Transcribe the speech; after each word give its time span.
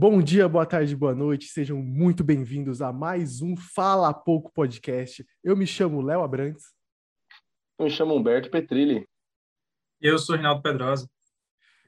Bom 0.00 0.22
dia, 0.22 0.48
boa 0.48 0.64
tarde, 0.64 0.96
boa 0.96 1.14
noite, 1.14 1.48
sejam 1.48 1.76
muito 1.76 2.24
bem-vindos 2.24 2.80
a 2.80 2.90
mais 2.90 3.42
um 3.42 3.54
Fala 3.54 4.14
Pouco 4.14 4.50
Podcast. 4.50 5.22
Eu 5.44 5.54
me 5.54 5.66
chamo 5.66 6.00
Léo 6.00 6.22
Abrantes. 6.22 6.72
Eu 7.78 7.84
me 7.84 7.90
chamo 7.90 8.16
Humberto 8.16 8.50
Petrilli. 8.50 9.06
Eu 10.00 10.18
sou 10.18 10.36
Rinaldo 10.36 10.62
Pedrosa. 10.62 11.06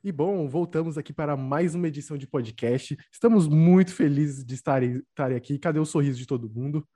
E 0.04 0.12
bom, 0.12 0.46
voltamos 0.46 0.98
aqui 0.98 1.10
para 1.10 1.38
mais 1.38 1.74
uma 1.74 1.88
edição 1.88 2.18
de 2.18 2.26
podcast. 2.26 2.98
Estamos 3.10 3.48
muito 3.48 3.94
felizes 3.94 4.44
de 4.44 4.56
estarem, 4.56 5.02
estarem 5.08 5.38
aqui. 5.38 5.58
Cadê 5.58 5.78
o 5.78 5.86
sorriso 5.86 6.18
de 6.18 6.26
todo 6.26 6.50
mundo? 6.50 6.86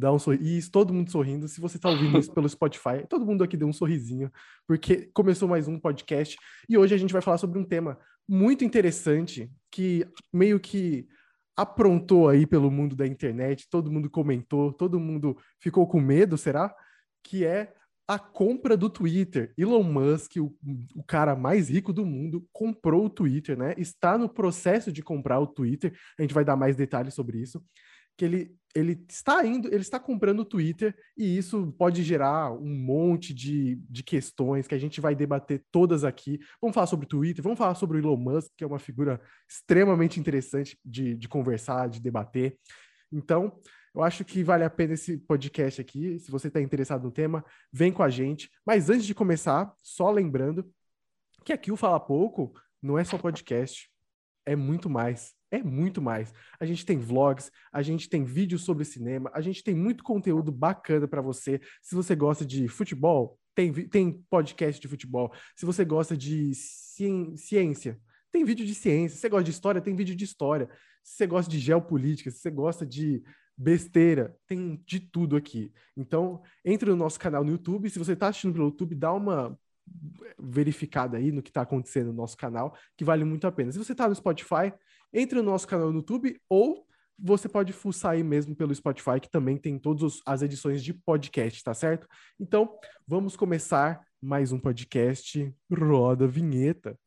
Dá 0.00 0.10
um 0.10 0.18
sorriso, 0.18 0.70
todo 0.70 0.94
mundo 0.94 1.10
sorrindo. 1.10 1.46
Se 1.46 1.60
você 1.60 1.76
está 1.76 1.90
ouvindo 1.90 2.18
isso 2.18 2.32
pelo 2.32 2.48
Spotify, 2.48 3.06
todo 3.06 3.26
mundo 3.26 3.44
aqui 3.44 3.54
deu 3.54 3.68
um 3.68 3.72
sorrisinho, 3.72 4.32
porque 4.66 5.10
começou 5.12 5.46
mais 5.46 5.68
um 5.68 5.78
podcast 5.78 6.38
e 6.66 6.78
hoje 6.78 6.94
a 6.94 6.98
gente 6.98 7.12
vai 7.12 7.20
falar 7.20 7.36
sobre 7.36 7.58
um 7.58 7.64
tema 7.64 7.98
muito 8.26 8.64
interessante 8.64 9.52
que 9.70 10.06
meio 10.32 10.58
que 10.58 11.06
aprontou 11.54 12.30
aí 12.30 12.46
pelo 12.46 12.70
mundo 12.70 12.96
da 12.96 13.06
internet, 13.06 13.68
todo 13.68 13.92
mundo 13.92 14.08
comentou, 14.08 14.72
todo 14.72 14.98
mundo 14.98 15.36
ficou 15.60 15.86
com 15.86 16.00
medo, 16.00 16.38
será? 16.38 16.74
Que 17.22 17.44
é 17.44 17.74
a 18.08 18.18
compra 18.18 18.78
do 18.78 18.88
Twitter. 18.88 19.52
Elon 19.58 19.82
Musk, 19.82 20.36
o, 20.36 20.56
o, 20.96 21.04
cara 21.04 21.36
mais 21.36 21.68
rico 21.68 21.92
do 21.92 22.06
mundo, 22.06 22.48
comprou 22.54 23.04
o 23.04 23.10
Twitter, 23.10 23.54
né? 23.54 23.74
Está 23.76 24.16
no 24.16 24.30
processo 24.30 24.90
de 24.90 25.02
comprar 25.02 25.38
o 25.40 25.46
Twitter. 25.46 25.92
A 26.18 26.22
gente 26.22 26.32
vai 26.32 26.44
dar 26.44 26.56
mais 26.56 26.74
detalhes 26.74 27.12
sobre 27.12 27.38
isso. 27.38 27.62
Que 28.16 28.24
ele, 28.24 28.59
ele 28.74 29.04
está 29.08 29.44
indo, 29.44 29.68
ele 29.68 29.82
está 29.82 29.98
comprando 29.98 30.40
o 30.40 30.44
Twitter, 30.44 30.96
e 31.16 31.36
isso 31.36 31.74
pode 31.76 32.02
gerar 32.02 32.52
um 32.52 32.76
monte 32.76 33.34
de, 33.34 33.76
de 33.88 34.02
questões 34.02 34.66
que 34.66 34.74
a 34.74 34.78
gente 34.78 35.00
vai 35.00 35.14
debater 35.14 35.64
todas 35.70 36.04
aqui. 36.04 36.38
Vamos 36.60 36.74
falar 36.74 36.86
sobre 36.86 37.06
o 37.06 37.08
Twitter, 37.08 37.42
vamos 37.42 37.58
falar 37.58 37.74
sobre 37.74 37.98
o 37.98 38.00
Elon 38.00 38.16
Musk, 38.16 38.52
que 38.56 38.64
é 38.64 38.66
uma 38.66 38.78
figura 38.78 39.20
extremamente 39.48 40.20
interessante 40.20 40.78
de, 40.84 41.16
de 41.16 41.28
conversar, 41.28 41.88
de 41.88 42.00
debater. 42.00 42.56
Então, 43.12 43.58
eu 43.94 44.02
acho 44.02 44.24
que 44.24 44.44
vale 44.44 44.62
a 44.62 44.70
pena 44.70 44.94
esse 44.94 45.18
podcast 45.18 45.80
aqui. 45.80 46.18
Se 46.20 46.30
você 46.30 46.46
está 46.46 46.60
interessado 46.60 47.02
no 47.02 47.10
tema, 47.10 47.44
vem 47.72 47.92
com 47.92 48.04
a 48.04 48.08
gente. 48.08 48.48
Mas 48.64 48.88
antes 48.88 49.04
de 49.04 49.14
começar, 49.14 49.72
só 49.82 50.10
lembrando 50.10 50.70
que 51.44 51.52
aqui 51.52 51.72
o 51.72 51.76
Fala 51.76 51.98
Pouco 51.98 52.52
não 52.80 52.98
é 52.98 53.04
só 53.04 53.18
podcast, 53.18 53.89
é 54.50 54.56
muito 54.56 54.90
mais. 54.90 55.32
É 55.48 55.62
muito 55.62 56.02
mais. 56.02 56.32
A 56.58 56.64
gente 56.64 56.84
tem 56.84 56.98
vlogs, 56.98 57.52
a 57.72 57.82
gente 57.82 58.08
tem 58.08 58.24
vídeos 58.24 58.62
sobre 58.64 58.84
cinema, 58.84 59.30
a 59.32 59.40
gente 59.40 59.62
tem 59.62 59.74
muito 59.74 60.02
conteúdo 60.02 60.50
bacana 60.50 61.06
para 61.06 61.22
você. 61.22 61.60
Se 61.80 61.94
você 61.94 62.16
gosta 62.16 62.44
de 62.44 62.66
futebol, 62.66 63.38
tem, 63.54 63.72
tem 63.88 64.24
podcast 64.28 64.80
de 64.80 64.88
futebol. 64.88 65.32
Se 65.54 65.64
você 65.64 65.84
gosta 65.84 66.16
de 66.16 66.52
ciência, 66.54 67.96
tem 68.32 68.44
vídeo 68.44 68.66
de 68.66 68.74
ciência. 68.74 69.14
Se 69.14 69.20
você 69.20 69.28
gosta 69.28 69.44
de 69.44 69.50
história, 69.50 69.80
tem 69.80 69.94
vídeo 69.94 70.16
de 70.16 70.24
história. 70.24 70.68
Se 71.02 71.16
você 71.16 71.26
gosta 71.28 71.50
de 71.50 71.58
geopolítica, 71.58 72.30
se 72.30 72.38
você 72.38 72.50
gosta 72.50 72.84
de 72.84 73.22
besteira, 73.56 74.36
tem 74.48 74.82
de 74.84 74.98
tudo 74.98 75.36
aqui. 75.36 75.72
Então, 75.96 76.42
entre 76.64 76.90
no 76.90 76.96
nosso 76.96 77.20
canal 77.20 77.44
no 77.44 77.52
YouTube. 77.52 77.88
Se 77.88 77.98
você 77.98 78.14
está 78.14 78.28
assistindo 78.28 78.54
pelo 78.54 78.66
YouTube, 78.66 78.96
dá 78.96 79.12
uma 79.12 79.56
verificada 80.38 81.16
aí 81.16 81.30
no 81.30 81.42
que 81.42 81.50
está 81.50 81.62
acontecendo 81.62 82.08
no 82.08 82.14
nosso 82.14 82.36
canal, 82.36 82.76
que 82.96 83.04
vale 83.04 83.24
muito 83.24 83.46
a 83.46 83.52
pena. 83.52 83.72
Se 83.72 83.78
você 83.78 83.92
está 83.92 84.08
no 84.08 84.14
Spotify, 84.14 84.72
entre 85.12 85.36
no 85.38 85.50
nosso 85.50 85.66
canal 85.66 85.90
no 85.90 85.98
YouTube 85.98 86.40
ou 86.48 86.86
você 87.22 87.48
pode 87.48 87.72
fuçar 87.72 88.12
aí 88.12 88.22
mesmo 88.22 88.56
pelo 88.56 88.74
Spotify, 88.74 89.20
que 89.20 89.30
também 89.30 89.58
tem 89.58 89.78
todas 89.78 90.20
as 90.24 90.40
edições 90.42 90.82
de 90.82 90.94
podcast, 90.94 91.62
tá 91.62 91.74
certo? 91.74 92.08
Então, 92.38 92.78
vamos 93.06 93.36
começar 93.36 94.00
mais 94.22 94.52
um 94.52 94.58
podcast. 94.58 95.54
Roda 95.70 96.24
a 96.24 96.28
vinheta. 96.28 96.98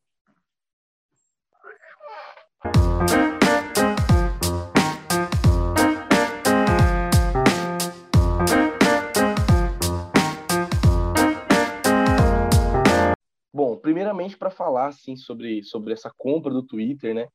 Bom, 13.54 13.78
primeiramente 13.78 14.36
para 14.36 14.50
falar 14.50 14.88
assim 14.88 15.16
sobre, 15.16 15.64
sobre 15.64 15.94
essa 15.94 16.12
compra 16.18 16.52
do 16.52 16.64
Twitter, 16.64 17.14
né? 17.14 17.28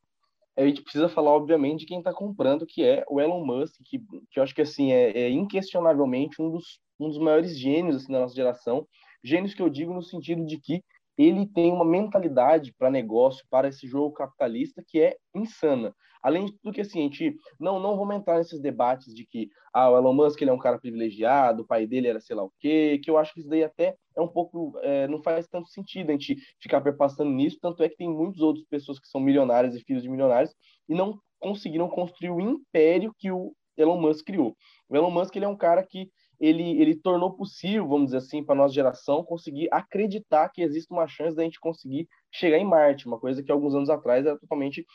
A 0.56 0.66
gente 0.66 0.82
precisa 0.82 1.08
falar, 1.08 1.30
obviamente, 1.30 1.80
de 1.80 1.86
quem 1.86 1.98
está 1.98 2.12
comprando, 2.12 2.66
que 2.66 2.82
é 2.82 3.04
o 3.08 3.20
Elon 3.20 3.46
Musk, 3.46 3.76
que, 3.84 4.00
que 4.28 4.40
eu 4.40 4.42
acho 4.42 4.52
que 4.52 4.62
assim 4.62 4.92
é, 4.92 5.16
é 5.16 5.30
inquestionavelmente 5.30 6.42
um 6.42 6.50
dos, 6.50 6.80
um 6.98 7.06
dos 7.06 7.18
maiores 7.18 7.56
gênios 7.56 7.94
assim, 7.94 8.12
da 8.12 8.18
nossa 8.18 8.34
geração. 8.34 8.84
Gênios 9.22 9.54
que 9.54 9.62
eu 9.62 9.68
digo 9.68 9.94
no 9.94 10.02
sentido 10.02 10.44
de 10.44 10.58
que 10.58 10.82
ele 11.18 11.46
tem 11.46 11.72
uma 11.72 11.84
mentalidade 11.84 12.72
para 12.78 12.90
negócio, 12.90 13.44
para 13.50 13.68
esse 13.68 13.88
jogo 13.88 14.14
capitalista 14.14 14.84
que 14.86 15.00
é 15.00 15.16
insana. 15.34 15.92
Além 16.22 16.46
de 16.46 16.52
tudo 16.52 16.72
que 16.72 16.80
assim, 16.80 17.00
a 17.00 17.02
gente 17.02 17.36
não 17.58 17.80
não 17.80 17.96
vamos 17.96 18.16
entrar 18.16 18.38
nesses 18.38 18.60
debates 18.60 19.12
de 19.12 19.26
que 19.26 19.50
ah, 19.72 19.90
o 19.90 19.96
Elon 19.96 20.12
Musk 20.12 20.40
ele 20.40 20.50
é 20.50 20.54
um 20.54 20.58
cara 20.58 20.78
privilegiado, 20.78 21.62
o 21.62 21.66
pai 21.66 21.86
dele 21.86 22.08
era 22.08 22.20
sei 22.20 22.36
lá 22.36 22.44
o 22.44 22.52
quê, 22.60 23.00
que 23.02 23.10
eu 23.10 23.18
acho 23.18 23.34
que 23.34 23.40
isso 23.40 23.48
daí 23.48 23.64
até 23.64 23.96
é 24.16 24.20
um 24.20 24.28
pouco 24.28 24.78
é, 24.82 25.08
não 25.08 25.22
faz 25.22 25.48
tanto 25.48 25.68
sentido 25.68 26.10
a 26.10 26.12
gente 26.12 26.36
ficar 26.60 26.80
perpassando 26.80 27.30
nisso, 27.30 27.58
tanto 27.60 27.82
é 27.82 27.88
que 27.88 27.96
tem 27.96 28.08
muitas 28.08 28.40
outras 28.40 28.64
pessoas 28.66 28.98
que 29.00 29.08
são 29.08 29.20
milionárias 29.20 29.74
e 29.74 29.80
filhos 29.80 30.02
de 30.02 30.08
milionários 30.08 30.54
e 30.88 30.94
não 30.94 31.18
conseguiram 31.40 31.88
construir 31.88 32.30
o 32.30 32.40
império 32.40 33.12
que 33.18 33.30
o 33.30 33.52
Elon 33.76 34.00
Musk 34.00 34.26
criou. 34.26 34.56
O 34.88 34.96
Elon 34.96 35.10
Musk 35.10 35.34
ele 35.36 35.44
é 35.44 35.48
um 35.48 35.56
cara 35.56 35.84
que 35.84 36.10
ele, 36.41 36.81
ele 36.81 36.94
tornou 36.94 37.32
possível, 37.32 37.87
vamos 37.87 38.06
dizer 38.06 38.19
assim, 38.19 38.44
para 38.44 38.54
nossa 38.54 38.75
geração 38.75 39.25
conseguir 39.25 39.69
acreditar 39.72 40.49
que 40.50 40.62
existe 40.62 40.93
uma 40.93 41.06
chance 41.09 41.37
da 41.37 41.43
gente 41.43 41.60
conseguir 41.60 42.09
chegar 42.32 42.59
em 42.59 42.65
Marte, 42.65 43.06
uma 43.06 43.19
coisa 43.19 43.43
que 43.43 43.50
alguns 43.50 43.75
anos 43.75 43.91
atrás 43.91 44.25
era 44.25 44.38
totalmente 44.38 44.87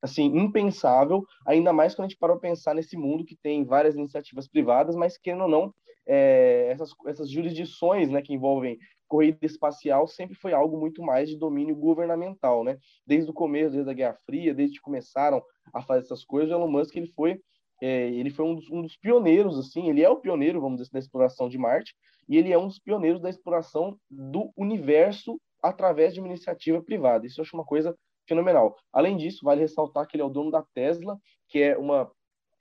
assim 0.00 0.26
impensável, 0.26 1.24
ainda 1.46 1.72
mais 1.72 1.94
quando 1.94 2.06
a 2.06 2.08
gente 2.08 2.18
parou 2.18 2.38
pensar 2.38 2.74
nesse 2.74 2.96
mundo 2.96 3.24
que 3.24 3.36
tem 3.36 3.64
várias 3.64 3.96
iniciativas 3.96 4.46
privadas, 4.46 4.94
mas 4.94 5.16
querendo 5.16 5.44
ou 5.44 5.48
não, 5.48 5.74
é, 6.06 6.68
essas, 6.70 6.90
essas 7.06 7.30
jurisdições 7.30 8.10
né, 8.10 8.20
que 8.20 8.34
envolvem 8.34 8.78
corrida 9.08 9.38
espacial 9.42 10.06
sempre 10.06 10.34
foi 10.34 10.52
algo 10.52 10.78
muito 10.78 11.02
mais 11.02 11.28
de 11.28 11.38
domínio 11.38 11.76
governamental, 11.76 12.64
né? 12.64 12.78
Desde 13.06 13.30
o 13.30 13.34
começo, 13.34 13.72
desde 13.72 13.90
a 13.90 13.94
Guerra 13.94 14.18
Fria, 14.26 14.54
desde 14.54 14.76
que 14.76 14.82
começaram 14.82 15.42
a 15.72 15.82
fazer 15.82 16.00
essas 16.00 16.24
coisas, 16.24 16.50
o 16.50 16.54
Elon 16.54 16.68
Musk 16.68 16.96
ele 16.96 17.12
foi 17.14 17.40
é, 17.84 18.08
ele 18.08 18.30
foi 18.30 18.46
um 18.46 18.54
dos, 18.54 18.70
um 18.70 18.80
dos, 18.80 18.96
pioneiros, 18.96 19.58
assim, 19.58 19.90
ele 19.90 20.02
é 20.02 20.08
o 20.08 20.16
pioneiro, 20.16 20.58
vamos 20.58 20.78
dizer, 20.78 20.90
da 20.90 20.98
exploração 20.98 21.50
de 21.50 21.58
Marte, 21.58 21.94
e 22.26 22.38
ele 22.38 22.50
é 22.50 22.58
um 22.58 22.66
dos 22.66 22.78
pioneiros 22.78 23.20
da 23.20 23.28
exploração 23.28 23.98
do 24.10 24.50
universo 24.56 25.38
através 25.62 26.14
de 26.14 26.20
uma 26.20 26.28
iniciativa 26.28 26.82
privada. 26.82 27.26
Isso 27.26 27.40
eu 27.40 27.42
acho 27.42 27.54
uma 27.54 27.64
coisa 27.64 27.94
fenomenal. 28.26 28.74
Além 28.90 29.18
disso, 29.18 29.44
vale 29.44 29.60
ressaltar 29.60 30.06
que 30.06 30.16
ele 30.16 30.22
é 30.22 30.24
o 30.24 30.30
dono 30.30 30.50
da 30.50 30.62
Tesla, 30.74 31.18
que 31.46 31.58
é 31.58 31.76
uma, 31.76 32.10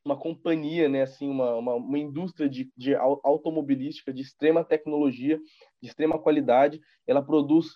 uma 0.03 0.17
companhia, 0.17 0.89
né, 0.89 1.03
assim, 1.03 1.29
uma, 1.29 1.55
uma, 1.55 1.75
uma 1.75 1.97
indústria 1.97 2.49
de, 2.49 2.69
de 2.75 2.93
automobilística 2.93 4.11
de 4.11 4.21
extrema 4.21 4.61
tecnologia, 4.61 5.39
de 5.81 5.87
extrema 5.87 6.19
qualidade. 6.19 6.81
Ela 7.07 7.23
produz 7.23 7.67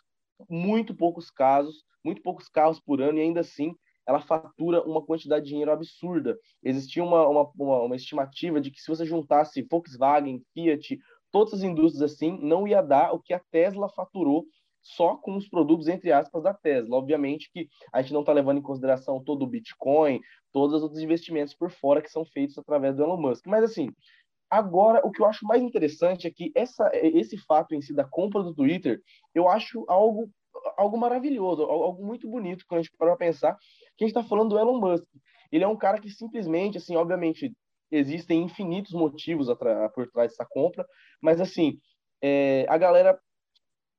muito 0.50 0.94
poucos 0.94 1.32
casos, 1.32 1.86
muito 2.04 2.22
poucos 2.22 2.50
carros 2.50 2.82
por 2.82 3.02
ano, 3.02 3.20
e 3.20 3.22
ainda 3.22 3.40
assim 3.40 3.74
ela 4.08 4.22
fatura 4.22 4.82
uma 4.84 5.02
quantidade 5.02 5.44
de 5.44 5.50
dinheiro 5.50 5.72
absurda. 5.72 6.38
Existia 6.64 7.04
uma, 7.04 7.28
uma, 7.28 7.52
uma, 7.58 7.82
uma 7.84 7.96
estimativa 7.96 8.62
de 8.62 8.72
que 8.72 8.82
se 8.82 8.88
você 8.88 9.06
juntasse 9.06 9.68
Volkswagen, 9.70 10.42
Fiat, 10.54 10.98
todas 11.32 11.56
as 11.56 11.64
indústrias 11.64 12.14
assim, 12.14 12.40
não 12.42 12.68
ia 12.68 12.82
dar 12.82 13.14
o 13.14 13.20
que 13.20 13.34
a 13.34 13.42
Tesla 13.52 13.90
faturou 13.90 14.46
só 14.82 15.18
com 15.18 15.36
os 15.36 15.50
produtos, 15.50 15.90
entre 15.90 16.12
aspas, 16.14 16.44
da 16.44 16.54
Tesla. 16.54 16.96
Obviamente 16.96 17.52
que 17.52 17.68
a 17.92 18.02
gente 18.02 18.14
não 18.14 18.22
está 18.22 18.32
levando 18.32 18.60
em 18.60 18.64
consideração 18.64 19.22
todo 19.22 19.44
o 19.44 19.48
Bitcoin, 19.48 20.22
todos 20.54 20.78
os 20.78 20.84
outros 20.84 21.02
investimentos 21.02 21.54
por 21.54 21.70
fora 21.70 22.02
que 22.02 22.10
são 22.10 22.26
feitos 22.26 22.58
através 22.58 22.96
do 22.96 23.04
Elon 23.04 23.18
Musk. 23.18 23.46
Mas, 23.48 23.64
assim, 23.64 23.90
agora, 24.50 25.06
o 25.06 25.12
que 25.12 25.22
eu 25.22 25.26
acho 25.26 25.46
mais 25.46 25.62
interessante 25.62 26.26
é 26.26 26.32
que 26.32 26.52
essa, 26.56 26.90
esse 26.94 27.38
fato 27.38 27.76
em 27.76 27.82
si 27.82 27.94
da 27.94 28.06
compra 28.06 28.42
do 28.42 28.56
Twitter, 28.56 29.02
eu 29.36 29.50
acho 29.50 29.84
algo 29.90 30.30
algo 30.78 30.98
maravilhoso, 30.98 31.64
algo 31.64 32.06
muito 32.06 32.28
bonito 32.30 32.66
quando 32.68 32.80
a 32.80 32.84
gente 32.84 32.96
para 32.98 33.16
pensar 33.16 33.56
que 33.96 34.04
a 34.04 34.08
gente 34.08 34.18
está 34.18 34.24
falando 34.24 34.50
do 34.50 34.60
Elon 34.60 34.80
Musk. 34.80 35.06
Ele 35.52 35.64
é 35.64 35.68
um 35.68 35.78
cara 35.78 36.00
que 36.00 36.10
simplesmente, 36.10 36.78
assim, 36.78 36.96
obviamente, 36.96 37.54
existem 37.90 38.44
infinitos 38.44 38.92
motivos 38.94 39.48
por 39.94 40.08
trás 40.12 40.32
dessa 40.32 40.46
compra, 40.46 40.86
mas, 41.22 41.40
assim, 41.40 41.80
é, 42.22 42.66
a 42.68 42.78
galera 42.78 43.18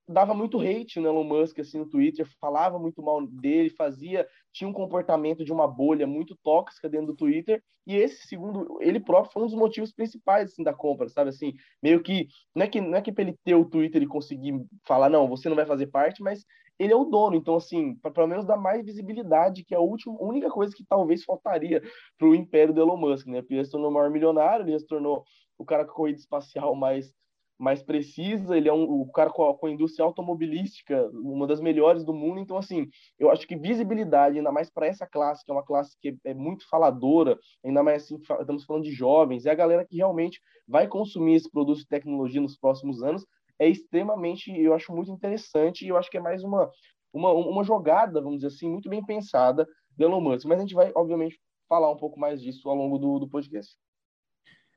dava 0.08 0.32
muito 0.32 0.60
hate 0.60 0.98
no 0.98 1.08
Elon 1.08 1.24
Musk 1.24 1.58
assim 1.58 1.78
no 1.78 1.88
Twitter, 1.88 2.26
falava 2.40 2.78
muito 2.78 3.02
mal 3.02 3.24
dele, 3.26 3.68
fazia, 3.70 4.26
tinha 4.52 4.68
um 4.68 4.72
comportamento 4.72 5.44
de 5.44 5.52
uma 5.52 5.68
bolha 5.68 6.06
muito 6.06 6.36
tóxica 6.42 6.88
dentro 6.88 7.08
do 7.08 7.16
Twitter, 7.16 7.62
e 7.86 7.94
esse 7.94 8.26
segundo 8.26 8.78
ele 8.80 9.00
próprio 9.00 9.32
foi 9.32 9.42
um 9.42 9.46
dos 9.46 9.54
motivos 9.54 9.92
principais 9.92 10.50
assim 10.50 10.62
da 10.62 10.72
compra, 10.72 11.08
sabe 11.08 11.30
assim, 11.30 11.54
meio 11.82 12.02
que 12.02 12.28
não 12.54 12.64
é 12.64 12.68
que 12.68 12.80
não 12.80 12.96
é 12.96 13.02
que 13.02 13.12
para 13.12 13.22
ele 13.22 13.36
ter 13.44 13.54
o 13.54 13.64
Twitter 13.64 14.02
e 14.02 14.06
conseguir 14.06 14.64
falar 14.86 15.10
não, 15.10 15.28
você 15.28 15.48
não 15.48 15.56
vai 15.56 15.66
fazer 15.66 15.88
parte, 15.88 16.22
mas 16.22 16.44
ele 16.78 16.92
é 16.92 16.96
o 16.96 17.04
dono, 17.04 17.34
então 17.36 17.56
assim, 17.56 17.96
para 17.96 18.10
pelo 18.10 18.28
menos 18.28 18.46
dar 18.46 18.56
mais 18.56 18.84
visibilidade, 18.84 19.64
que 19.64 19.74
é 19.74 19.76
a 19.76 19.80
última, 19.80 20.16
única 20.20 20.48
coisa 20.48 20.74
que 20.74 20.84
talvez 20.84 21.24
faltaria 21.24 21.82
para 22.16 22.28
o 22.28 22.34
império 22.34 22.72
do 22.72 22.80
Elon 22.80 22.96
Musk, 22.96 23.26
né? 23.26 23.42
Porque 23.42 23.54
ele 23.54 23.64
se 23.64 23.70
tornou 23.72 23.90
o 23.90 23.92
maior 23.92 24.10
milionário, 24.10 24.66
ele 24.66 24.78
se 24.78 24.86
tornou 24.86 25.24
o 25.58 25.64
cara 25.64 25.84
com 25.84 25.92
corrida 25.92 26.20
espacial 26.20 26.76
mais 26.76 27.12
mais 27.58 27.82
precisa, 27.82 28.56
ele 28.56 28.68
é 28.68 28.72
um, 28.72 28.84
o 28.84 29.10
cara 29.10 29.30
com 29.30 29.50
a, 29.50 29.58
com 29.58 29.66
a, 29.66 29.70
indústria 29.70 30.04
automobilística, 30.04 31.10
uma 31.12 31.46
das 31.46 31.60
melhores 31.60 32.04
do 32.04 32.14
mundo, 32.14 32.38
então 32.38 32.56
assim, 32.56 32.88
eu 33.18 33.30
acho 33.30 33.46
que 33.46 33.56
visibilidade, 33.56 34.38
ainda 34.38 34.52
mais 34.52 34.70
para 34.70 34.86
essa 34.86 35.06
classe, 35.06 35.44
que 35.44 35.50
é 35.50 35.54
uma 35.54 35.64
classe 35.64 35.96
que 36.00 36.10
é, 36.10 36.30
é 36.30 36.34
muito 36.34 36.68
faladora, 36.68 37.36
ainda 37.64 37.82
mais 37.82 38.04
assim, 38.04 38.16
estamos 38.16 38.64
falando 38.64 38.84
de 38.84 38.92
jovens, 38.92 39.44
é 39.44 39.50
a 39.50 39.56
galera 39.56 39.84
que 39.84 39.96
realmente 39.96 40.40
vai 40.66 40.86
consumir 40.86 41.34
esse 41.34 41.50
produto 41.50 41.78
de 41.78 41.88
tecnologia 41.88 42.40
nos 42.40 42.56
próximos 42.56 43.02
anos, 43.02 43.26
é 43.58 43.68
extremamente, 43.68 44.56
eu 44.56 44.72
acho 44.72 44.94
muito 44.94 45.10
interessante, 45.10 45.84
e 45.84 45.88
eu 45.88 45.96
acho 45.96 46.08
que 46.08 46.16
é 46.16 46.20
mais 46.20 46.44
uma, 46.44 46.70
uma, 47.12 47.32
uma 47.32 47.64
jogada, 47.64 48.20
vamos 48.20 48.38
dizer 48.38 48.54
assim, 48.54 48.70
muito 48.70 48.88
bem 48.88 49.04
pensada 49.04 49.66
do 49.96 50.04
Elon 50.04 50.20
Musk, 50.20 50.46
mas 50.46 50.58
a 50.58 50.60
gente 50.62 50.74
vai, 50.74 50.92
obviamente, 50.94 51.40
falar 51.68 51.90
um 51.90 51.96
pouco 51.96 52.20
mais 52.20 52.40
disso 52.40 52.68
ao 52.68 52.76
longo 52.76 52.98
do, 52.98 53.18
do 53.18 53.28
podcast. 53.28 53.76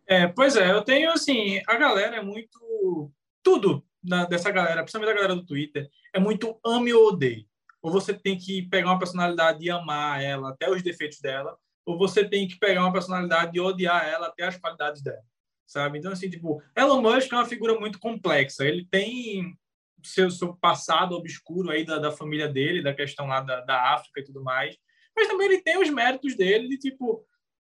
É, 0.08 0.28
pois 0.28 0.56
é, 0.56 0.72
eu 0.72 0.82
tenho 0.82 1.12
assim, 1.12 1.62
a 1.68 1.76
galera 1.76 2.18
é 2.18 2.22
muito 2.22 3.12
tudo 3.44 3.86
na, 4.04 4.26
dessa 4.26 4.52
galera, 4.52 4.82
principalmente 4.82 5.12
a 5.12 5.16
galera 5.16 5.36
do 5.36 5.46
Twitter, 5.46 5.90
é 6.14 6.20
muito 6.20 6.60
ame 6.66 6.94
ou 6.94 7.08
odeie. 7.08 7.48
Ou 7.82 7.92
você 7.92 8.14
tem 8.14 8.38
que 8.38 8.64
pegar 8.64 8.90
uma 8.90 9.00
personalidade 9.00 9.64
e 9.64 9.70
amar 9.70 10.22
ela 10.22 10.50
até 10.50 10.70
os 10.70 10.84
defeitos 10.84 11.20
dela, 11.20 11.58
ou 11.86 11.98
você 11.98 12.28
tem 12.28 12.48
que 12.48 12.60
pegar 12.60 12.82
uma 12.82 12.94
personalidade 12.94 13.58
e 13.58 13.62
odiar 13.62 14.08
ela 14.08 14.28
até 14.28 14.44
as 14.44 14.58
qualidades 14.58 15.02
dela, 15.02 15.24
sabe? 15.66 15.98
Então 15.98 16.12
assim, 16.12 16.30
tipo, 16.30 16.62
Elon 16.76 17.02
Musk 17.02 17.32
é 17.32 17.36
uma 17.36 17.46
figura 17.46 17.80
muito 17.80 18.00
complexa. 18.00 18.66
Ele 18.66 18.86
tem 18.86 19.58
seu, 20.04 20.30
seu 20.30 20.56
passado 20.56 21.16
obscuro 21.16 21.72
aí 21.72 21.86
da, 21.86 21.98
da 21.98 22.12
família 22.12 22.48
dele, 22.48 22.84
da 22.84 22.94
questão 22.94 23.28
lá 23.28 23.42
da, 23.42 23.62
da 23.62 23.94
África 23.94 24.20
e 24.20 24.24
tudo 24.24 24.44
mais, 24.44 24.76
mas 25.16 25.28
também 25.28 25.48
ele 25.48 25.62
tem 25.62 25.80
os 25.80 25.90
méritos 25.90 26.36
dele 26.36 26.68
de 26.68 26.78
tipo 26.78 27.26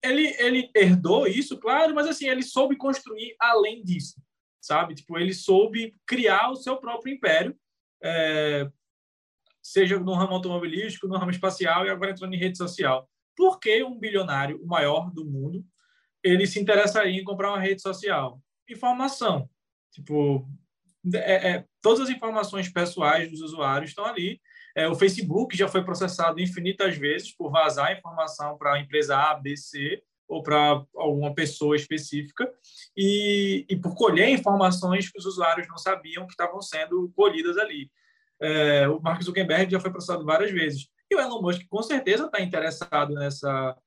ele, 0.04 0.36
ele 0.40 0.72
herdou 0.76 1.28
isso, 1.28 1.58
claro, 1.58 1.94
mas 1.94 2.08
assim, 2.08 2.28
ele 2.28 2.44
soube 2.44 2.76
construir 2.76 3.36
além 3.40 3.84
disso, 3.84 4.22
sabe? 4.60 4.96
Tipo, 4.96 5.18
ele 5.18 5.34
soube 5.34 5.96
criar 6.06 6.50
o 6.50 6.56
seu 6.56 6.78
próprio 6.78 7.14
império, 7.14 7.56
é, 8.04 8.70
seja 9.62 10.00
no 10.00 10.14
ramo 10.14 10.34
automobilístico, 10.34 11.08
no 11.08 11.18
ramo 11.18 11.32
espacial 11.32 11.86
e 11.86 11.90
agora 11.90 12.12
entrando 12.12 12.34
em 12.34 12.40
rede 12.40 12.58
social. 12.58 13.08
Por 13.36 13.60
que 13.60 13.84
um 13.84 13.98
bilionário, 13.98 14.62
o 14.62 14.68
maior 14.68 15.12
do 15.12 15.26
mundo, 15.26 15.66
ele 16.24 16.46
se 16.46 16.60
interessaria 16.60 17.20
em 17.20 17.24
comprar 17.24 17.50
uma 17.50 17.60
rede 17.60 17.82
social? 17.82 18.42
Informação. 18.70 19.50
Tipo, 19.92 20.48
é, 21.14 21.50
é, 21.52 21.66
todas 21.82 22.02
as 22.02 22.10
informações 22.10 22.70
pessoais 22.70 23.30
dos 23.30 23.42
usuários 23.42 23.92
estão 23.92 24.06
ali 24.06 24.42
é, 24.76 24.88
o 24.88 24.96
Facebook 24.96 25.56
já 25.56 25.68
foi 25.68 25.84
processado 25.84 26.40
infinitas 26.40 26.98
vezes 26.98 27.36
por 27.36 27.52
vazar 27.52 27.98
informação 27.98 28.58
para 28.58 28.74
a 28.74 28.80
empresa 28.80 29.18
A, 29.18 29.36
B, 29.36 29.56
C 29.58 30.02
ou 30.28 30.42
para 30.42 30.86
alguma 30.96 31.34
pessoa 31.36 31.76
específica 31.76 32.50
e, 32.96 33.66
e, 33.70 33.76
por 33.76 33.94
colher 33.96 34.30
informações 34.30 35.12
que 35.12 35.20
os 35.20 35.26
usuários 35.26 35.68
não 35.68 35.78
sabiam 35.78 36.26
que 36.26 36.32
estavam 36.32 36.62
sendo 36.62 37.12
colhidas 37.16 37.58
ali. 37.58 37.92
É, 38.42 38.88
o 38.88 39.02
Mark 39.02 39.22
Zuckerberg 39.22 39.70
já 39.70 39.80
foi 39.80 39.92
processado 39.92 40.26
várias 40.26 40.52
vezes. 40.52 40.88
E 41.12 41.16
o 41.16 41.20
Elon 41.20 41.42
Musk 41.42 41.64
com 41.70 41.84
certeza 41.84 42.26
está 42.26 42.40
interessado 42.40 43.14
nessa, 43.14 43.78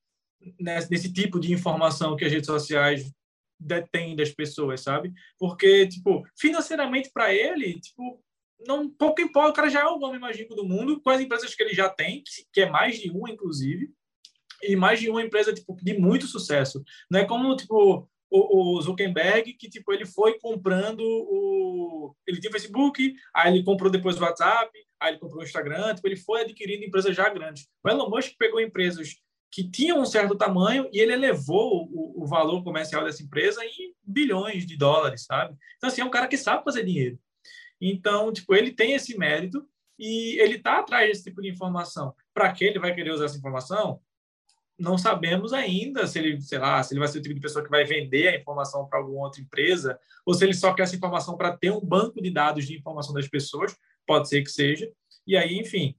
nesse 0.89 1.11
tipo 1.11 1.39
de 1.39 1.51
informação 1.51 2.15
que 2.15 2.23
as 2.23 2.31
redes 2.31 2.45
sociais 2.45 3.11
detêm 3.59 4.15
das 4.15 4.31
pessoas, 4.31 4.81
sabe? 4.81 5.11
Porque, 5.39 5.87
tipo, 5.87 6.23
financeiramente 6.37 7.09
para 7.11 7.33
ele, 7.33 7.79
tipo, 7.79 8.23
não 8.59 8.89
pouco 8.89 9.21
importa, 9.21 9.49
o 9.49 9.53
cara 9.53 9.69
já 9.69 9.81
é 9.81 9.85
o 9.85 9.99
nome 9.99 10.19
mais 10.19 10.37
rico 10.37 10.55
do 10.55 10.65
mundo, 10.65 11.01
com 11.01 11.09
as 11.09 11.21
empresas 11.21 11.53
que 11.53 11.61
ele 11.61 11.73
já 11.73 11.89
tem, 11.89 12.23
que 12.53 12.61
é 12.61 12.69
mais 12.69 12.99
de 12.99 13.09
uma, 13.09 13.29
inclusive, 13.29 13.89
e 14.63 14.75
mais 14.75 14.99
de 14.99 15.09
uma 15.09 15.21
empresa 15.21 15.53
tipo, 15.53 15.75
de 15.81 15.97
muito 15.97 16.27
sucesso. 16.27 16.83
Não 17.09 17.19
é 17.19 17.25
como 17.25 17.55
tipo 17.55 18.07
o, 18.29 18.77
o 18.77 18.81
Zuckerberg, 18.81 19.53
que 19.53 19.69
tipo 19.69 19.93
ele 19.93 20.05
foi 20.05 20.39
comprando 20.39 21.01
o. 21.01 22.15
Ele 22.27 22.39
tinha 22.39 22.51
Facebook, 22.51 23.13
aí 23.33 23.53
ele 23.53 23.63
comprou 23.63 23.91
depois 23.91 24.17
o 24.17 24.23
WhatsApp, 24.23 24.71
aí 24.99 25.11
ele 25.11 25.19
comprou 25.19 25.41
o 25.41 25.45
Instagram, 25.45 25.95
tipo, 25.95 26.07
ele 26.07 26.17
foi 26.17 26.41
adquirindo 26.41 26.83
empresas 26.83 27.15
já 27.15 27.29
grandes. 27.29 27.67
O 27.83 27.89
Elon 27.89 28.09
Musk 28.09 28.33
pegou 28.37 28.59
empresas 28.59 29.15
que 29.51 29.69
tinham 29.69 30.01
um 30.01 30.05
certo 30.05 30.35
tamanho 30.35 30.89
e 30.91 30.99
ele 30.99 31.13
elevou 31.13 31.87
o, 31.89 32.23
o 32.23 32.27
valor 32.27 32.63
comercial 32.63 33.05
dessa 33.05 33.23
empresa 33.23 33.63
em 33.63 33.93
bilhões 34.03 34.65
de 34.65 34.75
dólares, 34.75 35.23
sabe? 35.23 35.55
Então, 35.77 35.87
assim, 35.87 36.01
é 36.01 36.05
um 36.05 36.09
cara 36.09 36.27
que 36.27 36.37
sabe 36.37 36.63
fazer 36.63 36.83
dinheiro. 36.83 37.17
Então, 37.79 38.31
tipo, 38.31 38.55
ele 38.55 38.71
tem 38.71 38.93
esse 38.93 39.17
mérito 39.17 39.67
e 39.97 40.39
ele 40.39 40.55
está 40.55 40.79
atrás 40.79 41.07
desse 41.09 41.23
tipo 41.23 41.41
de 41.41 41.49
informação. 41.49 42.13
Para 42.33 42.51
que 42.51 42.63
ele 42.63 42.79
vai 42.79 42.93
querer 42.93 43.11
usar 43.11 43.25
essa 43.25 43.37
informação? 43.37 43.99
Não 44.77 44.97
sabemos 44.97 45.53
ainda 45.53 46.05
se 46.05 46.19
ele, 46.19 46.41
sei 46.41 46.59
lá, 46.59 46.83
se 46.83 46.93
ele 46.93 46.99
vai 46.99 47.07
ser 47.07 47.19
o 47.19 47.21
tipo 47.21 47.33
de 47.33 47.39
pessoa 47.39 47.63
que 47.63 47.69
vai 47.69 47.85
vender 47.85 48.27
a 48.27 48.35
informação 48.35 48.87
para 48.87 48.99
alguma 48.99 49.25
outra 49.25 49.41
empresa, 49.41 49.97
ou 50.25 50.33
se 50.33 50.43
ele 50.43 50.53
só 50.53 50.73
quer 50.73 50.83
essa 50.83 50.95
informação 50.95 51.37
para 51.37 51.55
ter 51.55 51.71
um 51.71 51.79
banco 51.79 52.21
de 52.21 52.29
dados 52.29 52.65
de 52.65 52.77
informação 52.77 53.13
das 53.13 53.27
pessoas, 53.27 53.75
pode 54.05 54.27
ser 54.27 54.43
que 54.43 54.51
seja. 54.51 54.91
E 55.25 55.37
aí, 55.37 55.57
enfim. 55.57 55.95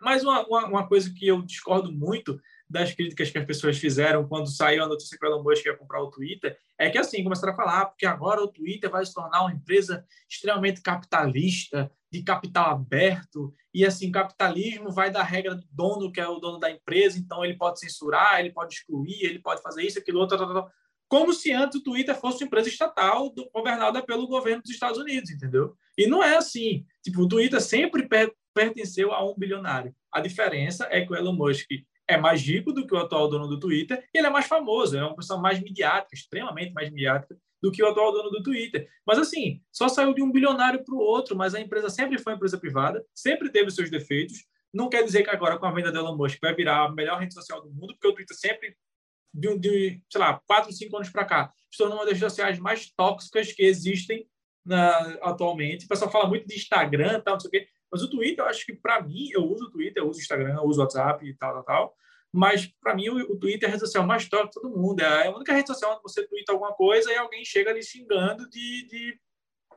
Mas 0.00 0.22
uma, 0.24 0.44
uma, 0.46 0.66
uma 0.66 0.88
coisa 0.88 1.12
que 1.14 1.26
eu 1.26 1.42
discordo 1.42 1.92
muito 1.92 2.40
das 2.70 2.94
críticas 2.94 3.30
que 3.30 3.38
as 3.38 3.44
pessoas 3.44 3.76
fizeram 3.76 4.28
quando 4.28 4.48
saiu 4.48 4.84
a 4.84 4.88
notícia 4.88 5.18
que 5.18 5.26
o 5.26 5.28
Elon 5.28 5.42
Musk 5.42 5.66
ia 5.66 5.76
comprar 5.76 6.00
o 6.00 6.10
Twitter, 6.10 6.56
é 6.78 6.88
que 6.88 6.96
assim, 6.96 7.22
começaram 7.24 7.52
a 7.52 7.56
falar, 7.56 7.80
ah, 7.80 7.86
porque 7.86 8.06
agora 8.06 8.40
o 8.40 8.48
Twitter 8.48 8.88
vai 8.88 9.04
se 9.04 9.12
tornar 9.12 9.42
uma 9.42 9.52
empresa 9.52 10.06
extremamente 10.28 10.80
capitalista, 10.80 11.90
de 12.12 12.22
capital 12.22 12.70
aberto, 12.70 13.52
e 13.72 13.84
assim, 13.84 14.10
capitalismo 14.10 14.90
vai 14.90 15.10
dar 15.10 15.22
regra 15.22 15.54
do 15.54 15.66
dono, 15.70 16.10
que 16.10 16.20
é 16.20 16.26
o 16.26 16.38
dono 16.38 16.58
da 16.58 16.70
empresa, 16.70 17.18
então 17.18 17.44
ele 17.44 17.56
pode 17.56 17.80
censurar, 17.80 18.40
ele 18.40 18.52
pode 18.52 18.74
excluir, 18.74 19.24
ele 19.24 19.38
pode 19.40 19.62
fazer 19.62 19.82
isso, 19.82 19.98
aquilo, 19.98 20.20
outro, 20.20 20.40
outro, 20.40 20.70
como 21.10 21.32
se 21.32 21.52
antes 21.52 21.80
o 21.80 21.82
Twitter 21.82 22.14
fosse 22.14 22.38
uma 22.38 22.46
empresa 22.46 22.68
estatal 22.68 23.34
governada 23.52 24.00
pelo 24.00 24.28
governo 24.28 24.62
dos 24.62 24.70
Estados 24.70 24.96
Unidos, 24.96 25.28
entendeu? 25.28 25.76
E 25.98 26.06
não 26.06 26.22
é 26.22 26.36
assim. 26.36 26.86
Tipo, 27.02 27.22
o 27.22 27.28
Twitter 27.28 27.60
sempre 27.60 28.06
per, 28.06 28.32
pertenceu 28.54 29.12
a 29.12 29.28
um 29.28 29.34
bilionário. 29.36 29.92
A 30.12 30.20
diferença 30.20 30.86
é 30.88 31.04
que 31.04 31.12
o 31.12 31.16
Elon 31.16 31.32
Musk 31.32 31.66
é 32.10 32.16
mais 32.16 32.42
rico 32.42 32.72
do 32.72 32.86
que 32.86 32.94
o 32.94 32.98
atual 32.98 33.28
dono 33.28 33.46
do 33.46 33.58
Twitter 33.58 34.06
e 34.12 34.18
ele 34.18 34.26
é 34.26 34.30
mais 34.30 34.46
famoso, 34.46 34.96
é 34.96 35.04
uma 35.04 35.16
pessoa 35.16 35.40
mais 35.40 35.60
midiática, 35.60 36.14
extremamente 36.14 36.72
mais 36.72 36.90
midiática 36.90 37.36
do 37.62 37.70
que 37.70 37.82
o 37.82 37.88
atual 37.88 38.12
dono 38.12 38.30
do 38.30 38.42
Twitter. 38.42 38.88
Mas 39.06 39.18
assim, 39.18 39.62
só 39.70 39.88
saiu 39.88 40.14
de 40.14 40.22
um 40.22 40.32
bilionário 40.32 40.84
para 40.84 40.94
o 40.94 40.98
outro, 40.98 41.36
mas 41.36 41.54
a 41.54 41.60
empresa 41.60 41.90
sempre 41.90 42.18
foi 42.18 42.32
uma 42.32 42.36
empresa 42.36 42.58
privada, 42.58 43.04
sempre 43.14 43.50
teve 43.50 43.70
seus 43.70 43.90
defeitos. 43.90 44.44
Não 44.72 44.88
quer 44.88 45.02
dizer 45.02 45.22
que 45.22 45.30
agora 45.30 45.58
com 45.58 45.66
a 45.66 45.72
venda 45.72 45.92
do 45.92 45.98
Elon 45.98 46.16
Musk 46.16 46.38
vai 46.40 46.54
virar 46.54 46.86
a 46.86 46.92
melhor 46.92 47.18
rede 47.18 47.34
social 47.34 47.60
do 47.60 47.70
mundo, 47.70 47.94
porque 47.94 48.08
o 48.08 48.14
Twitter 48.14 48.36
sempre 48.36 48.76
de, 49.32 49.58
de 49.58 50.02
sei 50.10 50.20
lá, 50.20 50.40
quatro, 50.46 50.72
cinco 50.72 50.96
anos 50.96 51.10
para 51.10 51.24
cá, 51.24 51.52
se 51.70 51.78
tornou 51.78 51.98
uma 51.98 52.04
das 52.04 52.14
redes 52.14 52.32
sociais 52.32 52.58
mais 52.58 52.90
tóxicas 52.90 53.52
que 53.52 53.62
existem 53.62 54.26
na, 54.64 55.18
atualmente. 55.22 55.84
O 55.84 55.88
pessoal 55.88 56.10
fala 56.10 56.28
muito 56.28 56.46
de 56.46 56.54
Instagram, 56.54 57.20
tal, 57.20 57.34
não 57.34 57.40
sei 57.40 57.48
o 57.48 57.50
quê. 57.50 57.68
Mas 57.90 58.02
o 58.02 58.10
Twitter, 58.10 58.44
eu 58.44 58.48
acho 58.48 58.64
que 58.64 58.74
para 58.74 59.02
mim, 59.02 59.28
eu 59.32 59.44
uso 59.44 59.64
o 59.64 59.70
Twitter, 59.70 60.02
eu 60.02 60.08
uso 60.08 60.18
o 60.18 60.22
Instagram, 60.22 60.54
eu 60.54 60.64
uso 60.64 60.80
o 60.80 60.82
WhatsApp 60.82 61.26
e 61.26 61.34
tal, 61.34 61.54
tal, 61.54 61.64
tal. 61.64 61.96
Mas 62.32 62.66
para 62.80 62.94
mim, 62.94 63.08
o, 63.08 63.32
o, 63.32 63.38
Twitter 63.38 63.64
é 63.64 63.66
a 63.66 63.70
rede 63.70 63.80
social 63.80 64.06
mais 64.06 64.28
top 64.28 64.46
de 64.46 64.52
todo 64.52 64.70
mundo. 64.70 65.00
É 65.00 65.26
a 65.26 65.34
única 65.34 65.52
rede 65.52 65.66
social 65.66 65.92
onde 65.92 66.02
você 66.02 66.26
twitta 66.26 66.52
alguma 66.52 66.72
coisa 66.72 67.12
e 67.12 67.16
alguém 67.16 67.44
chega 67.44 67.70
ali 67.70 67.82
xingando 67.82 68.48
de, 68.48 68.86
de 68.86 69.20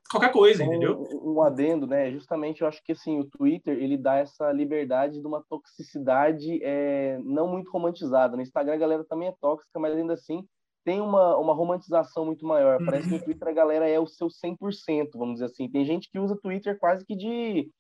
qualquer 0.10 0.32
coisa, 0.32 0.64
um, 0.64 0.68
entendeu? 0.68 1.04
Um 1.24 1.42
adendo, 1.42 1.88
né? 1.88 2.12
Justamente 2.12 2.62
eu 2.62 2.68
acho 2.68 2.84
que 2.84 2.92
assim, 2.92 3.20
o 3.20 3.26
Twitter 3.26 3.76
ele 3.82 3.98
dá 3.98 4.18
essa 4.18 4.52
liberdade 4.52 5.20
de 5.20 5.26
uma 5.26 5.44
toxicidade 5.50 6.64
é, 6.64 7.18
não 7.24 7.48
muito 7.48 7.72
romantizada. 7.72 8.36
No 8.36 8.44
Instagram 8.44 8.76
a 8.76 8.78
galera 8.78 9.04
também 9.04 9.30
é 9.30 9.36
tóxica, 9.42 9.80
mas 9.80 9.96
ainda 9.96 10.14
assim 10.14 10.46
tem 10.86 11.00
uma, 11.02 11.38
uma 11.38 11.54
romantização 11.54 12.26
muito 12.26 12.46
maior. 12.46 12.78
Parece 12.86 13.08
que 13.08 13.16
no 13.16 13.24
Twitter 13.24 13.48
a 13.48 13.54
galera 13.54 13.88
é 13.88 14.00
o 14.00 14.06
seu 14.06 14.28
100%, 14.28 15.10
vamos 15.16 15.36
dizer 15.36 15.46
assim. 15.46 15.70
Tem 15.70 15.86
gente 15.86 16.10
que 16.10 16.20
usa 16.20 16.38
Twitter 16.38 16.78
quase 16.78 17.06
que 17.06 17.16
de 17.16 17.72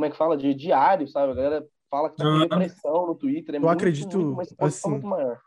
como 0.00 0.06
é 0.06 0.10
que 0.10 0.16
fala? 0.16 0.34
De 0.34 0.54
diário, 0.54 1.06
sabe? 1.06 1.32
A 1.32 1.34
galera 1.34 1.66
fala 1.90 2.08
que 2.08 2.16
tá 2.16 2.24
com 2.24 2.38
depressão 2.38 3.06
no 3.06 3.14
Twitter. 3.14 3.54
É 3.54 3.58
eu 3.58 3.60
muito, 3.60 3.72
acredito, 3.72 4.18
muito, 4.18 4.54
assim, 4.58 4.90
muito 4.90 5.06
maior. 5.06 5.38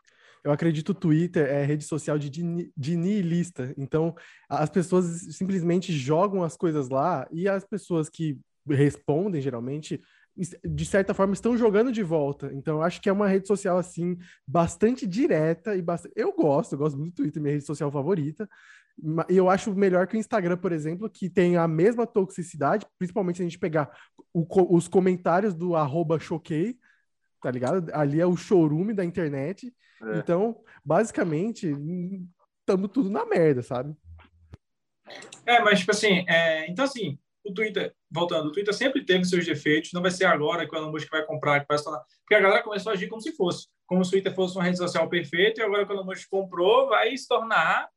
Eu 0.44 0.52
acredito 0.52 0.90
o 0.90 0.94
Twitter 0.94 1.44
é 1.44 1.64
rede 1.64 1.82
social 1.82 2.16
de, 2.16 2.30
de 2.30 2.96
nihilista. 2.96 3.74
Então, 3.76 4.14
as 4.48 4.70
pessoas 4.70 5.06
simplesmente 5.34 5.92
jogam 5.92 6.44
as 6.44 6.56
coisas 6.56 6.88
lá 6.88 7.26
e 7.32 7.48
as 7.48 7.64
pessoas 7.64 8.08
que 8.08 8.38
respondem, 8.68 9.40
geralmente, 9.40 10.00
de 10.36 10.84
certa 10.84 11.14
forma, 11.14 11.34
estão 11.34 11.56
jogando 11.56 11.90
de 11.90 12.04
volta. 12.04 12.52
Então, 12.52 12.76
eu 12.76 12.82
acho 12.82 13.00
que 13.00 13.08
é 13.08 13.12
uma 13.12 13.26
rede 13.26 13.48
social, 13.48 13.76
assim, 13.76 14.16
bastante 14.46 15.04
direta 15.04 15.74
e 15.74 15.82
bastante... 15.82 16.12
Eu 16.14 16.32
gosto, 16.32 16.74
eu 16.74 16.78
gosto 16.78 16.96
muito 16.96 17.14
do 17.14 17.16
Twitter, 17.16 17.42
minha 17.42 17.54
rede 17.54 17.66
social 17.66 17.90
favorita. 17.90 18.48
E 19.28 19.36
eu 19.36 19.50
acho 19.50 19.74
melhor 19.74 20.06
que 20.06 20.16
o 20.16 20.20
Instagram, 20.20 20.56
por 20.56 20.72
exemplo, 20.72 21.10
que 21.10 21.28
tem 21.28 21.56
a 21.56 21.66
mesma 21.66 22.06
toxicidade, 22.06 22.86
principalmente 22.98 23.36
se 23.36 23.42
a 23.42 23.46
gente 23.46 23.58
pegar 23.58 23.90
o, 24.32 24.46
os 24.74 24.86
comentários 24.86 25.54
do 25.54 25.74
arroba 25.74 26.18
choquei, 26.18 26.78
tá 27.42 27.50
ligado? 27.50 27.90
Ali 27.92 28.20
é 28.20 28.26
o 28.26 28.36
showroom 28.36 28.94
da 28.94 29.04
internet. 29.04 29.74
É. 30.02 30.18
Então, 30.18 30.62
basicamente, 30.84 31.74
estamos 32.60 32.90
tudo 32.92 33.10
na 33.10 33.26
merda, 33.26 33.62
sabe? 33.62 33.94
É, 35.44 35.60
mas, 35.60 35.80
tipo 35.80 35.90
assim, 35.90 36.24
é... 36.28 36.70
então, 36.70 36.84
assim, 36.84 37.18
o 37.44 37.52
Twitter, 37.52 37.94
voltando, 38.10 38.48
o 38.48 38.52
Twitter 38.52 38.72
sempre 38.72 39.04
teve 39.04 39.24
seus 39.24 39.44
defeitos, 39.44 39.92
não 39.92 40.00
vai 40.00 40.10
ser 40.10 40.24
agora 40.24 40.66
que 40.66 40.74
o 40.74 40.78
Elon 40.78 40.90
Musk 40.90 41.10
vai 41.10 41.24
comprar, 41.26 41.60
que 41.60 41.66
vai 41.68 41.76
tornar... 41.78 42.02
Porque 42.20 42.34
a 42.34 42.40
galera 42.40 42.62
começou 42.62 42.90
a 42.90 42.94
agir 42.94 43.08
como 43.08 43.20
se 43.20 43.32
fosse, 43.32 43.66
como 43.86 44.02
se 44.04 44.08
o 44.08 44.12
Twitter 44.12 44.34
fosse 44.34 44.56
uma 44.56 44.64
rede 44.64 44.78
social 44.78 45.08
perfeita, 45.08 45.60
e 45.60 45.64
agora 45.64 45.84
que 45.84 45.92
o 45.92 45.94
Elon 45.94 46.06
Musk 46.06 46.28
comprou, 46.30 46.88
vai 46.88 47.14
se 47.16 47.28
tornar 47.28 47.88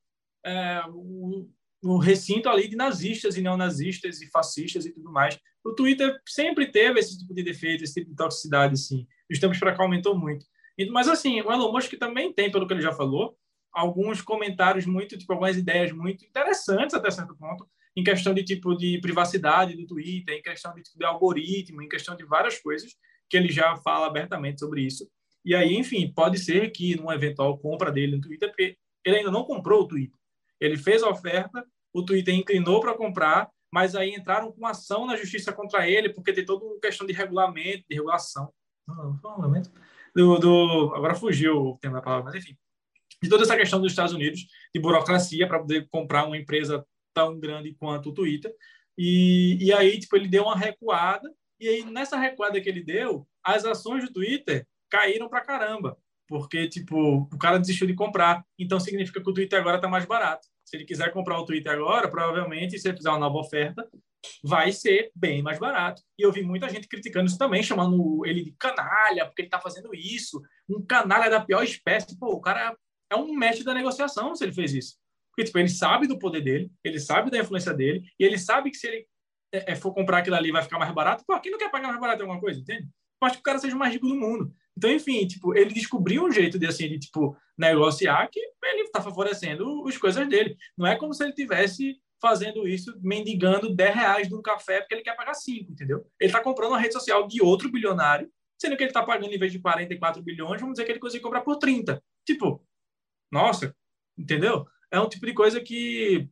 é, 0.45 0.81
o, 0.89 1.49
no 1.81 1.97
recinto 1.97 2.49
ali 2.49 2.67
de 2.67 2.75
nazistas 2.75 3.37
e 3.37 3.41
neonazistas 3.41 4.21
e 4.21 4.29
fascistas 4.29 4.85
e 4.85 4.91
tudo 4.91 5.11
mais. 5.11 5.39
O 5.63 5.73
Twitter 5.73 6.17
sempre 6.27 6.71
teve 6.71 6.99
esse 6.99 7.17
tipo 7.17 7.33
de 7.33 7.43
defeito, 7.43 7.83
esse 7.83 7.95
tipo 7.95 8.09
de 8.09 8.15
toxicidade, 8.15 8.73
assim. 8.73 9.05
Os 9.29 9.39
tempos 9.39 9.59
para 9.59 9.75
cá 9.75 9.83
aumentou 9.83 10.17
muito. 10.17 10.45
Mas, 10.91 11.07
assim, 11.07 11.41
o 11.41 11.51
Elon 11.51 11.71
Musk 11.71 11.93
também 11.93 12.31
tem, 12.31 12.51
pelo 12.51 12.67
que 12.67 12.73
ele 12.73 12.81
já 12.81 12.93
falou, 12.93 13.37
alguns 13.73 14.21
comentários 14.21 14.85
muito, 14.85 15.17
tipo, 15.17 15.31
algumas 15.33 15.57
ideias 15.57 15.91
muito 15.91 16.25
interessantes 16.25 16.95
até 16.95 17.09
certo 17.11 17.35
ponto, 17.35 17.67
em 17.95 18.03
questão 18.03 18.33
de 18.33 18.43
tipo 18.43 18.75
de 18.75 18.99
privacidade 19.01 19.75
do 19.75 19.85
Twitter, 19.87 20.35
em 20.35 20.41
questão 20.41 20.73
de, 20.73 20.83
tipo, 20.83 20.97
de 20.97 21.05
algoritmo, 21.05 21.81
em 21.81 21.89
questão 21.89 22.15
de 22.15 22.23
várias 22.23 22.59
coisas, 22.59 22.95
que 23.29 23.35
ele 23.35 23.51
já 23.51 23.75
fala 23.77 24.07
abertamente 24.07 24.59
sobre 24.59 24.81
isso. 24.81 25.09
E 25.43 25.55
aí, 25.55 25.75
enfim, 25.75 26.11
pode 26.13 26.37
ser 26.37 26.71
que 26.71 26.95
numa 26.95 27.15
eventual 27.15 27.57
compra 27.57 27.91
dele 27.91 28.15
no 28.15 28.21
Twitter, 28.21 28.49
porque 28.49 28.77
ele 29.03 29.17
ainda 29.17 29.31
não 29.31 29.43
comprou 29.43 29.81
o 29.81 29.87
Twitter. 29.87 30.17
Ele 30.59 30.77
fez 30.77 31.03
a 31.03 31.09
oferta, 31.09 31.65
o 31.93 32.03
Twitter 32.03 32.35
inclinou 32.35 32.79
para 32.79 32.95
comprar, 32.95 33.49
mas 33.71 33.95
aí 33.95 34.13
entraram 34.13 34.51
com 34.51 34.65
ação 34.65 35.05
na 35.05 35.15
justiça 35.15 35.51
contra 35.51 35.87
ele, 35.87 36.09
porque 36.09 36.33
tem 36.33 36.45
toda 36.45 36.65
uma 36.65 36.79
questão 36.79 37.05
de 37.05 37.13
regulamento, 37.13 37.83
de 37.89 37.95
regulação. 37.95 38.51
Não, 38.87 39.19
não, 39.23 39.51
do, 40.15 40.39
do, 40.39 40.95
agora 40.95 41.13
fugiu 41.13 41.55
o 41.57 41.77
tema 41.77 41.95
da 41.95 42.01
palavra, 42.01 42.25
mas 42.25 42.35
enfim. 42.35 42.57
De 43.21 43.29
toda 43.29 43.43
essa 43.43 43.57
questão 43.57 43.79
dos 43.81 43.91
Estados 43.91 44.13
Unidos, 44.13 44.47
de 44.73 44.79
burocracia 44.79 45.47
para 45.47 45.59
poder 45.59 45.87
comprar 45.89 46.25
uma 46.25 46.37
empresa 46.37 46.85
tão 47.13 47.39
grande 47.39 47.73
quanto 47.73 48.09
o 48.09 48.13
Twitter. 48.13 48.53
E, 48.97 49.57
e 49.63 49.73
aí, 49.73 49.99
tipo, 49.99 50.15
ele 50.15 50.27
deu 50.27 50.43
uma 50.43 50.55
recuada, 50.55 51.31
e 51.59 51.67
aí 51.67 51.85
nessa 51.85 52.17
recuada 52.17 52.59
que 52.59 52.69
ele 52.69 52.83
deu, 52.83 53.27
as 53.43 53.65
ações 53.65 54.05
do 54.05 54.13
Twitter 54.13 54.67
caíram 54.89 55.29
para 55.29 55.41
caramba, 55.41 55.97
porque, 56.27 56.67
tipo, 56.67 57.27
o 57.31 57.37
cara 57.37 57.59
desistiu 57.59 57.87
de 57.87 57.93
comprar. 57.93 58.43
Então 58.59 58.79
significa 58.79 59.21
que 59.21 59.29
o 59.29 59.33
Twitter 59.33 59.59
agora 59.59 59.77
está 59.77 59.87
mais 59.87 60.05
barato. 60.05 60.47
Se 60.65 60.75
ele 60.75 60.85
quiser 60.85 61.11
comprar 61.13 61.39
o 61.39 61.45
Twitter 61.45 61.71
agora, 61.71 62.09
provavelmente, 62.09 62.77
se 62.77 62.87
ele 62.87 62.97
fizer 62.97 63.09
uma 63.09 63.19
nova 63.19 63.37
oferta, 63.37 63.87
vai 64.43 64.71
ser 64.71 65.11
bem 65.15 65.41
mais 65.41 65.57
barato. 65.57 66.01
E 66.19 66.23
eu 66.23 66.31
vi 66.31 66.43
muita 66.43 66.67
gente 66.69 66.87
criticando 66.87 67.27
isso 67.27 67.37
também, 67.37 67.63
chamando 67.63 68.25
ele 68.25 68.43
de 68.43 68.51
canalha, 68.59 69.25
porque 69.25 69.43
ele 69.43 69.47
está 69.47 69.59
fazendo 69.59 69.93
isso. 69.93 70.41
Um 70.69 70.85
canalha 70.85 71.29
da 71.29 71.39
pior 71.39 71.63
espécie. 71.63 72.17
Pô, 72.19 72.33
o 72.33 72.41
cara 72.41 72.75
é 73.09 73.15
um 73.15 73.33
mestre 73.33 73.63
da 73.63 73.73
negociação 73.73 74.35
se 74.35 74.43
ele 74.43 74.53
fez 74.53 74.73
isso. 74.73 74.97
Porque, 75.31 75.45
tipo, 75.45 75.59
ele 75.59 75.69
sabe 75.69 76.07
do 76.07 76.19
poder 76.19 76.41
dele, 76.41 76.71
ele 76.83 76.99
sabe 76.99 77.29
da 77.29 77.37
influência 77.37 77.73
dele, 77.73 78.03
e 78.19 78.25
ele 78.25 78.39
sabe 78.39 78.71
que 78.71 78.77
se 78.77 78.87
ele 78.87 79.07
é, 79.53 79.73
é 79.73 79.75
for 79.75 79.93
comprar 79.93 80.19
aquilo 80.19 80.35
ali 80.35 80.51
vai 80.51 80.63
ficar 80.63 80.79
mais 80.79 80.91
barato. 80.93 81.23
Pô, 81.25 81.39
quem 81.39 81.51
não 81.51 81.59
quer 81.59 81.71
pagar 81.71 81.89
mais 81.89 81.99
barato 81.99 82.23
alguma 82.23 82.39
coisa, 82.39 82.59
entende? 82.59 82.89
Eu 83.21 83.27
acho 83.27 83.35
que 83.35 83.41
o 83.41 83.43
cara 83.43 83.59
seja 83.59 83.75
o 83.75 83.79
mais 83.79 83.93
rico 83.93 84.07
do 84.07 84.15
mundo. 84.15 84.53
Então, 84.77 84.91
enfim, 84.91 85.25
tipo, 85.25 85.57
ele 85.57 85.73
descobriu 85.73 86.23
um 86.23 86.31
jeito 86.31 86.59
de, 86.59 86.67
assim, 86.67 86.87
de, 86.87 86.99
tipo, 86.99 87.35
negociar 87.57 88.27
que 88.27 88.39
ele 88.39 88.83
está 88.83 89.01
favorecendo 89.01 89.87
as 89.87 89.97
coisas 89.97 90.29
dele. 90.29 90.55
Não 90.77 90.85
é 90.85 90.95
como 90.95 91.15
se 91.15 91.23
ele 91.23 91.33
tivesse 91.33 91.99
fazendo 92.21 92.67
isso, 92.67 92.95
mendigando 93.01 93.73
10 93.73 93.95
reais 93.95 94.27
de 94.27 94.35
um 94.35 94.41
café 94.41 94.79
porque 94.79 94.93
ele 94.93 95.01
quer 95.01 95.15
pagar 95.15 95.33
5, 95.33 95.71
entendeu? 95.71 96.05
Ele 96.19 96.29
está 96.29 96.43
comprando 96.43 96.71
uma 96.71 96.79
rede 96.79 96.93
social 96.93 97.27
de 97.27 97.41
outro 97.41 97.71
bilionário, 97.71 98.31
sendo 98.59 98.77
que 98.77 98.83
ele 98.83 98.91
está 98.91 99.03
pagando 99.03 99.33
em 99.33 99.39
vez 99.39 99.51
de 99.51 99.59
44 99.59 100.21
bilhões, 100.21 100.61
vamos 100.61 100.75
dizer 100.75 100.85
que 100.85 100.91
ele 100.91 100.99
consegue 100.99 101.23
comprar 101.23 101.41
por 101.41 101.57
30. 101.57 102.01
Tipo, 102.23 102.63
nossa, 103.31 103.75
entendeu? 104.15 104.65
É 104.91 104.99
um 104.99 105.09
tipo 105.09 105.25
de 105.25 105.33
coisa 105.33 105.59
que 105.59 106.29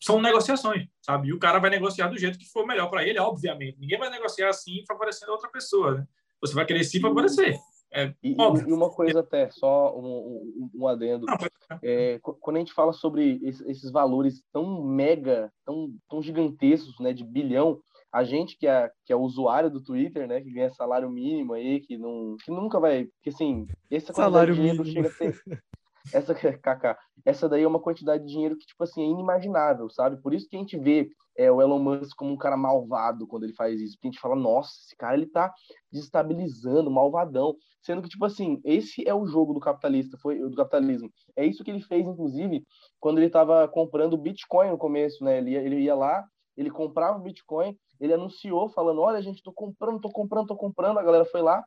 são 0.00 0.20
negociações, 0.20 0.88
sabe? 1.00 1.28
E 1.28 1.32
o 1.32 1.38
cara 1.38 1.60
vai 1.60 1.70
negociar 1.70 2.08
do 2.08 2.18
jeito 2.18 2.38
que 2.38 2.50
for 2.50 2.66
melhor 2.66 2.88
para 2.90 3.06
ele, 3.06 3.18
obviamente. 3.18 3.78
Ninguém 3.78 3.98
vai 3.98 4.10
negociar 4.10 4.48
assim 4.48 4.84
favorecendo 4.86 5.32
outra 5.32 5.50
pessoa, 5.50 5.98
né? 5.98 6.06
Você 6.44 6.54
vai 6.54 6.66
querer 6.66 6.84
se 6.84 7.00
favorecer. 7.00 7.58
É, 7.90 8.12
e, 8.22 8.32
e, 8.32 8.72
uma 8.72 8.90
coisa 8.90 9.20
até, 9.20 9.48
só 9.50 9.96
um, 9.96 10.04
um, 10.04 10.70
um 10.74 10.88
adendo. 10.88 11.26
Não, 11.26 11.78
é, 11.82 12.18
quando 12.20 12.56
a 12.56 12.58
gente 12.58 12.72
fala 12.72 12.92
sobre 12.92 13.40
esses 13.44 13.90
valores 13.90 14.42
tão 14.52 14.82
mega, 14.84 15.50
tão, 15.64 15.94
tão 16.08 16.20
gigantescos, 16.20 16.98
né, 16.98 17.12
de 17.12 17.24
bilhão, 17.24 17.78
a 18.12 18.24
gente 18.24 18.58
que 18.58 18.66
é, 18.66 18.90
que 19.06 19.12
é 19.12 19.16
usuário 19.16 19.70
do 19.70 19.82
Twitter, 19.82 20.26
né, 20.26 20.40
que 20.40 20.50
ganha 20.50 20.70
salário 20.70 21.08
mínimo 21.08 21.52
aí, 21.52 21.80
que, 21.80 21.96
não, 21.96 22.36
que 22.44 22.50
nunca 22.50 22.80
vai... 22.80 23.04
Porque, 23.04 23.30
assim, 23.30 23.66
esse 23.88 24.12
salário 24.12 24.56
mínimo 24.56 24.84
chega 24.84 25.08
a 25.08 25.12
ser... 25.12 25.40
Essa, 26.12 26.34
Kaká, 26.60 26.98
essa 27.24 27.48
daí 27.48 27.62
é 27.62 27.66
uma 27.66 27.80
quantidade 27.80 28.26
de 28.26 28.30
dinheiro 28.30 28.58
que, 28.58 28.66
tipo 28.66 28.84
assim, 28.84 29.02
é 29.02 29.06
inimaginável, 29.06 29.88
sabe? 29.88 30.20
Por 30.20 30.34
isso 30.34 30.46
que 30.48 30.56
a 30.56 30.58
gente 30.58 30.76
vê 30.76 31.08
é, 31.36 31.50
o 31.50 31.60
Elon 31.60 31.78
Musk 31.78 32.16
como 32.16 32.32
um 32.32 32.36
cara 32.36 32.56
malvado 32.56 33.26
quando 33.26 33.44
ele 33.44 33.54
faz 33.54 33.80
isso. 33.80 33.94
Porque 33.96 34.08
a 34.08 34.10
gente 34.10 34.20
fala, 34.20 34.36
nossa, 34.36 34.70
esse 34.84 34.96
cara, 34.96 35.14
ele 35.14 35.26
tá 35.26 35.52
desestabilizando, 35.90 36.90
malvadão. 36.90 37.54
Sendo 37.82 38.02
que, 38.02 38.08
tipo 38.08 38.24
assim, 38.24 38.60
esse 38.64 39.06
é 39.06 39.14
o 39.14 39.26
jogo 39.26 39.52
do 39.52 39.60
capitalista, 39.60 40.16
foi 40.18 40.38
do 40.38 40.56
capitalismo. 40.56 41.10
É 41.36 41.44
isso 41.44 41.64
que 41.64 41.70
ele 41.70 41.82
fez, 41.82 42.06
inclusive, 42.06 42.64
quando 43.00 43.18
ele 43.18 43.28
tava 43.28 43.68
comprando 43.68 44.16
Bitcoin 44.16 44.70
no 44.70 44.78
começo, 44.78 45.22
né? 45.24 45.38
Ele 45.38 45.50
ia, 45.50 45.62
ele 45.62 45.80
ia 45.80 45.94
lá, 45.94 46.24
ele 46.56 46.70
comprava 46.70 47.18
o 47.18 47.22
Bitcoin, 47.22 47.76
ele 48.00 48.14
anunciou 48.14 48.68
falando, 48.68 49.00
olha, 49.00 49.20
gente, 49.20 49.42
tô 49.42 49.52
comprando, 49.52 50.00
tô 50.00 50.10
comprando, 50.10 50.46
tô 50.46 50.56
comprando. 50.56 50.98
A 50.98 51.02
galera 51.02 51.24
foi 51.24 51.42
lá, 51.42 51.62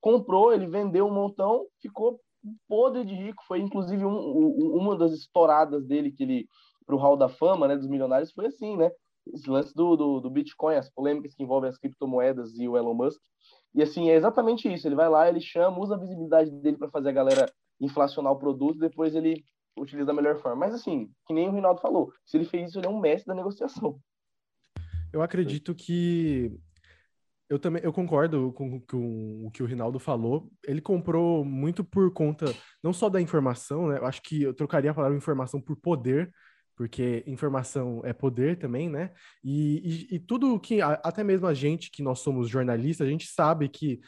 comprou, 0.00 0.52
ele 0.52 0.66
vendeu 0.66 1.06
um 1.06 1.14
montão, 1.14 1.64
ficou 1.80 2.20
podre 2.68 3.04
de 3.04 3.14
rico. 3.14 3.42
Foi 3.46 3.60
inclusive 3.60 4.04
um, 4.04 4.10
um, 4.10 4.76
uma 4.76 4.96
das 4.96 5.12
estouradas 5.12 5.86
dele 5.86 6.10
que 6.10 6.24
ele 6.24 6.48
para 6.84 6.96
o 6.96 6.98
Hall 6.98 7.16
da 7.16 7.28
Fama, 7.28 7.68
né, 7.68 7.76
dos 7.76 7.88
milionários, 7.88 8.32
foi 8.32 8.46
assim, 8.46 8.76
né? 8.76 8.90
Esse 9.26 9.48
lance 9.48 9.74
do, 9.74 9.96
do, 9.96 10.20
do, 10.20 10.30
Bitcoin, 10.30 10.74
as 10.74 10.90
polêmicas 10.90 11.34
que 11.34 11.42
envolvem 11.42 11.70
as 11.70 11.78
criptomoedas 11.78 12.58
e 12.58 12.68
o 12.68 12.76
Elon 12.76 12.94
Musk. 12.94 13.20
E 13.74 13.82
assim, 13.82 14.10
é 14.10 14.14
exatamente 14.14 14.72
isso. 14.72 14.86
Ele 14.86 14.94
vai 14.94 15.08
lá, 15.08 15.28
ele 15.28 15.40
chama, 15.40 15.78
usa 15.78 15.94
a 15.94 15.98
visibilidade 15.98 16.50
dele 16.50 16.76
para 16.76 16.90
fazer 16.90 17.10
a 17.10 17.12
galera 17.12 17.52
inflacionar 17.80 18.32
o 18.32 18.38
produto, 18.38 18.78
depois 18.78 19.14
ele 19.14 19.44
utiliza 19.76 20.06
da 20.06 20.12
melhor 20.12 20.40
forma. 20.40 20.66
Mas 20.66 20.74
assim, 20.74 21.10
que 21.26 21.32
nem 21.32 21.48
o 21.48 21.52
Rinaldo 21.52 21.80
falou, 21.80 22.12
se 22.24 22.36
ele 22.36 22.44
fez 22.44 22.70
isso, 22.70 22.78
ele 22.78 22.86
é 22.86 22.90
um 22.90 23.00
mestre 23.00 23.26
da 23.26 23.34
negociação. 23.34 23.98
Eu 25.12 25.22
acredito 25.22 25.74
que 25.74 26.58
eu 27.48 27.58
também 27.58 27.82
eu 27.84 27.92
concordo 27.92 28.50
com, 28.52 28.80
com, 28.80 29.46
o 29.46 29.50
que 29.50 29.62
o 29.62 29.66
Rinaldo 29.66 29.98
falou. 29.98 30.50
Ele 30.66 30.80
comprou 30.80 31.44
muito 31.44 31.84
por 31.84 32.10
conta 32.10 32.46
não 32.82 32.94
só 32.94 33.10
da 33.10 33.20
informação, 33.20 33.88
né? 33.88 33.98
Eu 33.98 34.06
acho 34.06 34.22
que 34.22 34.42
eu 34.42 34.54
trocaria 34.54 34.90
a 34.90 34.94
palavra 34.94 35.18
informação 35.18 35.60
por 35.60 35.76
poder, 35.76 36.32
porque 36.82 37.22
informação 37.28 38.02
é 38.04 38.12
poder 38.12 38.58
também, 38.58 38.88
né? 38.88 39.12
E, 39.44 40.08
e, 40.10 40.16
e 40.16 40.18
tudo 40.18 40.58
que 40.58 40.82
até 40.82 41.22
mesmo 41.22 41.46
a 41.46 41.54
gente 41.54 41.92
que 41.92 42.02
nós 42.02 42.18
somos 42.18 42.48
jornalistas, 42.48 43.06
a 43.06 43.10
gente 43.10 43.28
sabe 43.28 43.68
que 43.68 44.00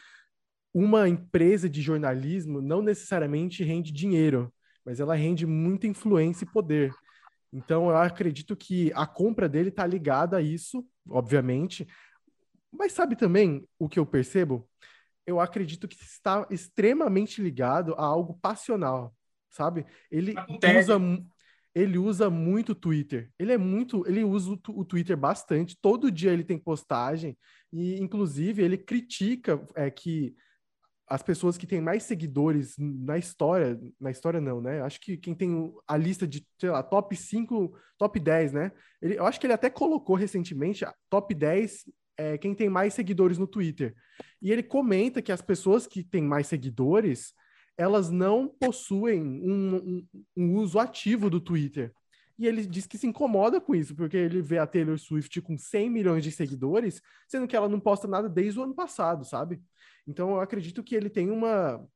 uma 0.73 1.09
empresa 1.09 1.71
de 1.71 1.81
jornalismo 1.81 2.61
não 2.61 2.83
necessariamente 2.83 3.62
rende 3.62 3.93
dinheiro, 3.93 4.52
mas 4.85 4.99
ela 4.99 5.14
rende 5.14 5.47
muita 5.47 5.87
influência 5.87 6.45
e 6.45 6.50
poder. 6.50 6.93
Então, 7.52 7.90
eu 7.90 7.97
acredito 7.97 8.57
que 8.57 8.90
a 8.97 9.07
compra 9.07 9.49
dele 9.49 9.69
está 9.69 9.87
ligada 9.87 10.38
a 10.38 10.43
isso, 10.43 10.85
obviamente, 11.09 11.87
mas 12.73 12.90
sabe 12.90 13.14
também 13.14 13.64
o 13.78 13.88
que 13.88 14.00
eu 14.00 14.04
percebo? 14.04 14.69
Eu 15.25 15.38
acredito 15.38 15.87
que 15.87 15.95
está 15.95 16.45
extremamente 16.50 17.40
ligado 17.40 17.95
a 17.95 18.02
algo 18.04 18.35
passional, 18.43 19.14
sabe? 19.49 19.87
Ele 20.11 20.35
usa 20.81 20.99
ele 21.75 21.99
usa 21.99 22.31
muito 22.31 22.73
o 22.73 22.75
Twitter. 22.75 23.31
Ele 23.38 23.52
é 23.52 23.59
muito, 23.59 24.07
ele 24.07 24.23
usa 24.23 24.52
o, 24.52 24.61
o, 24.69 24.85
Twitter 24.85 25.16
bastante. 25.16 25.76
Todo 25.81 26.11
dia 26.11 26.33
ele 26.33 26.45
tem 26.45 26.59
postagem 26.59 27.37
e, 27.73 28.00
inclusive, 28.00 28.62
ele 28.62 28.78
critica 28.78 29.61
é, 29.75 29.90
que 29.90 30.35
as 31.07 31.23
pessoas 31.23 31.59
que 31.59 31.66
têm 31.66 31.81
mais 31.81 32.04
seguidores 32.04 32.76
na 32.78 33.19
história, 33.19 33.78
na 34.00 34.11
história 34.11 34.40
não, 34.40 34.61
né? 34.61 34.81
Acho 34.83 35.00
que 35.00 35.16
quem 35.16 35.35
tem 35.35 35.73
a 35.87 35.97
lista 35.97 36.26
de, 36.26 36.47
sei 36.59 36.71
lá, 36.71 36.83
top 36.83 37.14
5, 37.14 37.76
top 37.99 38.19
10, 38.21 38.52
né? 38.52 38.73
Ele, 39.02 39.19
eu 39.19 39.26
acho 39.26 39.38
que 39.38 39.47
ele 39.47 39.52
até 39.52 39.69
colocou 39.69 40.16
recentemente 40.16 40.85
top 41.11 41.35
10 41.35 41.85
é, 42.16 42.38
quem 42.38 42.54
tem 42.54 42.69
mais 42.69 42.95
seguidores 42.95 43.37
no 43.37 43.47
Twitter. 43.47 43.95
E 44.40 44.50
ele 44.50 44.62
comenta 44.62 45.21
que 45.21 45.33
as 45.33 45.43
pessoas 45.43 45.87
que 45.87 46.02
têm 46.04 46.23
mais 46.23 46.47
seguidores, 46.47 47.35
elas 47.76 48.11
não 48.11 48.49
possuem 48.49 49.23
um, 49.23 49.76
um, 49.76 50.09
um 50.37 50.54
uso 50.57 50.78
ativo 50.78 51.28
do 51.28 51.40
Twitter. 51.40 51.93
E 52.38 52.47
ele 52.47 52.66
diz 52.66 52.87
que 52.87 52.99
se 52.99 53.07
incomoda 53.07 53.61
com 53.61 53.75
isso, 53.75 53.95
porque 53.95 54.16
ele 54.16 54.43
vê 54.43 54.59
a 54.59 54.66
Taylor 54.66 54.99
Swift 54.99 55.40
com 55.40 55.57
100 55.57 55.88
milhões 55.88 56.25
de 56.25 56.33
seguidores, 56.33 57.00
sendo 57.28 57.47
que 57.47 57.54
ela 57.54 57.69
não 57.69 57.78
posta 57.78 58.09
nada 58.09 58.28
desde 58.28 58.59
o 58.59 58.64
ano 58.64 58.75
passado, 58.75 59.25
sabe? 59.25 59.62
Então 60.07 60.31
eu 60.31 60.40
acredito 60.40 60.83
que 60.83 60.95
ele 60.97 61.09
tem 61.09 61.31
uma, 61.31 61.87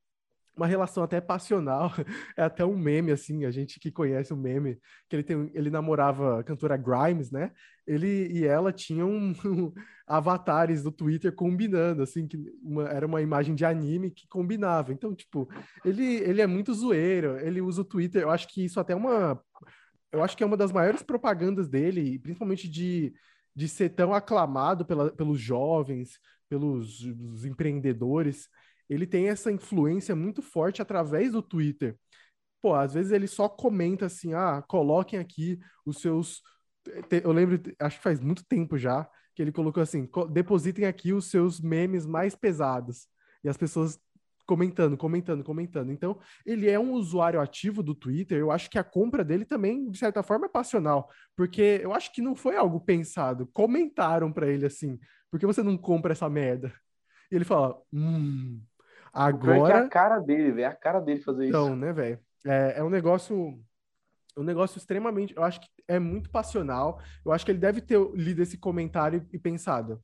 uma 0.59 0.67
relação 0.67 1.05
até 1.05 1.21
passional, 1.21 1.93
é 2.37 2.43
até 2.43 2.65
um 2.65 2.77
meme, 2.77 3.13
assim, 3.13 3.45
a 3.45 3.51
gente 3.51 3.79
que 3.79 3.91
conhece 3.93 4.33
o 4.33 4.37
meme, 4.37 4.79
que 5.09 5.17
ele, 5.17 5.23
tem, 5.23 5.51
ele 5.55 5.71
namorava 5.71 6.41
a 6.41 6.45
cantora 6.45 6.77
Grimes, 6.77 7.31
né? 7.31 7.53
Ele 7.87 8.29
e 8.31 8.45
ela 8.45 8.73
tinham 8.73 9.09
um, 9.09 9.33
avatares 10.07 10.83
do 10.83 10.91
Twitter 10.91 11.33
combinando, 11.33 12.03
assim, 12.03 12.27
que 12.27 12.37
uma, 12.61 12.89
era 12.89 13.07
uma 13.07 13.23
imagem 13.23 13.55
de 13.55 13.65
anime 13.65 14.11
que 14.11 14.27
combinava. 14.27 14.93
Então, 14.93 15.15
tipo, 15.15 15.49
ele, 15.85 16.17
ele 16.17 16.43
é 16.43 16.47
muito 16.47 16.75
zoeiro, 16.75 17.39
ele 17.39 17.61
usa 17.61 17.83
o 17.83 17.85
Twitter, 17.85 18.23
eu 18.23 18.31
acho 18.31 18.49
que 18.49 18.65
isso 18.65 18.81
até 18.81 18.93
é 18.93 18.97
uma... 18.97 19.41
Eu 20.11 20.23
acho 20.23 20.37
que 20.37 20.43
é 20.43 20.47
uma 20.47 20.57
das 20.57 20.73
maiores 20.73 21.03
propagandas 21.03 21.69
dele, 21.69 22.19
principalmente 22.19 22.67
de, 22.67 23.13
de 23.55 23.69
ser 23.69 23.91
tão 23.91 24.15
aclamado 24.15 24.87
pela, 24.87 25.13
pelos 25.13 25.39
jovens, 25.39 26.19
pelos 26.49 27.05
empreendedores, 27.45 28.49
ele 28.89 29.07
tem 29.07 29.29
essa 29.29 29.53
influência 29.53 30.17
muito 30.17 30.43
forte 30.43 30.83
através 30.83 31.33
do 31.33 31.43
Twitter. 31.43 31.97
pô, 32.63 32.75
às 32.75 32.95
vezes 32.95 33.13
ele 33.13 33.27
só 33.27 33.49
comenta 33.49 34.07
assim, 34.07 34.35
ah, 34.35 34.63
coloquem 34.69 35.19
aqui 35.19 35.59
os 35.87 36.01
seus. 36.01 36.43
Eu 37.11 37.33
lembro, 37.33 37.61
acho 37.81 37.99
que 37.99 38.03
faz 38.03 38.21
muito 38.21 38.45
tempo 38.47 38.79
já, 38.79 39.09
que 39.35 39.43
ele 39.43 39.53
colocou 39.53 39.83
assim: 39.83 40.09
depositem 40.31 40.87
aqui 40.87 41.13
os 41.13 41.27
seus 41.31 41.61
memes 41.61 42.07
mais 42.07 42.35
pesados. 42.35 43.09
E 43.45 43.49
as 43.49 43.57
pessoas 43.57 44.01
comentando, 44.49 44.97
comentando, 44.97 45.45
comentando. 45.45 45.93
Então, 45.93 46.19
ele 46.45 46.71
é 46.71 46.81
um 46.81 46.93
usuário 46.93 47.39
ativo 47.39 47.83
do 47.83 47.95
Twitter. 47.95 48.39
Eu 48.39 48.51
acho 48.51 48.71
que 48.71 48.79
a 48.79 48.85
compra 48.85 49.23
dele 49.23 49.45
também, 49.45 49.91
de 49.91 49.99
certa 49.99 50.23
forma, 50.23 50.47
é 50.47 50.49
passional, 50.49 51.11
porque 51.37 51.81
eu 51.83 51.93
acho 51.93 52.11
que 52.13 52.23
não 52.23 52.35
foi 52.35 52.57
algo 52.57 52.81
pensado. 52.81 53.47
Comentaram 53.53 54.33
para 54.33 54.49
ele 54.49 54.67
assim: 54.67 54.99
por 55.31 55.39
que 55.39 55.47
você 55.47 55.63
não 55.63 55.77
compra 55.77 56.13
essa 56.13 56.29
merda? 56.31 56.73
E 57.31 57.37
ele 57.37 57.45
fala: 57.45 57.79
hum, 57.93 58.61
agora. 59.13 59.79
É 59.79 59.81
a 59.81 59.89
cara 59.89 60.19
dele, 60.19 60.53
velho. 60.53 60.65
É 60.65 60.67
a 60.67 60.75
cara 60.75 61.01
dele 61.01 61.21
fazer 61.21 61.47
então, 61.47 61.67
isso. 61.67 61.75
Então, 61.75 61.87
né, 61.87 61.93
velho? 61.93 62.19
É, 62.47 62.75
é 62.79 62.85
um 62.85 62.91
negócio. 62.91 63.59
Um 64.37 64.43
negócio 64.43 64.79
extremamente. 64.79 65.35
Eu 65.37 65.43
acho 65.43 65.61
que 65.61 65.69
é 65.89 65.99
muito 65.99 66.31
passional. 66.31 67.01
Eu 67.25 67.33
acho 67.33 67.45
que 67.45 67.51
ele 67.51 67.59
deve 67.59 67.81
ter 67.81 67.99
lido 68.15 68.43
esse 68.43 68.57
comentário 68.57 69.27
e 69.33 69.39
pensado: 69.39 70.03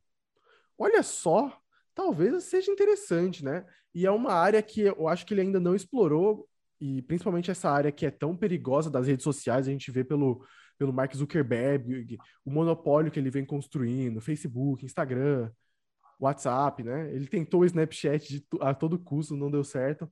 olha 0.79 1.03
só, 1.03 1.57
talvez 1.95 2.45
seja 2.45 2.71
interessante, 2.71 3.45
né? 3.45 3.65
E 3.95 4.07
é 4.07 4.11
uma 4.11 4.33
área 4.33 4.61
que 4.61 4.81
eu 4.81 5.07
acho 5.07 5.25
que 5.25 5.33
ele 5.33 5.43
ainda 5.43 5.61
não 5.61 5.75
explorou, 5.75 6.49
e 6.81 7.01
principalmente 7.03 7.51
essa 7.51 7.71
área 7.71 7.93
que 7.93 8.05
é 8.05 8.11
tão 8.11 8.37
perigosa 8.37 8.91
das 8.91 9.07
redes 9.07 9.23
sociais, 9.23 9.69
a 9.69 9.71
gente 9.71 9.91
vê 9.93 10.03
pelo, 10.03 10.45
pelo 10.77 10.93
Mark 10.93 11.15
Zuckerberg, 11.15 12.19
o 12.45 12.51
monopólio 12.51 13.11
que 13.11 13.21
ele 13.21 13.31
vem 13.31 13.45
construindo, 13.45 14.21
Facebook, 14.21 14.85
Instagram, 14.85 15.51
WhatsApp, 16.21 16.83
né? 16.83 17.15
Ele 17.15 17.27
tentou 17.27 17.61
o 17.61 17.65
Snapchat 17.65 18.29
de, 18.29 18.47
a 18.61 18.75
todo 18.75 18.99
custo, 18.99 19.37
não 19.37 19.51
deu 19.51 19.65
certo. 19.65 20.11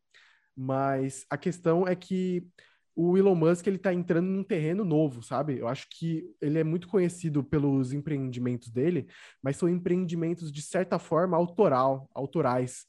Mas 0.56 1.24
a 1.30 1.38
questão 1.38 1.86
é 1.86 1.94
que 1.96 2.46
o 2.94 3.16
Elon 3.16 3.34
Musk 3.34 3.66
ele 3.66 3.76
está 3.76 3.92
entrando 3.92 4.26
num 4.26 4.44
terreno 4.44 4.84
novo, 4.84 5.22
sabe? 5.22 5.58
Eu 5.58 5.66
acho 5.66 5.86
que 5.90 6.24
ele 6.40 6.58
é 6.58 6.64
muito 6.64 6.88
conhecido 6.88 7.42
pelos 7.42 7.92
empreendimentos 7.92 8.70
dele, 8.70 9.08
mas 9.42 9.56
são 9.56 9.68
empreendimentos 9.68 10.52
de 10.52 10.60
certa 10.60 10.98
forma 10.98 11.36
autoral, 11.36 12.08
autorais, 12.14 12.86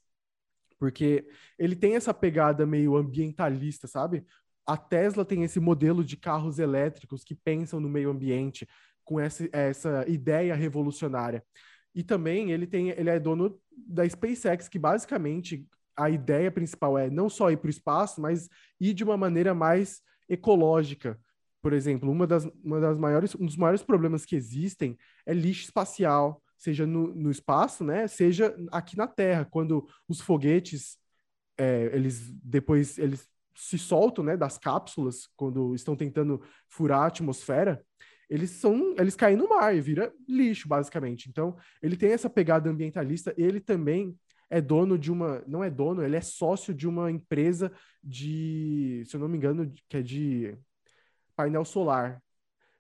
porque 0.78 1.26
ele 1.58 1.76
tem 1.76 1.96
essa 1.96 2.14
pegada 2.14 2.66
meio 2.66 2.98
ambientalista, 2.98 3.88
sabe? 3.88 4.26
A 4.66 4.76
Tesla 4.76 5.24
tem 5.24 5.44
esse 5.44 5.60
modelo 5.60 6.04
de 6.04 6.18
carros 6.18 6.60
elétricos 6.60 7.24
que 7.24 7.36
pensam 7.36 7.80
no 7.80 7.90
meio 7.90 8.10
ambiente 8.10 8.68
com 9.06 9.20
essa, 9.20 9.48
essa 9.54 10.06
ideia 10.08 10.56
revolucionária. 10.56 11.44
E 11.94 12.04
também 12.04 12.52
ele 12.52 12.66
tem, 12.66 12.90
ele 12.90 13.10
é 13.10 13.20
dono 13.20 13.60
da 13.72 14.08
SpaceX, 14.08 14.68
que 14.68 14.80
basicamente 14.80 15.68
a 15.96 16.10
ideia 16.10 16.52
principal 16.52 16.98
é 16.98 17.10
não 17.10 17.30
só 17.30 17.52
ir 17.52 17.58
para 17.58 17.68
o 17.68 17.70
espaço, 17.70 18.20
mas 18.20 18.50
ir 18.80 18.94
de 18.94 19.04
uma 19.04 19.16
maneira 19.16 19.54
mais 19.54 20.02
ecológica. 20.28 21.20
Por 21.62 21.72
exemplo, 21.72 22.12
uma 22.12 22.28
das, 22.28 22.46
uma 22.64 22.80
das 22.80 22.98
maiores, 22.98 23.36
um 23.36 23.46
dos 23.46 23.56
maiores 23.56 23.84
problemas 23.84 24.26
que 24.26 24.36
existem 24.36 24.98
é 25.26 25.34
lixo 25.34 25.66
espacial, 25.66 26.42
seja 26.58 26.86
no, 26.86 27.14
no 27.14 27.30
espaço, 27.30 27.84
né, 27.84 28.08
seja 28.08 28.56
aqui 28.72 28.98
na 28.98 29.08
Terra, 29.08 29.46
quando 29.46 29.88
os 30.08 30.22
foguetes, 30.22 30.98
é, 31.58 31.90
eles 31.94 32.32
depois 32.42 32.98
eles 32.98 33.28
se 33.56 33.78
soltam, 33.78 34.24
né, 34.24 34.36
das 34.36 34.58
cápsulas, 34.58 35.28
quando 35.36 35.76
estão 35.76 35.96
tentando 35.96 36.42
furar 36.68 37.02
a 37.02 37.08
atmosfera, 37.08 37.86
eles 38.30 38.52
são, 38.52 38.96
eles 38.98 39.16
caem 39.16 39.38
no 39.38 39.50
mar 39.50 39.76
e 39.76 39.82
vira 39.82 40.14
lixo, 40.28 40.68
basicamente. 40.68 41.30
Então, 41.30 41.56
ele 41.82 41.96
tem 41.98 42.12
essa 42.12 42.30
pegada 42.30 42.70
ambientalista, 42.70 43.34
ele 43.38 43.60
também 43.60 44.18
é 44.50 44.62
dono 44.62 44.98
de 44.98 45.12
uma. 45.12 45.44
Não 45.48 45.64
é 45.64 45.70
dono, 45.70 46.04
ele 46.04 46.16
é 46.16 46.22
sócio 46.22 46.74
de 46.74 46.88
uma 46.88 47.12
empresa 47.12 47.72
de. 48.04 49.04
Se 49.08 49.16
eu 49.16 49.20
não 49.20 49.28
me 49.28 49.38
engano, 49.38 49.72
que 49.90 49.98
é 49.98 50.02
de 50.02 50.58
painel 51.36 51.66
solar. 51.66 52.22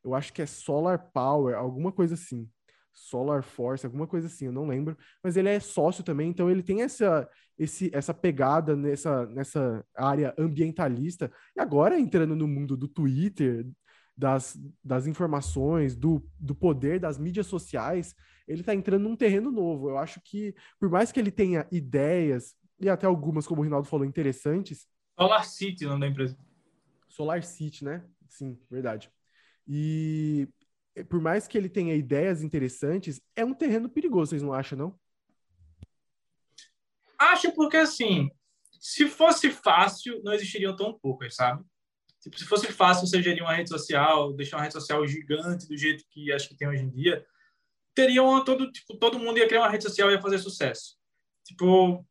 Eu 0.03 0.13
acho 0.13 0.33
que 0.33 0.41
é 0.41 0.45
Solar 0.45 1.09
Power, 1.13 1.55
alguma 1.55 1.91
coisa 1.91 2.13
assim. 2.13 2.49
Solar 2.91 3.41
Force, 3.41 3.85
alguma 3.85 4.05
coisa 4.05 4.27
assim, 4.27 4.45
eu 4.45 4.51
não 4.51 4.67
lembro. 4.67 4.97
Mas 5.23 5.35
ele 5.35 5.49
é 5.49 5.59
sócio 5.59 6.03
também, 6.03 6.29
então 6.29 6.49
ele 6.49 6.61
tem 6.61 6.81
essa, 6.83 7.27
esse, 7.57 7.89
essa 7.93 8.13
pegada 8.13 8.75
nessa, 8.75 9.25
nessa 9.27 9.83
área 9.95 10.33
ambientalista. 10.37 11.31
E 11.55 11.59
agora 11.61 11.99
entrando 11.99 12.35
no 12.35 12.47
mundo 12.47 12.77
do 12.77 12.87
Twitter, 12.87 13.65
das, 14.15 14.59
das 14.83 15.07
informações, 15.07 15.95
do, 15.95 16.23
do 16.39 16.53
poder 16.53 16.99
das 16.99 17.17
mídias 17.17 17.47
sociais, 17.47 18.15
ele 18.47 18.61
está 18.61 18.73
entrando 18.73 19.03
num 19.03 19.15
terreno 19.15 19.51
novo. 19.51 19.89
Eu 19.89 19.97
acho 19.97 20.21
que, 20.21 20.55
por 20.79 20.89
mais 20.89 21.11
que 21.11 21.19
ele 21.19 21.31
tenha 21.31 21.67
ideias, 21.71 22.55
e 22.79 22.89
até 22.89 23.05
algumas, 23.05 23.47
como 23.47 23.61
o 23.61 23.63
Rinaldo 23.63 23.87
falou, 23.87 24.05
interessantes. 24.05 24.87
Solar 25.17 25.45
City, 25.45 25.85
o 25.85 25.89
nome 25.89 26.01
da 26.01 26.07
empresa. 26.07 26.37
Solar 27.07 27.43
City, 27.43 27.83
né? 27.83 28.05
Sim, 28.27 28.59
verdade. 28.69 29.11
E 29.67 30.47
por 31.09 31.19
mais 31.21 31.47
que 31.47 31.57
ele 31.57 31.69
tenha 31.69 31.95
ideias 31.95 32.43
interessantes, 32.43 33.21
é 33.35 33.43
um 33.43 33.53
terreno 33.53 33.89
perigoso, 33.89 34.31
vocês 34.31 34.43
não 34.43 34.53
acham, 34.53 34.77
não? 34.77 34.99
Acho 37.17 37.51
porque, 37.53 37.77
assim, 37.77 38.29
se 38.79 39.07
fosse 39.07 39.49
fácil, 39.49 40.21
não 40.23 40.33
existiriam 40.33 40.75
tão 40.75 40.97
poucas, 40.99 41.35
sabe? 41.35 41.63
Tipo, 42.23 42.39
se 42.39 42.45
fosse 42.45 42.71
fácil 42.71 43.05
você 43.05 43.21
gerir 43.21 43.43
uma 43.43 43.53
rede 43.53 43.67
social, 43.67 44.31
deixar 44.31 44.55
uma 44.55 44.63
rede 44.63 44.73
social 44.73 45.05
gigante 45.05 45.67
do 45.67 45.77
jeito 45.77 46.05
que 46.09 46.31
acho 46.31 46.47
que 46.47 46.55
tem 46.55 46.69
hoje 46.69 46.81
em 46.81 46.89
dia, 46.89 47.25
teriam 47.93 48.43
todo 48.45 48.71
tipo 48.71 48.97
todo 48.97 49.19
mundo 49.19 49.37
ia 49.37 49.47
criar 49.47 49.59
uma 49.61 49.69
rede 49.69 49.83
social 49.83 50.09
e 50.09 50.13
ia 50.13 50.21
fazer 50.21 50.39
sucesso. 50.39 50.95
Tipo, 51.45 52.05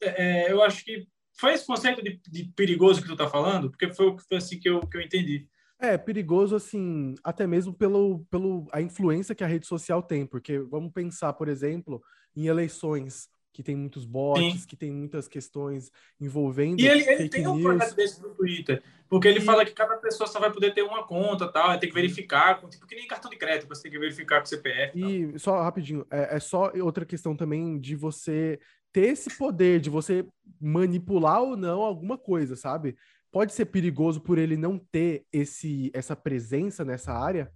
é, 0.00 0.46
é, 0.46 0.52
eu 0.52 0.62
acho 0.62 0.84
que 0.84 1.08
foi 1.36 1.54
esse 1.54 1.66
conceito 1.66 2.00
de, 2.02 2.20
de, 2.28 2.44
perigoso 2.54 3.02
que 3.02 3.08
tu 3.08 3.16
tá 3.16 3.28
falando, 3.28 3.68
porque 3.68 3.92
foi 3.92 4.06
o 4.06 4.16
que 4.16 4.34
assim 4.34 4.60
que 4.60 4.68
eu 4.68 4.80
que 4.80 4.96
eu 4.96 5.00
entendi. 5.00 5.48
É, 5.80 5.98
perigoso, 5.98 6.56
assim, 6.56 7.14
até 7.22 7.46
mesmo 7.46 7.72
pelo, 7.72 8.26
pelo 8.30 8.66
a 8.72 8.80
influência 8.80 9.34
que 9.34 9.44
a 9.44 9.46
rede 9.46 9.66
social 9.66 10.02
tem, 10.02 10.26
porque 10.26 10.58
vamos 10.58 10.92
pensar, 10.92 11.32
por 11.32 11.48
exemplo, 11.48 12.02
em 12.34 12.46
eleições 12.46 13.28
que 13.58 13.62
tem 13.64 13.74
muitos 13.74 14.04
bots, 14.04 14.60
Sim. 14.60 14.66
que 14.68 14.76
tem 14.76 14.88
muitas 14.88 15.26
questões 15.26 15.90
envolvendo. 16.20 16.78
E 16.78 16.86
ele, 16.86 17.02
ele 17.10 17.28
tem 17.28 17.44
um 17.44 17.60
projeto 17.60 17.96
desse 17.96 18.22
no 18.22 18.28
Twitter, 18.28 18.80
porque 19.08 19.26
ele 19.26 19.40
e... 19.40 19.42
fala 19.42 19.64
que 19.64 19.72
cada 19.72 19.96
pessoa 19.96 20.28
só 20.28 20.38
vai 20.38 20.52
poder 20.52 20.72
ter 20.72 20.82
uma 20.82 21.04
conta 21.04 21.50
tal, 21.50 21.76
tem 21.76 21.88
que 21.88 21.94
verificar, 21.96 22.64
tipo 22.68 22.86
que 22.86 22.94
nem 22.94 23.08
cartão 23.08 23.28
de 23.28 23.36
crédito, 23.36 23.68
você 23.68 23.82
tem 23.82 23.90
que 23.90 23.98
verificar 23.98 24.38
com 24.38 24.44
o 24.44 24.48
CPF. 24.48 24.96
E 24.96 25.26
tal. 25.26 25.38
só 25.40 25.60
rapidinho, 25.60 26.06
é, 26.08 26.36
é 26.36 26.38
só 26.38 26.70
outra 26.80 27.04
questão 27.04 27.34
também 27.34 27.80
de 27.80 27.96
você 27.96 28.60
ter 28.92 29.06
esse 29.08 29.36
poder, 29.36 29.80
de 29.80 29.90
você 29.90 30.24
manipular 30.60 31.42
ou 31.42 31.56
não 31.56 31.82
alguma 31.82 32.16
coisa, 32.16 32.54
sabe? 32.54 32.96
Pode 33.32 33.52
ser 33.54 33.64
perigoso 33.66 34.20
por 34.20 34.38
ele 34.38 34.56
não 34.56 34.78
ter 34.78 35.26
esse, 35.32 35.90
essa 35.92 36.14
presença 36.14 36.84
nessa 36.84 37.12
área? 37.12 37.52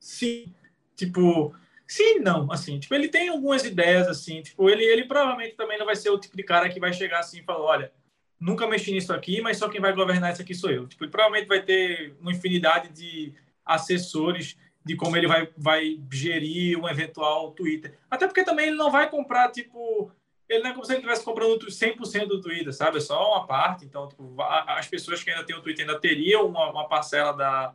Sim, 0.00 0.52
tipo, 0.96 1.54
Sim, 1.86 2.18
não, 2.18 2.50
assim, 2.50 2.80
tipo, 2.80 2.94
ele 2.94 3.08
tem 3.08 3.28
algumas 3.28 3.64
ideias, 3.64 4.08
assim, 4.08 4.42
tipo, 4.42 4.68
ele, 4.68 4.84
ele 4.84 5.04
provavelmente 5.04 5.54
também 5.54 5.78
não 5.78 5.86
vai 5.86 5.94
ser 5.94 6.10
o 6.10 6.18
tipo 6.18 6.36
de 6.36 6.42
cara 6.42 6.68
que 6.68 6.80
vai 6.80 6.92
chegar 6.92 7.20
assim 7.20 7.38
e 7.38 7.44
falar, 7.44 7.60
olha, 7.60 7.92
nunca 8.40 8.66
mexi 8.66 8.92
nisso 8.92 9.12
aqui, 9.12 9.40
mas 9.40 9.56
só 9.56 9.68
quem 9.68 9.80
vai 9.80 9.92
governar 9.92 10.32
isso 10.32 10.42
aqui 10.42 10.54
sou 10.54 10.70
eu. 10.70 10.86
Tipo, 10.86 11.04
ele 11.04 11.10
provavelmente 11.10 11.46
vai 11.46 11.62
ter 11.62 12.16
uma 12.20 12.32
infinidade 12.32 12.88
de 12.88 13.32
assessores 13.64 14.56
de 14.84 14.96
como 14.96 15.16
ele 15.16 15.26
vai, 15.26 15.48
vai 15.56 16.00
gerir 16.12 16.78
um 16.78 16.88
eventual 16.88 17.52
Twitter. 17.52 17.98
Até 18.10 18.26
porque 18.26 18.44
também 18.44 18.68
ele 18.68 18.76
não 18.76 18.90
vai 18.90 19.08
comprar, 19.10 19.50
tipo, 19.50 20.12
ele 20.48 20.62
não 20.62 20.70
é 20.70 20.72
como 20.72 20.84
se 20.84 20.92
ele 20.92 20.98
estivesse 20.98 21.24
comprando 21.24 21.58
100% 21.58 22.26
do 22.26 22.40
Twitter, 22.40 22.72
sabe? 22.72 22.98
É 22.98 23.00
só 23.00 23.32
uma 23.32 23.46
parte. 23.46 23.84
Então, 23.84 24.08
tipo, 24.08 24.34
as 24.40 24.86
pessoas 24.86 25.22
que 25.22 25.30
ainda 25.30 25.44
têm 25.44 25.56
o 25.56 25.62
Twitter 25.62 25.86
ainda 25.86 26.00
teriam 26.00 26.46
uma, 26.46 26.70
uma 26.70 26.88
parcela 26.88 27.32
da, 27.32 27.74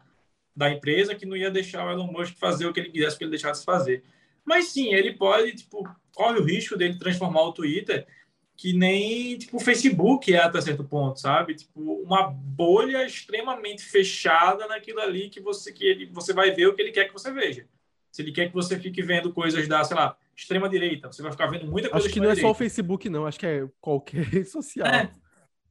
da 0.56 0.72
empresa 0.72 1.16
que 1.16 1.26
não 1.26 1.36
ia 1.36 1.50
deixar 1.50 1.86
o 1.86 1.92
Elon 1.92 2.12
Musk 2.12 2.36
fazer 2.38 2.66
o 2.66 2.74
que 2.74 2.80
ele 2.80 2.90
quisesse 2.90 3.18
que 3.18 3.24
ele 3.24 3.32
deixasse 3.32 3.64
fazer. 3.64 4.04
Mas 4.44 4.68
sim, 4.68 4.94
ele 4.94 5.14
pode, 5.14 5.56
tipo, 5.56 5.88
corre 6.14 6.40
o 6.40 6.44
risco 6.44 6.78
dele 6.78 6.98
transformar 6.98 7.44
o 7.44 7.54
Twitter 7.54 8.08
que 8.62 8.74
nem 8.74 9.40
tipo 9.40 9.58
o 9.58 9.60
Facebook 9.60 10.32
é 10.32 10.38
até 10.38 10.62
certo 10.62 10.84
ponto, 10.84 11.20
sabe? 11.20 11.56
Tipo, 11.56 11.82
uma 12.04 12.30
bolha 12.30 13.04
extremamente 13.04 13.84
fechada 13.84 14.68
naquilo 14.68 15.00
ali 15.00 15.32
que 15.32 15.42
você 15.42 15.74
que 15.74 15.84
ele, 15.84 16.06
você 16.06 16.32
vai 16.32 16.52
ver 16.52 16.68
o 16.68 16.76
que 16.76 16.82
ele 16.84 16.92
quer 16.92 17.06
que 17.06 17.14
você 17.14 17.32
veja. 17.32 17.66
Se 18.12 18.22
ele 18.22 18.32
quer 18.32 18.50
que 18.50 18.54
você 18.54 18.80
fique 18.80 19.02
vendo 19.02 19.34
coisas 19.34 19.68
da, 19.68 19.84
sei 19.84 19.98
lá, 19.98 20.16
extrema 20.36 20.70
direita, 20.70 21.12
você 21.12 21.24
vai 21.24 21.32
ficar 21.32 21.48
vendo 21.48 21.66
muita 21.66 21.90
coisa 21.90 22.06
Acho 22.06 22.14
que 22.14 22.20
não 22.20 22.30
é 22.30 22.36
só 22.36 22.52
o 22.52 22.54
Facebook 22.54 23.10
não, 23.10 23.26
acho 23.26 23.40
que 23.40 23.48
é 23.48 23.68
qualquer 23.80 24.26
rede 24.30 24.50
social. 24.50 24.86
É, 24.86 25.10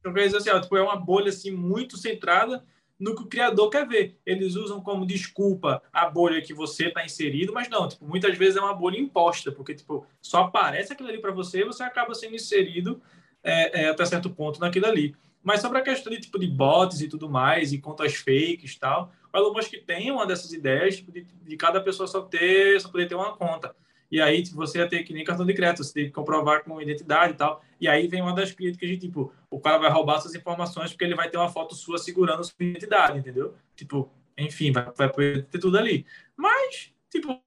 qualquer 0.03 0.23
rede 0.23 0.33
social, 0.33 0.59
tipo, 0.59 0.75
é 0.75 0.81
uma 0.81 0.97
bolha 0.97 1.29
assim 1.29 1.51
muito 1.51 1.95
centrada 1.95 2.61
no 3.01 3.15
que 3.15 3.23
o 3.23 3.27
criador 3.27 3.69
quer 3.71 3.87
ver. 3.87 4.15
Eles 4.23 4.55
usam 4.55 4.79
como 4.79 5.07
desculpa 5.07 5.81
a 5.91 6.07
bolha 6.07 6.39
que 6.39 6.53
você 6.53 6.87
está 6.87 7.03
inserido, 7.03 7.51
mas 7.51 7.67
não, 7.67 7.87
tipo, 7.87 8.05
muitas 8.05 8.37
vezes 8.37 8.57
é 8.57 8.61
uma 8.61 8.75
bolha 8.75 8.99
imposta, 8.99 9.51
porque 9.51 9.73
tipo, 9.73 10.05
só 10.21 10.43
aparece 10.43 10.93
aquilo 10.93 11.09
ali 11.09 11.17
para 11.19 11.31
você 11.31 11.61
e 11.61 11.65
você 11.65 11.81
acaba 11.81 12.13
sendo 12.13 12.35
inserido 12.35 13.01
é, 13.43 13.85
é, 13.85 13.89
até 13.89 14.05
certo 14.05 14.29
ponto 14.29 14.59
naquilo 14.59 14.85
ali. 14.85 15.15
Mas 15.43 15.61
sobre 15.61 15.79
a 15.79 15.81
questão 15.81 16.13
de 16.13 16.19
tipo 16.19 16.37
de 16.37 16.45
bots 16.45 17.01
e 17.01 17.07
tudo 17.07 17.27
mais, 17.27 17.73
e 17.73 17.79
contas 17.79 18.13
fakes 18.13 18.73
e 18.73 18.79
tal, 18.79 19.11
o 19.33 19.37
Elon 19.37 19.53
Musk 19.53 19.73
tem 19.83 20.11
uma 20.11 20.27
dessas 20.27 20.53
ideias 20.53 20.97
tipo, 20.97 21.11
de, 21.11 21.23
de 21.23 21.57
cada 21.57 21.81
pessoa 21.81 22.05
só 22.05 22.21
ter, 22.21 22.79
só 22.79 22.89
poder 22.89 23.07
ter 23.07 23.15
uma 23.15 23.35
conta. 23.35 23.75
E 24.11 24.19
aí 24.19 24.43
tipo, 24.43 24.57
você 24.57 24.79
ia 24.79 24.87
ter 24.87 25.03
que 25.03 25.13
nem 25.13 25.23
cartão 25.23 25.45
de 25.45 25.53
crédito, 25.53 25.83
você 25.83 25.93
tem 25.93 26.05
que 26.05 26.11
comprovar 26.11 26.63
com 26.63 26.81
identidade 26.81 27.33
e 27.33 27.37
tal. 27.37 27.63
E 27.79 27.87
aí 27.87 28.07
vem 28.07 28.21
uma 28.21 28.35
das 28.35 28.51
críticas 28.51 28.89
de 28.89 28.97
tipo, 28.97 29.33
o 29.49 29.59
cara 29.59 29.77
vai 29.77 29.89
roubar 29.89 30.19
suas 30.19 30.35
informações 30.35 30.91
porque 30.91 31.05
ele 31.05 31.15
vai 31.15 31.29
ter 31.29 31.37
uma 31.37 31.49
foto 31.49 31.73
sua 31.75 31.97
segurando 31.97 32.43
sua 32.43 32.53
identidade, 32.59 33.17
entendeu? 33.17 33.55
Tipo, 33.75 34.11
enfim, 34.37 34.71
vai, 34.71 34.91
vai 34.95 35.09
ter 35.09 35.59
tudo 35.59 35.77
ali. 35.77 36.05
Mas, 36.35 36.91
tipo, 37.09 37.41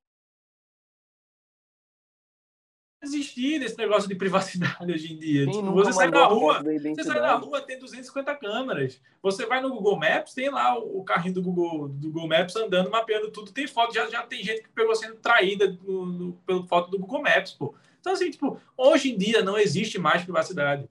existir 3.05 3.63
esse 3.63 3.79
negócio 3.79 4.09
de 4.09 4.15
privacidade 4.15 4.91
hoje 4.93 5.13
em 5.13 5.19
dia. 5.19 5.47
Tipo, 5.47 5.73
você 5.73 5.93
sai 5.93 6.11
na 6.11 6.25
rua, 6.27 6.63
você 6.63 7.05
sai 7.05 7.21
na 7.21 7.35
rua, 7.35 7.61
tem 7.61 7.79
250 7.79 8.35
câmeras. 8.37 9.01
Você 9.23 9.47
vai 9.47 9.61
no 9.61 9.71
Google 9.71 9.99
Maps, 9.99 10.35
tem 10.35 10.51
lá 10.51 10.79
o 10.79 11.05
carrinho 11.05 11.35
do 11.35 11.43
Google, 11.43 11.89
do 11.89 12.11
Google 12.11 12.29
Maps 12.29 12.57
andando, 12.57 12.91
mapeando 12.91 13.31
tudo, 13.31 13.53
tem 13.53 13.67
foto, 13.67 13.95
já, 13.95 14.09
já 14.09 14.23
tem 14.23 14.43
gente 14.43 14.63
que 14.63 14.69
pegou 14.71 14.95
sendo 14.95 15.17
traída 15.17 15.79
no, 15.83 16.07
no, 16.07 16.33
pela 16.47 16.67
foto 16.67 16.91
do 16.91 16.99
Google 16.99 17.23
Maps, 17.23 17.53
pô. 17.53 17.75
Então, 18.01 18.13
assim, 18.13 18.31
tipo, 18.31 18.61
hoje 18.77 19.13
em 19.13 19.17
dia 19.17 19.43
não 19.43 19.59
existe 19.59 19.99
mais 19.99 20.23
privacidade. 20.23 20.89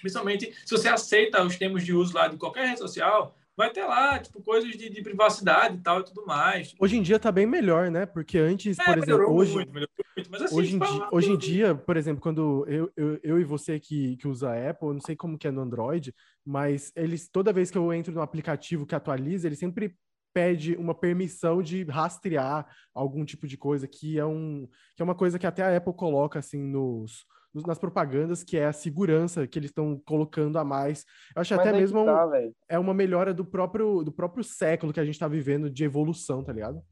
Principalmente 0.00 0.52
se 0.64 0.70
você 0.70 0.88
aceita 0.88 1.42
os 1.42 1.56
termos 1.56 1.84
de 1.84 1.94
uso 1.94 2.14
lá 2.14 2.28
de 2.28 2.36
qualquer 2.36 2.66
rede 2.66 2.80
social, 2.80 3.34
vai 3.56 3.70
ter 3.70 3.84
lá, 3.84 4.18
tipo, 4.18 4.42
coisas 4.42 4.70
de, 4.70 4.88
de, 4.88 5.02
privacidade 5.02 5.76
e 5.76 5.80
tal 5.80 6.00
e 6.00 6.04
tudo 6.04 6.26
mais. 6.26 6.74
Hoje 6.78 6.96
em 6.96 7.02
dia 7.02 7.18
tá 7.18 7.30
bem 7.30 7.46
melhor, 7.46 7.90
né? 7.90 8.04
Porque 8.04 8.38
antes, 8.38 8.78
é, 8.78 8.84
por 8.84 8.98
exemplo, 8.98 9.34
hoje, 9.34 9.54
muito, 9.54 9.72
muito, 9.72 10.30
mas 10.30 10.42
assim, 10.42 10.56
hoje, 10.56 10.74
em 10.74 10.78
dia, 10.78 11.08
hoje 11.12 11.30
em 11.30 11.38
dia, 11.38 11.74
por 11.74 11.96
exemplo, 11.96 12.20
quando 12.20 12.64
eu, 12.68 12.92
eu, 12.96 13.20
eu 13.22 13.40
e 13.40 13.44
você 13.44 13.78
que, 13.78 14.16
que 14.16 14.26
usa 14.26 14.70
Apple, 14.70 14.88
eu 14.88 14.94
não 14.94 15.00
sei 15.00 15.14
como 15.14 15.38
que 15.38 15.46
é 15.46 15.50
no 15.50 15.60
Android, 15.60 16.14
mas 16.44 16.92
eles, 16.96 17.28
toda 17.28 17.52
vez 17.52 17.70
que 17.70 17.78
eu 17.78 17.92
entro 17.92 18.12
no 18.12 18.22
aplicativo 18.22 18.86
que 18.86 18.94
atualiza, 18.94 19.46
ele 19.46 19.56
sempre 19.56 19.96
pede 20.32 20.74
uma 20.74 20.94
permissão 20.94 21.62
de 21.62 21.84
rastrear 21.84 22.66
algum 22.92 23.24
tipo 23.24 23.46
de 23.46 23.56
coisa, 23.56 23.86
que 23.86 24.18
é, 24.18 24.26
um, 24.26 24.68
que 24.96 25.02
é 25.02 25.04
uma 25.04 25.14
coisa 25.14 25.38
que 25.38 25.46
até 25.46 25.62
a 25.62 25.76
Apple 25.76 25.94
coloca, 25.94 26.40
assim, 26.40 26.60
nos 26.60 27.24
nas 27.62 27.78
propagandas, 27.78 28.42
que 28.42 28.56
é 28.56 28.66
a 28.66 28.72
segurança 28.72 29.46
que 29.46 29.58
eles 29.58 29.70
estão 29.70 30.00
colocando 30.04 30.58
a 30.58 30.64
mais. 30.64 31.04
Eu 31.34 31.42
acho 31.42 31.54
Mas 31.54 31.66
até 31.66 31.78
mesmo 31.78 32.04
tá, 32.04 32.26
um, 32.26 32.52
é 32.68 32.78
uma 32.78 32.94
melhora 32.94 33.32
do 33.32 33.44
próprio, 33.44 34.02
do 34.02 34.10
próprio 34.10 34.42
século 34.42 34.92
que 34.92 35.00
a 35.00 35.04
gente 35.04 35.14
está 35.14 35.28
vivendo 35.28 35.70
de 35.70 35.84
evolução, 35.84 36.42
tá 36.42 36.52
ligado? 36.52 36.82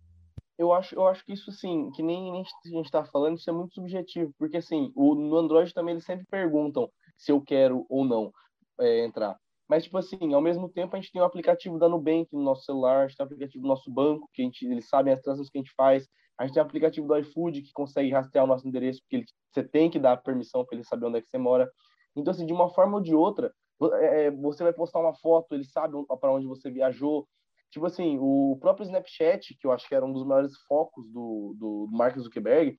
Eu 0.58 0.72
acho, 0.72 0.94
eu 0.94 1.06
acho 1.08 1.24
que 1.24 1.32
isso, 1.32 1.50
assim, 1.50 1.90
que 1.90 2.02
nem, 2.02 2.30
nem 2.30 2.42
a 2.42 2.68
gente 2.68 2.84
está 2.84 3.04
falando, 3.04 3.38
isso 3.38 3.50
é 3.50 3.52
muito 3.52 3.74
subjetivo, 3.74 4.32
porque, 4.38 4.58
assim, 4.58 4.92
o, 4.94 5.14
no 5.14 5.36
Android 5.36 5.72
também 5.74 5.94
eles 5.94 6.04
sempre 6.04 6.24
perguntam 6.30 6.88
se 7.16 7.32
eu 7.32 7.40
quero 7.40 7.84
ou 7.88 8.04
não 8.04 8.32
é, 8.80 9.04
entrar. 9.04 9.36
Mas, 9.68 9.84
tipo 9.84 9.96
assim, 9.96 10.34
ao 10.34 10.40
mesmo 10.40 10.68
tempo, 10.68 10.94
a 10.94 11.00
gente 11.00 11.10
tem 11.10 11.22
o 11.22 11.24
aplicativo 11.24 11.78
da 11.78 11.88
Nubank 11.88 12.28
no 12.32 12.42
nosso 12.42 12.64
celular, 12.64 13.04
a 13.04 13.08
gente 13.08 13.16
tem 13.16 13.24
o 13.24 13.26
aplicativo 13.26 13.62
do 13.62 13.68
nosso 13.68 13.90
banco, 13.90 14.28
que 14.32 14.42
a 14.42 14.44
gente, 14.44 14.66
eles 14.66 14.88
sabem 14.88 15.12
as 15.12 15.20
transações 15.22 15.48
que 15.48 15.58
a 15.58 15.62
gente 15.62 15.72
faz, 15.74 16.06
a 16.42 16.46
gente 16.46 16.54
tem 16.54 16.62
o 16.62 16.66
aplicativo 16.66 17.06
do 17.06 17.16
iFood 17.18 17.62
que 17.62 17.72
consegue 17.72 18.10
rastrear 18.10 18.44
o 18.44 18.48
nosso 18.48 18.66
endereço, 18.66 19.00
porque 19.02 19.16
ele, 19.16 19.26
você 19.48 19.62
tem 19.62 19.88
que 19.88 19.98
dar 19.98 20.16
permissão 20.16 20.64
para 20.64 20.74
ele 20.74 20.84
saber 20.84 21.06
onde 21.06 21.18
é 21.18 21.22
que 21.22 21.28
você 21.28 21.38
mora. 21.38 21.70
Então, 22.16 22.32
assim, 22.32 22.44
de 22.44 22.52
uma 22.52 22.68
forma 22.68 22.96
ou 22.96 23.02
de 23.02 23.14
outra, 23.14 23.54
é, 24.00 24.26
é, 24.26 24.30
você 24.32 24.64
vai 24.64 24.72
postar 24.72 24.98
uma 24.98 25.14
foto, 25.14 25.54
ele 25.54 25.64
sabe 25.64 25.94
para 26.20 26.32
onde 26.32 26.46
você 26.46 26.68
viajou. 26.68 27.28
Tipo 27.70 27.86
assim, 27.86 28.18
o 28.20 28.58
próprio 28.60 28.84
Snapchat, 28.84 29.56
que 29.56 29.66
eu 29.66 29.70
acho 29.70 29.86
que 29.88 29.94
era 29.94 30.04
um 30.04 30.12
dos 30.12 30.26
maiores 30.26 30.52
focos 30.66 31.08
do, 31.10 31.54
do 31.56 31.88
Mark 31.92 32.18
Zuckerberg, 32.18 32.76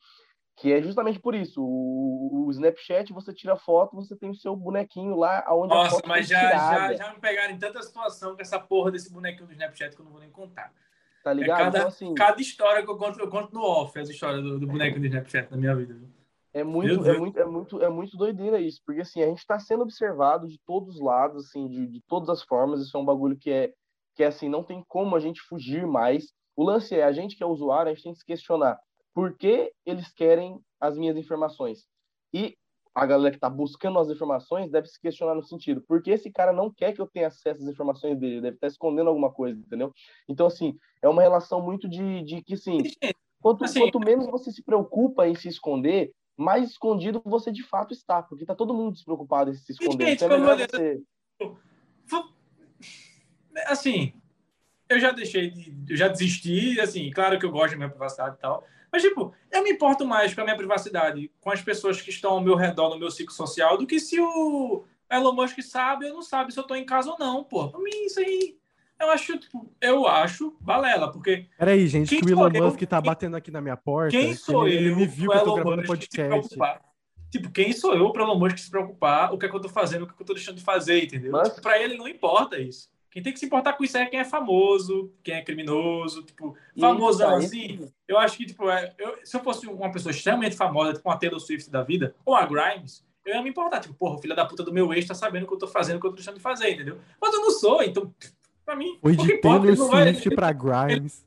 que 0.57 0.73
é 0.73 0.81
justamente 0.81 1.19
por 1.19 1.33
isso. 1.33 1.63
O, 1.63 2.45
o, 2.45 2.51
Snapchat, 2.51 3.13
você 3.13 3.33
tira 3.33 3.55
foto, 3.55 3.95
você 3.95 4.13
tem 4.13 4.29
o 4.29 4.35
seu 4.35 4.57
bonequinho 4.57 5.15
lá 5.15 5.45
onde 5.51 5.73
Nossa, 5.73 5.87
a 5.87 5.91
foto 5.91 6.09
mas 6.09 6.27
já, 6.27 6.51
já, 6.51 6.93
já 6.93 7.13
me 7.13 7.19
pegaram 7.21 7.53
em 7.53 7.57
tanta 7.57 7.81
situação 7.81 8.35
com 8.35 8.41
essa 8.41 8.59
porra 8.59 8.91
desse 8.91 9.11
bonequinho 9.11 9.47
do 9.47 9.53
Snapchat 9.53 9.95
que 9.95 10.01
eu 10.01 10.05
não 10.05 10.11
vou 10.11 10.21
nem 10.21 10.29
contar. 10.29 10.73
Tá 11.23 11.31
é 11.31 11.35
ligado? 11.35 11.59
É 11.59 11.63
cada, 11.63 11.77
então, 11.77 11.87
assim, 11.87 12.13
cada 12.13 12.41
história 12.41 12.83
que 12.83 12.91
eu 12.91 12.97
conto, 12.97 13.19
eu 13.19 13.29
conto 13.29 13.53
no 13.53 13.61
off, 13.61 13.97
essa 13.97 14.11
história 14.11 14.41
do, 14.41 14.59
do 14.59 14.67
boneco 14.67 14.99
do 14.99 15.05
Snapchat 15.05 15.49
na 15.49 15.57
minha 15.57 15.73
vida. 15.73 15.97
É 16.53 16.63
muito, 16.63 17.09
é 17.09 17.17
muito, 17.17 17.39
é 17.39 17.45
muito, 17.45 17.81
é 17.81 17.89
muito 17.89 18.17
doideira 18.17 18.59
isso, 18.59 18.79
porque 18.85 19.01
assim, 19.01 19.23
a 19.23 19.27
gente 19.27 19.39
está 19.39 19.57
sendo 19.57 19.81
observado 19.81 20.47
de 20.47 20.59
todos 20.67 20.95
os 20.95 21.01
lados, 21.01 21.45
assim, 21.45 21.67
de, 21.67 21.87
de 21.87 22.01
todas 22.01 22.29
as 22.29 22.43
formas, 22.43 22.81
isso 22.81 22.95
é 22.95 22.99
um 22.99 23.05
bagulho 23.05 23.35
que 23.35 23.49
é, 23.49 23.73
que 24.15 24.21
é 24.21 24.27
assim, 24.27 24.49
não 24.49 24.63
tem 24.63 24.83
como 24.87 25.15
a 25.15 25.19
gente 25.19 25.41
fugir 25.41 25.87
mais. 25.87 26.31
O 26.55 26.63
lance 26.63 26.93
é, 26.93 27.03
a 27.03 27.11
gente 27.11 27.35
que 27.35 27.43
é 27.43 27.47
usuário, 27.47 27.89
a 27.91 27.95
gente 27.95 28.03
tem 28.03 28.13
que 28.13 28.19
se 28.19 28.25
questionar 28.25 28.77
por 29.15 29.35
que 29.35 29.71
eles 29.85 30.11
querem 30.11 30.59
as 30.79 30.97
minhas 30.97 31.17
informações. 31.17 31.87
E 32.31 32.55
a 32.93 33.05
galera 33.05 33.31
que 33.31 33.37
está 33.37 33.49
buscando 33.49 33.97
as 33.97 34.09
informações 34.09 34.69
deve 34.69 34.87
se 34.87 34.99
questionar 34.99 35.33
no 35.33 35.43
sentido, 35.43 35.83
porque 35.87 36.11
esse 36.11 36.31
cara 36.31 36.53
não 36.53 36.71
quer 36.71 36.93
que 36.93 37.01
eu 37.01 37.07
tenha 37.07 37.27
acesso 37.27 37.63
às 37.63 37.67
informações 37.67 38.17
dele, 38.19 38.41
deve 38.41 38.55
estar 38.55 38.67
tá 38.67 38.71
escondendo 38.71 39.09
alguma 39.09 39.31
coisa, 39.31 39.59
entendeu? 39.59 39.91
Então, 40.29 40.45
assim, 40.45 40.77
é 41.01 41.09
uma 41.09 41.21
relação 41.21 41.61
muito 41.61 41.89
de, 41.89 42.21
de 42.23 42.43
que, 42.43 42.53
assim, 42.53 42.77
quanto, 43.41 43.63
assim, 43.63 43.79
quanto 43.79 43.99
menos 43.99 44.27
você 44.27 44.51
se 44.51 44.63
preocupa 44.63 45.27
em 45.27 45.35
se 45.35 45.47
esconder, 45.47 46.11
mais 46.37 46.69
escondido 46.71 47.21
você 47.25 47.51
de 47.51 47.63
fato 47.63 47.93
está, 47.93 48.21
porque 48.21 48.45
tá 48.45 48.55
todo 48.55 48.73
mundo 48.73 48.93
despreocupado 48.93 49.49
em 49.49 49.55
se 49.55 49.71
esconder. 49.71 50.09
Gente, 50.09 50.25
então 50.25 50.49
é 50.49 50.67
você... 50.67 51.01
Assim, 53.67 54.13
eu 54.87 54.99
já 54.99 55.11
deixei 55.11 55.49
de, 55.49 55.75
eu 55.89 55.97
já 55.97 56.07
desisti, 56.07 56.79
assim, 56.79 57.09
claro 57.11 57.39
que 57.39 57.45
eu 57.45 57.51
gosto 57.51 57.71
da 57.71 57.77
minha 57.77 57.89
privacidade 57.89 58.35
e 58.35 58.39
tal, 58.39 58.65
mas, 58.93 59.01
tipo, 59.01 59.33
eu 59.51 59.63
me 59.63 59.71
importo 59.71 60.05
mais 60.05 60.35
com 60.35 60.41
a 60.41 60.43
minha 60.43 60.55
privacidade, 60.55 61.31
com 61.41 61.49
as 61.49 61.63
pessoas 61.63 61.99
que 61.99 62.11
estão 62.11 62.33
ao 62.33 62.41
meu 62.41 62.55
redor, 62.55 62.91
no 62.91 62.99
meu 62.99 63.09
ciclo 63.09 63.33
social, 63.33 63.75
do 63.75 63.87
que 63.87 63.99
se 63.99 64.19
o 64.19 64.83
Elon 65.11 65.33
Musk 65.33 65.59
sabe 65.63 66.05
ou 66.05 66.13
não 66.13 66.21
sabe 66.21 66.53
se 66.53 66.59
eu 66.59 66.63
tô 66.63 66.75
em 66.75 66.85
casa 66.85 67.09
ou 67.09 67.17
não, 67.17 67.43
pô. 67.43 67.69
Pra 67.69 67.79
mim, 67.79 68.05
isso 68.05 68.19
aí, 68.19 68.55
eu 69.01 69.09
acho, 69.09 69.35
tipo, 69.39 69.67
eu 69.81 70.07
acho 70.07 70.55
balela, 70.61 71.11
porque... 71.11 71.47
Peraí, 71.57 71.87
gente, 71.87 72.15
que 72.15 72.23
o 72.23 72.29
Elon 72.29 72.51
Musk 72.51 72.83
tá 72.83 73.01
batendo 73.01 73.35
aqui 73.35 73.49
na 73.49 73.61
minha 73.61 73.75
porta. 73.75 74.11
Quem 74.11 74.35
sou 74.35 74.67
ele, 74.67 74.89
eu? 74.89 74.91
Ele 74.91 74.95
me 74.95 75.07
viu 75.07 75.31
que 75.31 75.37
eu 75.37 75.43
tô 75.43 75.55
gravando 75.55 75.83
podcast. 75.87 76.55
Tipo, 77.31 77.51
quem 77.51 77.73
sou 77.73 77.95
eu 77.95 78.11
para 78.11 78.21
Elon 78.21 78.37
Musk 78.37 78.59
se 78.59 78.69
preocupar 78.69 79.33
o 79.33 79.39
que 79.39 79.47
é 79.47 79.49
que 79.49 79.55
eu 79.55 79.59
tô 79.59 79.69
fazendo, 79.69 80.03
o 80.03 80.05
que, 80.05 80.13
é 80.13 80.15
que 80.15 80.21
eu 80.21 80.27
tô 80.27 80.35
deixando 80.35 80.57
de 80.57 80.63
fazer, 80.63 81.05
entendeu? 81.05 81.31
Mas... 81.31 81.49
Tipo, 81.49 81.61
pra 81.63 81.81
ele 81.81 81.97
não 81.97 82.07
importa 82.07 82.59
isso. 82.59 82.92
Quem 83.13 83.21
tem 83.21 83.31
que 83.31 83.37
se 83.37 83.45
importar 83.45 83.73
com 83.73 83.83
isso 83.83 83.95
é 83.95 84.07
quem 84.07 84.19
é 84.19 84.25
famoso, 84.25 85.13
quem 85.23 85.35
é 85.35 85.43
criminoso, 85.43 86.23
tipo, 86.23 86.57
famosão 86.79 87.35
assim. 87.35 87.87
Eu 88.07 88.17
acho 88.17 88.35
que, 88.35 88.47
tipo, 88.47 88.67
é, 88.67 88.91
eu, 88.97 89.19
se 89.23 89.37
eu 89.37 89.43
fosse 89.43 89.67
uma 89.67 89.91
pessoa 89.91 90.09
extremamente 90.09 90.55
famosa, 90.55 90.93
tipo 90.93 91.07
uma 91.07 91.19
Taylor 91.19 91.39
Swift 91.39 91.69
da 91.69 91.83
vida, 91.83 92.15
ou 92.25 92.33
a 92.33 92.43
Grimes, 92.43 93.05
eu 93.23 93.35
ia 93.35 93.43
me 93.43 93.51
importar. 93.51 93.81
Tipo, 93.81 93.93
porra, 93.93 94.15
o 94.15 94.17
filho 94.17 94.35
da 94.35 94.47
puta 94.47 94.63
do 94.63 94.73
meu 94.73 94.91
ex 94.91 95.05
tá 95.05 95.13
sabendo 95.13 95.43
o 95.43 95.47
que 95.47 95.53
eu 95.53 95.59
tô 95.59 95.67
fazendo, 95.67 95.97
o 95.97 95.99
que 95.99 96.07
eu 96.07 96.09
tô 96.09 96.15
deixando 96.15 96.37
de 96.37 96.41
fazer, 96.41 96.71
entendeu? 96.71 96.97
Mas 97.21 97.35
eu 97.35 97.41
não 97.41 97.51
sou, 97.51 97.83
então, 97.83 98.11
pra 98.65 98.75
mim. 98.75 98.97
Foi 98.99 99.15
de 99.15 99.37
Taylor 99.37 99.77
Swift 99.77 100.29
vai, 100.29 100.35
pra 100.35 100.51
Grimes. 100.51 101.23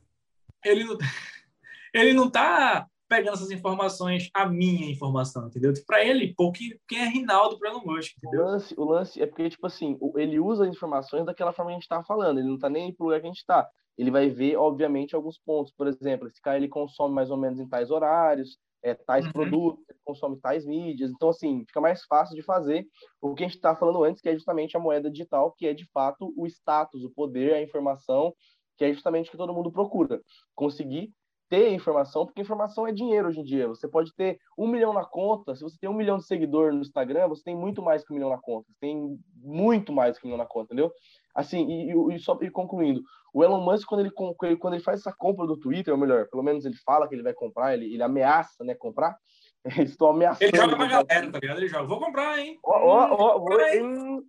Ele, 0.65 0.81
ele, 0.81 0.85
não, 0.85 0.99
ele 1.95 2.13
não 2.15 2.29
tá 2.29 2.89
pegando 3.09 3.35
essas 3.35 3.51
informações, 3.51 4.29
a 4.35 4.47
minha 4.47 4.91
informação, 4.91 5.47
entendeu? 5.47 5.73
Tipo, 5.73 5.87
para 5.87 6.05
ele, 6.05 6.35
pô, 6.35 6.53
quem 6.53 6.99
é 6.99 7.05
Rinaldo 7.05 7.59
para 7.59 7.71
Elon 7.71 7.83
Musk, 7.85 8.13
entendeu? 8.17 8.45
O 8.45 8.49
lance, 8.49 8.75
o 8.77 8.85
lance 8.85 9.23
é 9.23 9.27
porque, 9.27 9.51
tipo 9.51 9.67
assim, 9.67 9.99
ele 10.17 10.39
usa 10.41 10.65
as 10.65 10.71
informações 10.71 11.25
daquela 11.25 11.53
forma 11.53 11.71
que 11.71 11.77
a 11.77 11.79
gente 11.79 11.89
tá 11.89 12.03
falando, 12.03 12.39
ele 12.39 12.49
não 12.49 12.59
tá 12.59 12.69
nem 12.69 12.93
pro 12.93 13.07
lugar 13.07 13.21
que 13.21 13.27
a 13.27 13.31
gente 13.31 13.47
tá. 13.47 13.69
Ele 13.97 14.11
vai 14.11 14.29
ver, 14.29 14.57
obviamente, 14.57 15.15
alguns 15.15 15.39
pontos. 15.39 15.73
Por 15.73 15.87
exemplo, 15.87 16.29
esse 16.29 16.41
cara 16.41 16.59
ele 16.59 16.69
consome 16.69 17.15
mais 17.15 17.31
ou 17.31 17.37
menos 17.37 17.59
em 17.59 17.69
tais 17.69 17.91
horários, 17.91 18.59
é, 18.83 18.95
tais 18.95 19.25
uhum. 19.27 19.33
produtos, 19.33 19.85
ele 19.89 19.99
consome 20.05 20.39
tais 20.39 20.67
mídias. 20.67 21.11
Então, 21.11 21.31
assim, 21.31 21.65
fica 21.67 21.81
mais 21.81 22.05
fácil 22.05 22.37
de 22.37 22.43
fazer 22.43 22.87
o 23.21 23.35
que 23.35 23.43
a 23.43 23.47
gente 23.47 23.57
estava 23.57 23.79
falando 23.79 24.05
antes, 24.05 24.21
que 24.21 24.29
é 24.29 24.35
justamente 24.35 24.77
a 24.77 24.81
moeda 24.81 25.11
digital, 25.11 25.53
que 25.53 25.67
é 25.67 25.73
de 25.73 25.87
fato 25.93 26.33
o 26.37 26.47
status, 26.47 27.03
o 27.05 27.11
poder, 27.11 27.55
a 27.55 27.63
informação, 27.63 28.35
que 28.77 28.85
é 28.85 28.93
justamente 28.93 29.29
o 29.29 29.31
que 29.31 29.39
todo 29.39 29.55
mundo 29.55 29.73
procura. 29.73 30.21
Conseguir 30.55 31.11
ter 31.49 31.73
informação, 31.73 32.27
porque 32.27 32.41
informação 32.41 32.87
é 32.87 32.93
dinheiro 32.93 33.29
hoje 33.29 33.41
em 33.41 33.45
dia. 33.45 33.69
Você 33.69 33.87
pode 33.87 34.15
ter 34.15 34.39
um 34.59 34.67
milhão 34.67 34.93
na 34.93 35.05
conta, 35.05 35.55
se 35.55 35.63
você 35.63 35.77
tem 35.79 35.89
um 35.89 35.95
milhão 35.95 36.19
de 36.19 36.27
seguidores 36.27 36.75
no 36.75 36.81
Instagram, 36.81 37.29
você 37.29 37.43
tem 37.45 37.57
muito 37.57 37.83
mais 37.83 38.05
que 38.05 38.13
um 38.13 38.17
milhão 38.17 38.31
na 38.31 38.39
conta. 38.39 38.67
Você 38.71 38.79
tem 38.81 39.19
muito 39.37 39.93
mais 39.93 40.19
que 40.19 40.27
um 40.27 40.29
milhão 40.29 40.43
na 40.43 40.49
conta, 40.49 40.75
entendeu? 40.75 40.93
Assim, 41.35 41.67
e, 41.67 42.15
e 42.15 42.19
só 42.19 42.39
e 42.41 42.51
concluindo, 42.51 43.03
o 43.33 43.45
Elon 43.45 43.61
Musk, 43.61 43.87
quando 43.87 44.01
ele, 44.01 44.11
quando 44.11 44.75
ele 44.75 44.83
faz 44.83 45.01
essa 45.01 45.13
compra 45.13 45.47
do 45.47 45.59
Twitter, 45.59 45.93
ou 45.93 46.01
melhor, 46.01 46.27
pelo 46.29 46.43
menos 46.43 46.65
ele 46.65 46.77
fala 46.85 47.07
que 47.07 47.15
ele 47.15 47.23
vai 47.23 47.35
comprar, 47.35 47.75
ele, 47.75 47.93
ele 47.93 48.03
ameaça, 48.03 48.65
né, 48.65 48.75
comprar. 48.75 49.17
Estou 49.79 50.09
ameaçando. 50.09 50.49
Ele 50.49 50.57
joga 50.57 50.77
pra 50.77 50.87
galera, 50.87 51.33
tá 51.33 51.39
ligado? 51.39 51.59
Ele 51.59 51.69
joga, 51.69 51.87
vou 51.87 52.01
comprar, 52.01 52.39
hein? 52.39 52.59
Ó, 52.65 52.79
ó, 52.79 53.37
ó, 53.37 54.21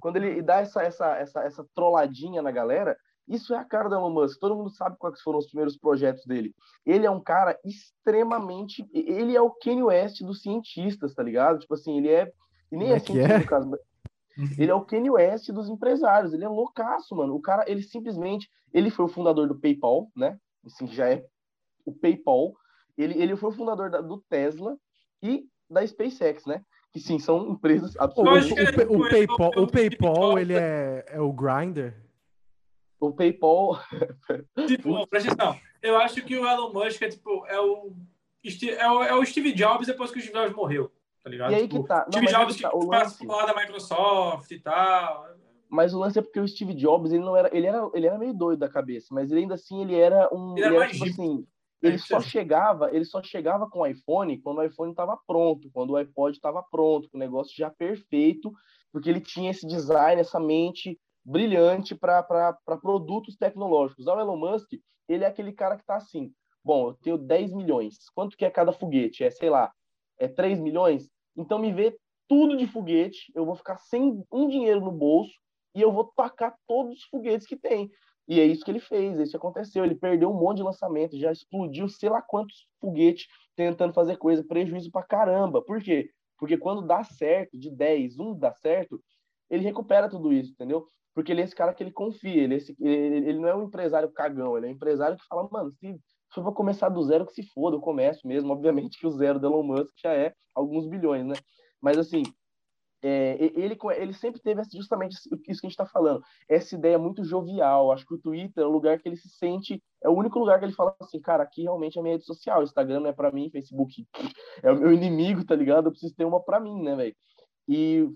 quando 0.00 0.16
ele 0.16 0.42
dá 0.42 0.60
essa, 0.60 0.82
essa, 0.82 1.16
essa, 1.16 1.42
essa 1.42 1.66
trolladinha 1.74 2.40
na 2.40 2.50
galera, 2.50 2.96
isso 3.28 3.54
é 3.54 3.58
a 3.58 3.64
cara 3.64 3.88
do 3.88 3.94
Elon 3.94 4.10
Musk. 4.10 4.40
Todo 4.40 4.56
mundo 4.56 4.70
sabe 4.70 4.96
quais 4.98 5.20
foram 5.20 5.38
os 5.38 5.46
primeiros 5.46 5.76
projetos 5.76 6.24
dele. 6.24 6.54
Ele 6.86 7.06
é 7.06 7.10
um 7.10 7.20
cara 7.20 7.58
extremamente. 7.64 8.88
Ele 8.92 9.36
é 9.36 9.40
o 9.40 9.50
Kanye 9.50 9.82
West 9.82 10.22
dos 10.22 10.40
cientistas, 10.40 11.14
tá 11.14 11.22
ligado? 11.22 11.58
Tipo 11.58 11.74
assim, 11.74 11.98
ele 11.98 12.08
é. 12.08 12.32
E 12.72 12.76
nem 12.76 12.90
é, 12.90 12.96
é 12.96 12.98
cientista 12.98 13.34
é? 13.34 13.38
no 13.38 13.46
caso. 13.46 13.78
Ele 14.56 14.70
é 14.70 14.74
o 14.74 14.84
Kanye 14.84 15.10
West 15.10 15.50
dos 15.50 15.68
empresários. 15.68 16.32
Ele 16.32 16.44
é 16.44 16.48
loucaço, 16.48 17.14
mano. 17.14 17.34
O 17.34 17.40
cara, 17.40 17.64
ele 17.66 17.82
simplesmente. 17.82 18.48
Ele 18.72 18.90
foi 18.90 19.04
o 19.04 19.08
fundador 19.08 19.46
do 19.46 19.58
PayPal, 19.58 20.10
né? 20.16 20.38
Assim, 20.64 20.86
já 20.86 21.10
é 21.10 21.24
o 21.84 21.92
PayPal. 21.92 22.54
Ele, 22.96 23.20
ele 23.20 23.36
foi 23.36 23.50
o 23.50 23.54
fundador 23.54 23.90
da, 23.90 24.00
do 24.00 24.22
Tesla 24.28 24.76
e 25.22 25.46
da 25.68 25.86
SpaceX, 25.86 26.46
né? 26.46 26.62
Que 26.92 27.00
sim, 27.00 27.18
são 27.18 27.50
empresas 27.50 27.94
absolutamente. 27.98 28.54
O, 28.88 28.96
o, 28.96 29.00
o, 29.00 29.06
o 29.06 29.10
PayPal, 29.10 29.50
o 29.56 29.66
PayPal 29.66 30.38
ele 30.38 30.54
é, 30.54 31.04
é 31.08 31.20
o 31.20 31.32
Grinder? 31.32 32.07
O 33.00 33.12
PayPal. 33.12 33.80
Tipo, 34.66 35.06
presta 35.06 35.32
atenção. 35.32 35.60
Eu 35.82 35.96
acho 35.98 36.22
que 36.24 36.36
o 36.36 36.46
Elon 36.48 36.72
Musk 36.72 37.02
é, 37.02 37.08
tipo, 37.08 37.46
é 37.46 37.60
o 37.60 37.92
é 38.78 38.90
o, 38.90 39.02
é 39.02 39.14
o 39.14 39.24
Steve 39.24 39.52
Jobs 39.52 39.86
depois 39.86 40.10
que 40.10 40.18
o 40.18 40.22
Steve 40.22 40.36
Jobs 40.36 40.54
morreu, 40.54 40.90
tá 41.22 41.28
ligado? 41.30 41.52
E 41.52 41.54
aí 41.56 41.68
Tipo, 41.68 41.82
que 41.82 41.88
tá. 41.88 42.06
Não, 42.06 42.12
Steve 42.12 42.26
Jobs 42.26 42.56
que 42.56 42.62
que 42.62 42.68
tá, 42.68 42.74
o 42.76 42.88
participou 42.88 43.36
lance- 43.36 43.46
lá 43.46 43.52
da 43.52 43.60
Microsoft 43.60 44.50
e 44.50 44.60
tal. 44.60 45.26
Mas 45.68 45.92
o 45.92 45.98
lance 45.98 46.18
é 46.18 46.22
porque 46.22 46.40
o 46.40 46.48
Steve 46.48 46.72
Jobs, 46.74 47.12
ele 47.12 47.22
não 47.24 47.36
era, 47.36 47.54
ele 47.54 47.66
era, 47.66 47.90
ele 47.92 48.06
era 48.06 48.16
meio 48.18 48.32
doido 48.32 48.60
da 48.60 48.68
cabeça, 48.70 49.08
mas 49.10 49.30
ele 49.30 49.40
ainda 49.42 49.54
assim 49.54 49.82
ele 49.82 49.94
era 49.96 50.28
um, 50.32 50.56
Ele 50.56 50.64
era 50.64 50.74
ele 50.74 50.82
era 50.84 50.92
tipo 50.92 51.04
assim, 51.04 51.46
É, 51.82 51.88
ele 51.88 51.98
só 51.98 52.20
chegava, 52.20 52.90
ele 52.94 53.04
só 53.04 53.22
chegava 53.22 53.68
com 53.68 53.80
o 53.80 53.86
iPhone 53.86 54.38
quando 54.40 54.58
o 54.58 54.64
iPhone 54.64 54.90
estava 54.92 55.16
pronto, 55.26 55.68
quando 55.72 55.90
o 55.90 55.96
iPod 55.96 56.34
estava 56.36 56.62
pronto, 56.62 57.10
com 57.10 57.18
o 57.18 57.20
negócio 57.20 57.54
já 57.54 57.68
perfeito, 57.70 58.50
porque 58.90 59.10
ele 59.10 59.20
tinha 59.20 59.50
esse 59.50 59.66
design, 59.66 60.18
essa 60.20 60.40
mente 60.40 60.98
brilhante 61.24 61.94
para 61.94 62.22
produtos 62.80 63.36
tecnológicos. 63.36 64.06
O 64.06 64.20
Elon 64.20 64.36
Musk, 64.36 64.72
ele 65.08 65.24
é 65.24 65.26
aquele 65.26 65.52
cara 65.52 65.76
que 65.76 65.84
tá 65.84 65.96
assim, 65.96 66.32
bom, 66.64 66.88
eu 66.88 66.94
tenho 66.94 67.18
10 67.18 67.52
milhões, 67.52 68.08
quanto 68.14 68.36
que 68.36 68.44
é 68.44 68.50
cada 68.50 68.72
foguete? 68.72 69.24
É, 69.24 69.30
sei 69.30 69.50
lá, 69.50 69.72
é 70.18 70.28
3 70.28 70.60
milhões? 70.60 71.08
Então 71.36 71.58
me 71.58 71.72
vê 71.72 71.96
tudo 72.28 72.56
de 72.56 72.66
foguete, 72.66 73.32
eu 73.34 73.46
vou 73.46 73.56
ficar 73.56 73.78
sem 73.78 74.22
um 74.30 74.48
dinheiro 74.48 74.80
no 74.80 74.92
bolso 74.92 75.32
e 75.74 75.80
eu 75.80 75.92
vou 75.92 76.04
tacar 76.04 76.54
todos 76.66 76.98
os 76.98 77.04
foguetes 77.04 77.46
que 77.46 77.56
tem. 77.56 77.90
E 78.26 78.38
é 78.40 78.44
isso 78.44 78.62
que 78.62 78.70
ele 78.70 78.80
fez, 78.80 79.18
é 79.18 79.22
isso 79.22 79.36
aconteceu. 79.36 79.84
Ele 79.84 79.94
perdeu 79.94 80.30
um 80.30 80.38
monte 80.38 80.58
de 80.58 80.62
lançamento, 80.62 81.18
já 81.18 81.32
explodiu 81.32 81.88
sei 81.88 82.10
lá 82.10 82.20
quantos 82.20 82.68
foguetes 82.78 83.26
tentando 83.56 83.94
fazer 83.94 84.18
coisa, 84.18 84.44
prejuízo 84.44 84.90
pra 84.90 85.02
caramba. 85.02 85.62
Por 85.62 85.82
quê? 85.82 86.10
Porque 86.36 86.58
quando 86.58 86.86
dá 86.86 87.02
certo, 87.02 87.58
de 87.58 87.70
10, 87.70 88.18
um 88.18 88.38
dá 88.38 88.52
certo, 88.52 89.02
ele 89.48 89.64
recupera 89.64 90.10
tudo 90.10 90.30
isso, 90.30 90.52
entendeu? 90.52 90.86
Porque 91.18 91.32
ele 91.32 91.40
é 91.40 91.44
esse 91.44 91.54
cara 91.56 91.74
que 91.74 91.82
ele 91.82 91.90
confia, 91.90 92.44
ele, 92.44 92.54
é 92.54 92.56
esse- 92.58 92.76
ele, 92.78 93.28
ele 93.30 93.38
não 93.40 93.48
é 93.48 93.52
um 93.56 93.64
empresário 93.64 94.08
cagão, 94.12 94.56
ele 94.56 94.66
é 94.66 94.68
um 94.68 94.72
empresário 94.72 95.16
que 95.16 95.26
fala, 95.26 95.48
mano, 95.50 95.72
se, 95.72 95.98
eu 96.36 96.44
vou 96.44 96.54
começar 96.54 96.88
do 96.90 97.02
zero, 97.02 97.26
que 97.26 97.32
se 97.32 97.42
foda, 97.42 97.74
eu 97.74 97.80
começo 97.80 98.24
mesmo. 98.24 98.52
Obviamente 98.52 98.96
que 98.96 99.04
o 99.04 99.10
zero 99.10 99.40
do 99.40 99.48
Elon 99.48 99.64
Musk 99.64 99.90
já 100.00 100.14
é 100.14 100.32
alguns 100.54 100.86
bilhões, 100.88 101.26
né? 101.26 101.34
Mas 101.82 101.98
assim, 101.98 102.22
é, 103.02 103.36
ele, 103.56 103.76
ele 103.96 104.12
sempre 104.12 104.40
teve 104.40 104.62
justamente 104.72 105.14
isso 105.14 105.28
que 105.30 105.50
a 105.50 105.52
gente 105.54 105.66
está 105.70 105.86
falando, 105.86 106.22
essa 106.48 106.76
ideia 106.76 106.96
muito 107.00 107.24
jovial. 107.24 107.90
Acho 107.90 108.06
que 108.06 108.14
o 108.14 108.18
Twitter 108.20 108.62
é 108.62 108.66
o 108.68 108.70
lugar 108.70 109.00
que 109.00 109.08
ele 109.08 109.16
se 109.16 109.28
sente, 109.28 109.82
é 110.00 110.08
o 110.08 110.12
único 110.14 110.38
lugar 110.38 110.60
que 110.60 110.66
ele 110.66 110.72
fala 110.72 110.94
assim, 111.00 111.20
cara, 111.20 111.42
aqui 111.42 111.62
realmente 111.62 111.98
é 111.98 112.02
minha 112.02 112.14
rede 112.14 112.26
social. 112.26 112.62
Instagram 112.62 113.00
não 113.00 113.10
é 113.10 113.12
para 113.12 113.32
mim, 113.32 113.50
Facebook 113.50 114.06
é 114.62 114.70
o 114.70 114.78
meu 114.78 114.92
inimigo, 114.92 115.44
tá 115.44 115.56
ligado? 115.56 115.86
Eu 115.88 115.90
preciso 115.90 116.14
ter 116.14 116.24
uma 116.24 116.40
para 116.40 116.60
mim, 116.60 116.80
né, 116.80 116.94
velho? 116.94 117.16
E- 117.68 118.08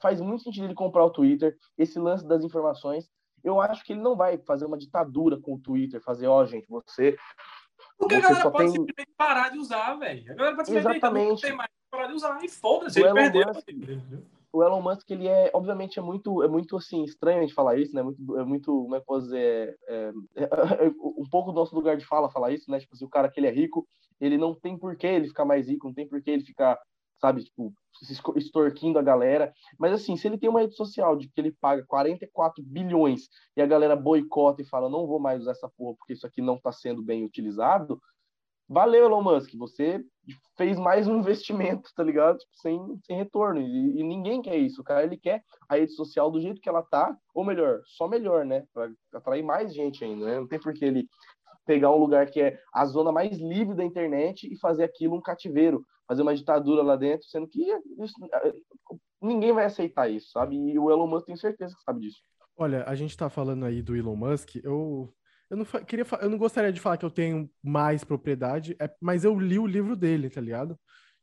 faz 0.00 0.20
muito 0.20 0.42
sentido 0.44 0.64
ele 0.66 0.74
comprar 0.74 1.04
o 1.04 1.10
Twitter, 1.10 1.56
esse 1.78 1.98
lance 1.98 2.26
das 2.26 2.44
informações. 2.44 3.08
Eu 3.42 3.60
acho 3.60 3.84
que 3.84 3.92
ele 3.92 4.00
não 4.00 4.14
vai 4.16 4.38
fazer 4.38 4.64
uma 4.66 4.78
ditadura 4.78 5.36
com 5.40 5.54
o 5.54 5.58
Twitter, 5.58 6.00
fazer, 6.00 6.26
ó, 6.28 6.44
gente, 6.44 6.66
você 6.68 7.16
Porque 7.98 8.14
a 8.14 8.18
Você 8.18 8.22
galera 8.28 8.42
só 8.42 8.50
pode 8.50 8.64
tem- 8.64 8.72
simplesmente 8.72 9.14
parar 9.16 9.48
de 9.50 9.58
usar, 9.58 9.94
velho. 9.94 10.32
A 10.32 10.34
galera 10.34 10.56
pode 10.56 10.68
simplesmente 10.68 10.94
"Eita, 10.96 11.10
não 11.10 11.36
tem 11.36 11.52
mais 11.56 11.70
parar 11.90 12.06
de 12.06 12.12
usar 12.14 12.44
e 12.44 12.48
foda-se, 12.48 12.98
ele 13.00 13.08
Elon 13.08 13.14
perdeu. 13.14 13.46
Musk- 13.48 13.68
o 14.54 14.62
Elon 14.62 14.82
Musk, 14.82 15.10
ele 15.10 15.26
é, 15.28 15.50
obviamente, 15.54 15.98
é 15.98 16.02
muito, 16.02 16.42
é 16.42 16.48
muito, 16.48 16.76
assim, 16.76 17.02
estranho 17.04 17.38
a 17.38 17.40
gente 17.42 17.54
falar 17.54 17.76
isso, 17.78 17.94
né? 17.94 18.02
Muito, 18.02 18.38
é 18.38 18.44
muito, 18.44 18.66
como 18.66 18.94
é 18.96 19.00
que 19.00 19.10
eu 19.10 19.18
dizer, 19.18 19.78
é, 19.88 20.12
é, 20.36 20.42
é 20.86 20.88
um 21.16 21.26
pouco 21.30 21.50
do 21.52 21.56
nosso 21.56 21.74
lugar 21.74 21.96
de 21.96 22.04
fala 22.04 22.28
falar 22.30 22.50
isso, 22.52 22.70
né? 22.70 22.78
Tipo 22.78 22.94
assim, 22.94 23.04
o 23.04 23.08
cara 23.10 23.30
que 23.30 23.40
ele 23.40 23.46
é 23.46 23.50
rico, 23.52 23.86
ele 24.20 24.36
não 24.36 24.54
tem 24.54 24.76
por 24.78 24.94
que 24.96 25.06
ele 25.06 25.28
ficar 25.28 25.44
mais 25.44 25.68
rico, 25.68 25.86
não 25.86 25.94
tem 25.94 26.06
por 26.08 26.20
que 26.22 26.30
ele 26.30 26.44
ficar, 26.44 26.78
sabe, 27.22 27.44
tipo, 27.44 27.72
extorquindo 28.36 28.98
a 28.98 29.02
galera. 29.02 29.52
Mas, 29.78 29.92
assim, 29.92 30.16
se 30.16 30.26
ele 30.26 30.36
tem 30.36 30.50
uma 30.50 30.60
rede 30.60 30.74
social 30.74 31.16
de 31.16 31.28
que 31.28 31.40
ele 31.40 31.52
paga 31.52 31.84
44 31.86 32.62
bilhões 32.64 33.28
e 33.56 33.62
a 33.62 33.66
galera 33.66 33.94
boicota 33.94 34.60
e 34.60 34.68
fala, 34.68 34.90
não 34.90 35.06
vou 35.06 35.20
mais 35.20 35.40
usar 35.40 35.52
essa 35.52 35.70
porra 35.76 35.96
porque 35.96 36.14
isso 36.14 36.26
aqui 36.26 36.42
não 36.42 36.58
tá 36.58 36.72
sendo 36.72 37.00
bem 37.00 37.24
utilizado, 37.24 38.00
valeu, 38.68 39.04
Elon 39.04 39.22
Musk, 39.22 39.54
você 39.56 40.04
fez 40.56 40.78
mais 40.78 41.06
um 41.06 41.18
investimento, 41.20 41.90
tá 41.94 42.02
ligado? 42.02 42.38
Tipo, 42.38 42.56
sem, 42.56 42.80
sem 43.06 43.16
retorno. 43.16 43.60
E, 43.60 44.00
e 44.00 44.02
ninguém 44.02 44.42
quer 44.42 44.56
isso. 44.56 44.80
O 44.80 44.84
cara, 44.84 45.04
ele 45.04 45.16
quer 45.16 45.44
a 45.68 45.76
rede 45.76 45.92
social 45.92 46.28
do 46.28 46.40
jeito 46.40 46.60
que 46.60 46.68
ela 46.68 46.82
tá, 46.82 47.16
ou 47.32 47.44
melhor, 47.44 47.82
só 47.86 48.08
melhor, 48.08 48.44
né? 48.44 48.64
Pra 48.74 48.90
atrair 49.14 49.44
mais 49.44 49.72
gente 49.72 50.04
ainda, 50.04 50.26
né? 50.26 50.40
Não 50.40 50.48
tem 50.48 50.58
por 50.58 50.74
que 50.74 50.84
ele 50.84 51.06
pegar 51.64 51.92
um 51.92 51.98
lugar 51.98 52.28
que 52.28 52.40
é 52.40 52.58
a 52.72 52.84
zona 52.86 53.12
mais 53.12 53.38
livre 53.38 53.76
da 53.76 53.84
internet 53.84 54.52
e 54.52 54.58
fazer 54.58 54.82
aquilo 54.82 55.16
um 55.16 55.20
cativeiro, 55.20 55.84
fazer 56.12 56.22
uma 56.22 56.34
ditadura 56.34 56.82
lá 56.82 56.94
dentro, 56.94 57.26
sendo 57.26 57.48
que 57.48 57.62
isso- 57.98 58.14
ninguém 59.20 59.52
vai 59.52 59.64
aceitar 59.64 60.10
isso, 60.10 60.30
sabe? 60.30 60.56
E 60.56 60.78
o 60.78 60.90
Elon 60.90 61.06
Musk 61.06 61.26
tem 61.26 61.36
certeza 61.36 61.74
que 61.74 61.82
sabe 61.82 62.00
disso. 62.00 62.18
Olha, 62.54 62.84
a 62.86 62.94
gente 62.94 63.16
tá 63.16 63.30
falando 63.30 63.64
aí 63.64 63.80
do 63.80 63.96
Elon 63.96 64.14
Musk, 64.14 64.56
eu, 64.56 65.14
eu, 65.48 65.56
não, 65.56 65.64
queria, 65.64 66.04
eu 66.20 66.28
não 66.28 66.36
gostaria 66.36 66.70
de 66.70 66.80
falar 66.80 66.98
que 66.98 67.04
eu 67.04 67.10
tenho 67.10 67.50
mais 67.62 68.04
propriedade, 68.04 68.76
é, 68.78 68.90
mas 69.00 69.24
eu 69.24 69.38
li 69.40 69.58
o 69.58 69.66
livro 69.66 69.96
dele, 69.96 70.28
tá 70.28 70.40
ligado? 70.40 70.78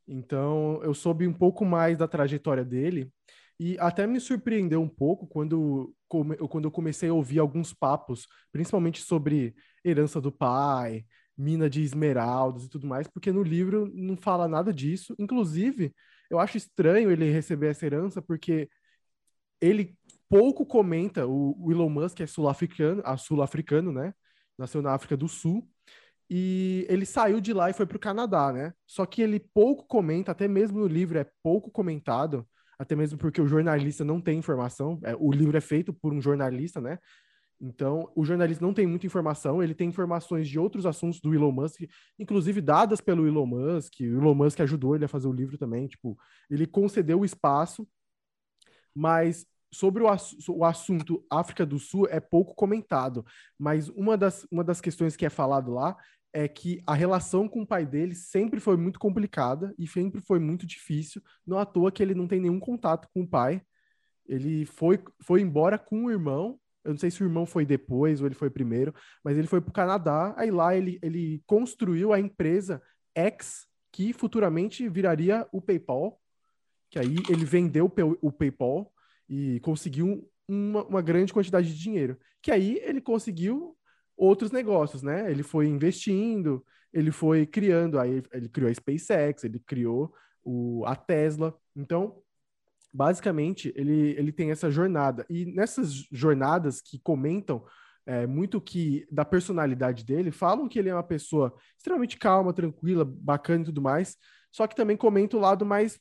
Então, 0.08 0.82
eu 0.84 0.93
soube 0.95 1.28
um 1.28 1.34
pouco 1.34 1.63
mais 1.63 1.95
da 1.99 2.08
trajetória 2.08 2.65
dele 2.65 3.12
e 3.60 3.78
até 3.78 4.08
me 4.08 4.19
surpreendeu 4.19 4.82
um 4.82 4.89
pouco 4.89 5.28
quando, 5.28 5.93
quando 6.08 6.65
eu 6.65 6.71
comecei 6.71 7.10
a 7.10 7.13
ouvir 7.13 7.38
alguns 7.38 7.73
papos, 7.75 8.25
principalmente 8.52 9.04
sobre 9.04 9.54
herança 9.86 10.19
do 10.19 10.32
pai, 10.32 11.06
mina 11.39 11.69
de 11.69 11.82
esmeraldas 11.82 12.65
e 12.65 12.69
tudo 12.69 12.86
mais, 12.86 13.08
porque 13.08 13.32
no 13.32 13.41
livro 13.41 13.89
não 13.93 14.17
fala 14.17 14.47
nada 14.47 14.73
disso. 14.73 15.15
Inclusive, 15.17 15.93
eu 16.30 16.39
acho 16.39 16.58
estranho 16.58 17.10
ele 17.10 17.32
receber 17.32 17.67
essa 17.67 17.86
herança, 17.86 18.21
porque 18.21 18.69
ele 19.62 19.97
pouco 20.30 20.65
comenta, 20.65 21.25
o, 21.25 21.71
Elon 21.71 21.89
Musk 21.89 22.19
é 22.21 22.28
sul-africano, 22.28 23.02
a 23.06 23.17
sul-africano, 23.17 23.91
né? 23.91 24.13
Nasceu 24.58 24.82
na 24.82 24.93
África 24.93 25.15
do 25.17 25.28
Sul. 25.28 25.67
E 26.30 26.86
ele 26.89 27.06
saiu 27.06 27.41
de 27.41 27.54
lá 27.54 27.69
e 27.69 27.73
foi 27.73 27.86
para 27.88 27.97
o 27.97 27.99
Canadá, 27.99 28.54
né? 28.54 28.73
Só 28.86 29.06
que 29.06 29.21
ele 29.21 29.39
pouco 29.39 29.88
comenta, 29.88 30.32
até 30.32 30.47
mesmo 30.47 30.80
no 30.80 30.88
livro 30.88 31.17
é 31.17 31.25
pouco 31.41 31.71
comentado, 31.71 32.47
até 32.78 32.95
mesmo 32.95 33.17
porque 33.17 33.41
o 33.41 33.47
jornalista 33.47 34.04
não 34.04 34.21
tem 34.21 34.38
informação. 34.38 34.99
é, 35.04 35.15
o 35.17 35.32
livro 35.32 35.58
é 35.58 35.62
feito 35.62 35.93
por 35.93 36.13
um 36.13 36.21
jornalista, 36.21 36.80
né? 36.80 36.99
Então, 37.61 38.09
o 38.15 38.23
jornalista 38.23 38.63
não 38.63 38.73
tem 38.73 38.87
muita 38.87 39.05
informação, 39.05 39.61
ele 39.61 39.73
tem 39.73 39.89
informações 39.89 40.47
de 40.47 40.57
outros 40.57 40.85
assuntos 40.85 41.19
do 41.19 41.33
Elon 41.33 41.51
Musk, 41.51 41.81
inclusive 42.17 42.61
dadas 42.61 43.01
pelo 43.01 43.27
Elon 43.27 43.45
Musk. 43.45 43.99
O 43.99 44.03
Elon 44.03 44.33
Musk 44.33 44.61
ajudou 44.61 44.95
ele 44.95 45.05
a 45.05 45.09
fazer 45.09 45.27
o 45.27 45.33
livro 45.33 45.57
também, 45.57 45.87
tipo, 45.87 46.17
ele 46.49 46.65
concedeu 46.65 47.19
o 47.19 47.25
espaço, 47.25 47.87
mas 48.95 49.45
sobre 49.71 50.03
o, 50.03 50.07
o 50.49 50.65
assunto 50.65 51.25
África 51.29 51.65
do 51.65 51.77
Sul 51.77 52.07
é 52.09 52.19
pouco 52.19 52.55
comentado. 52.55 53.25
Mas 53.57 53.89
uma 53.89 54.17
das, 54.17 54.45
uma 54.51 54.63
das 54.63 54.81
questões 54.81 55.15
que 55.15 55.25
é 55.25 55.29
falado 55.29 55.71
lá 55.71 55.95
é 56.31 56.47
que 56.47 56.81
a 56.85 56.93
relação 56.93 57.47
com 57.47 57.61
o 57.61 57.67
pai 57.67 57.85
dele 57.85 58.13
sempre 58.13 58.59
foi 58.59 58.77
muito 58.77 58.99
complicada 58.99 59.73
e 59.77 59.87
sempre 59.87 60.21
foi 60.21 60.39
muito 60.39 60.65
difícil. 60.65 61.21
Não 61.45 61.57
à 61.57 61.65
toa 61.65 61.91
que 61.91 62.01
ele 62.03 62.13
não 62.13 62.27
tem 62.27 62.39
nenhum 62.39 62.59
contato 62.59 63.07
com 63.13 63.21
o 63.21 63.27
pai. 63.27 63.61
Ele 64.27 64.65
foi, 64.65 65.03
foi 65.21 65.41
embora 65.41 65.77
com 65.77 66.05
o 66.05 66.11
irmão. 66.11 66.59
Eu 66.83 66.91
não 66.91 66.97
sei 66.97 67.11
se 67.11 67.21
o 67.21 67.25
irmão 67.25 67.45
foi 67.45 67.65
depois 67.65 68.21
ou 68.21 68.27
ele 68.27 68.35
foi 68.35 68.49
primeiro, 68.49 68.93
mas 69.23 69.37
ele 69.37 69.47
foi 69.47 69.61
para 69.61 69.69
o 69.69 69.73
Canadá. 69.73 70.33
Aí 70.37 70.49
lá 70.51 70.75
ele, 70.75 70.99
ele 71.01 71.43
construiu 71.45 72.13
a 72.13 72.19
empresa 72.19 72.81
X, 73.15 73.67
que 73.91 74.13
futuramente 74.13 74.87
viraria 74.87 75.47
o 75.51 75.61
PayPal. 75.61 76.19
Que 76.89 76.99
aí 76.99 77.15
ele 77.29 77.45
vendeu 77.45 77.85
o 77.85 77.89
Pay- 77.89 78.17
o 78.21 78.31
PayPal 78.31 78.91
e 79.27 79.59
conseguiu 79.59 80.27
uma, 80.47 80.83
uma 80.85 81.01
grande 81.01 81.33
quantidade 81.33 81.67
de 81.73 81.79
dinheiro. 81.79 82.17
Que 82.41 82.51
aí 82.51 82.79
ele 82.83 83.01
conseguiu 83.01 83.77
outros 84.17 84.51
negócios, 84.51 85.03
né? 85.03 85.29
Ele 85.29 85.43
foi 85.43 85.67
investindo, 85.67 86.65
ele 86.91 87.11
foi 87.11 87.45
criando, 87.45 87.99
aí 87.99 88.23
ele 88.33 88.49
criou 88.49 88.69
a 88.69 88.73
SpaceX, 88.73 89.43
ele 89.43 89.59
criou 89.59 90.13
o, 90.43 90.83
a 90.85 90.95
Tesla. 90.95 91.55
Então, 91.75 92.21
basicamente, 92.93 93.71
ele, 93.75 94.15
ele 94.17 94.32
tem 94.32 94.52
essa 94.52 94.69
jornada. 94.69 95.25
E 95.30 95.45
nessas 95.45 95.93
jornadas 96.12 96.82
que 96.82 96.99
comentam 96.99 97.63
é, 98.06 98.25
muito 98.25 98.60
que 98.60 99.08
da 99.12 99.23
personalidade 99.23 100.04
dele, 100.04 100.32
falam 100.32 100.67
que 100.67 100.80
ele 100.80 100.89
é 100.89 100.93
uma 100.93 101.04
pessoa 101.04 101.54
extremamente 101.78 102.17
calma, 102.17 102.54
tranquila, 102.54 103.06
bacana 103.06 103.62
e 103.62 103.65
tudo 103.65 103.82
mais, 103.82 104.17
só 104.52 104.65
que 104.65 104.75
também 104.75 104.97
comenta 104.97 105.38
o 105.38 105.39
lado 105.39 105.65
mais 105.65 105.99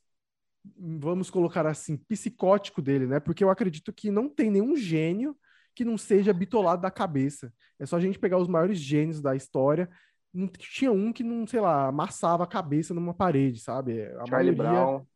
vamos 0.76 1.30
colocar 1.30 1.66
assim, 1.66 1.96
psicótico 1.96 2.82
dele, 2.82 3.06
né? 3.06 3.20
Porque 3.20 3.42
eu 3.42 3.50
acredito 3.50 3.92
que 3.92 4.10
não 4.10 4.28
tem 4.28 4.50
nenhum 4.50 4.76
gênio 4.76 5.36
que 5.74 5.84
não 5.84 5.96
seja 5.96 6.32
bitolado 6.32 6.82
da 6.82 6.90
cabeça. 6.90 7.52
É 7.78 7.86
só 7.86 7.96
a 7.96 8.00
gente 8.00 8.18
pegar 8.18 8.38
os 8.38 8.48
maiores 8.48 8.78
gênios 8.78 9.20
da 9.20 9.36
história. 9.36 9.88
Não 10.34 10.48
tinha 10.48 10.90
um 10.90 11.12
que 11.12 11.22
não, 11.22 11.46
sei 11.46 11.60
lá, 11.60 11.86
amassava 11.86 12.44
a 12.44 12.48
cabeça 12.48 12.92
numa 12.92 13.14
parede, 13.14 13.60
sabe? 13.60 14.02
A 14.02 14.26
Charlie 14.26 14.54
maioria... 14.54 14.54
Brown, 14.54 15.06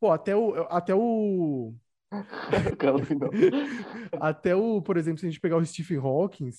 Pô, 0.00 0.10
até 0.10 0.34
o, 0.36 0.54
até 0.68 0.94
o, 0.94 1.74
até 4.20 4.54
o, 4.54 4.80
por 4.82 4.96
exemplo, 4.96 5.18
se 5.18 5.26
a 5.26 5.28
gente 5.30 5.40
pegar 5.40 5.56
o 5.56 5.64
Stephen 5.64 5.98
Hawking, 5.98 6.50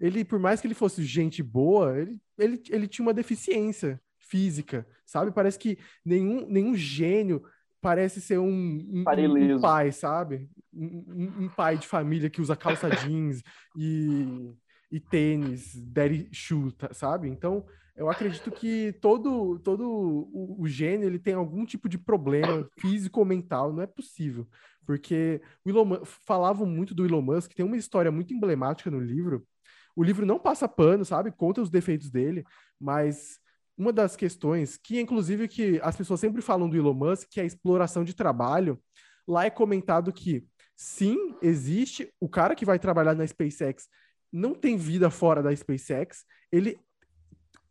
ele, 0.00 0.24
por 0.24 0.38
mais 0.38 0.60
que 0.60 0.66
ele 0.66 0.74
fosse 0.74 1.02
gente 1.04 1.42
boa, 1.42 1.98
ele, 1.98 2.18
ele, 2.38 2.62
ele 2.70 2.88
tinha 2.88 3.04
uma 3.06 3.14
deficiência 3.14 4.00
física, 4.18 4.86
sabe? 5.04 5.30
Parece 5.32 5.58
que 5.58 5.78
nenhum, 6.04 6.46
nenhum 6.48 6.74
gênio 6.74 7.42
parece 7.80 8.20
ser 8.20 8.38
um, 8.38 8.86
um, 8.92 9.04
Pai 9.04 9.26
um- 9.26 9.60
pai, 9.60 9.92
sabe? 9.92 10.48
Um, 10.72 11.04
um- 11.08 11.44
um 11.44 11.48
pai 11.48 11.78
de 11.78 11.86
família 11.86 12.30
que 12.30 12.40
usa 12.40 12.54
calça 12.56 12.88
jeans 12.90 13.42
e, 13.76 14.52
e 14.90 15.00
tênis, 15.00 15.74
daddy 15.76 16.28
shoe, 16.32 16.72
tá- 16.72 16.92
sabe? 16.92 17.28
Então, 17.28 17.64
Eu 18.00 18.08
acredito 18.08 18.50
que 18.50 18.94
todo, 18.94 19.58
todo 19.58 19.86
o, 19.86 20.62
o 20.62 20.66
gênio 20.66 21.06
ele 21.06 21.18
tem 21.18 21.34
algum 21.34 21.66
tipo 21.66 21.86
de 21.86 21.98
problema 21.98 22.66
físico 22.80 23.20
ou 23.20 23.26
mental, 23.26 23.74
não 23.74 23.82
é 23.82 23.86
possível. 23.86 24.48
Porque 24.86 25.42
o 25.62 25.68
Elon, 25.68 26.02
falavam 26.06 26.66
muito 26.66 26.94
do 26.94 27.04
Elon 27.04 27.20
Musk, 27.20 27.52
tem 27.52 27.62
uma 27.62 27.76
história 27.76 28.10
muito 28.10 28.32
emblemática 28.32 28.90
no 28.90 28.98
livro. 28.98 29.46
O 29.94 30.02
livro 30.02 30.24
não 30.24 30.38
passa 30.38 30.66
pano, 30.66 31.04
sabe? 31.04 31.30
Conta 31.30 31.60
os 31.60 31.68
defeitos 31.68 32.10
dele, 32.10 32.42
mas 32.80 33.38
uma 33.76 33.92
das 33.92 34.16
questões, 34.16 34.78
que 34.78 34.98
inclusive 34.98 35.46
que 35.46 35.78
as 35.82 35.94
pessoas 35.94 36.20
sempre 36.20 36.40
falam 36.40 36.70
do 36.70 36.78
Elon 36.78 36.94
Musk, 36.94 37.28
que 37.28 37.38
é 37.38 37.42
a 37.42 37.46
exploração 37.46 38.02
de 38.02 38.14
trabalho, 38.14 38.82
lá 39.28 39.44
é 39.44 39.50
comentado 39.50 40.10
que 40.10 40.42
sim, 40.74 41.36
existe 41.42 42.10
o 42.18 42.30
cara 42.30 42.54
que 42.54 42.64
vai 42.64 42.78
trabalhar 42.78 43.14
na 43.14 43.26
SpaceX 43.26 43.86
não 44.32 44.54
tem 44.54 44.76
vida 44.76 45.10
fora 45.10 45.42
da 45.42 45.54
SpaceX, 45.54 46.24
ele 46.52 46.78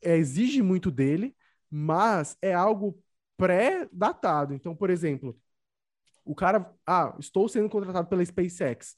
é, 0.01 0.17
exige 0.17 0.62
muito 0.62 0.91
dele, 0.91 1.35
mas 1.69 2.38
é 2.41 2.53
algo 2.53 3.01
pré-datado. 3.38 4.53
Então, 4.53 4.75
por 4.75 4.89
exemplo, 4.89 5.38
o 6.25 6.35
cara, 6.35 6.73
ah, 6.85 7.15
estou 7.19 7.47
sendo 7.47 7.69
contratado 7.69 8.07
pela 8.07 8.25
SpaceX. 8.25 8.95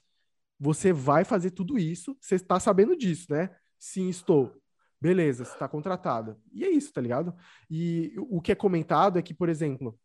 Você 0.59 0.93
vai 0.93 1.23
fazer 1.23 1.51
tudo 1.51 1.77
isso, 1.77 2.17
você 2.19 2.35
está 2.35 2.59
sabendo 2.59 2.95
disso, 2.95 3.27
né? 3.31 3.49
Sim, 3.79 4.09
estou. 4.09 4.53
Beleza, 4.99 5.45
você 5.45 5.53
está 5.53 5.67
contratado. 5.67 6.39
E 6.51 6.63
é 6.63 6.69
isso, 6.69 6.93
tá 6.93 7.01
ligado? 7.01 7.35
E 7.69 8.13
o 8.17 8.39
que 8.39 8.51
é 8.51 8.55
comentado 8.55 9.17
é 9.17 9.21
que, 9.21 9.33
por 9.33 9.49
exemplo, 9.49 9.99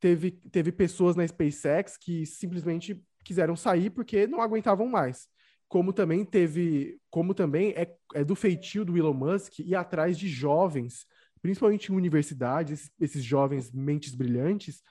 teve, 0.00 0.32
teve 0.50 0.72
pessoas 0.72 1.14
na 1.14 1.26
SpaceX 1.26 1.96
que 1.96 2.26
simplesmente 2.26 3.00
quiseram 3.24 3.54
sair 3.54 3.90
porque 3.90 4.26
não 4.26 4.40
aguentavam 4.40 4.88
mais 4.88 5.28
como 5.68 5.92
também 5.92 6.24
teve, 6.24 6.98
como 7.10 7.34
também 7.34 7.70
é, 7.76 7.96
é 8.14 8.24
do 8.24 8.34
feitio 8.34 8.84
do 8.84 8.96
Elon 8.96 9.14
Musk 9.14 9.60
ir 9.60 9.74
atrás 9.74 10.18
de 10.18 10.28
jovens, 10.28 11.06
principalmente 11.42 11.92
em 11.92 11.96
universidades, 11.96 12.72
esses, 12.72 12.92
esses 13.00 13.24
jovens 13.24 13.72
mentes 13.72 14.14
brilhantes, 14.14 14.82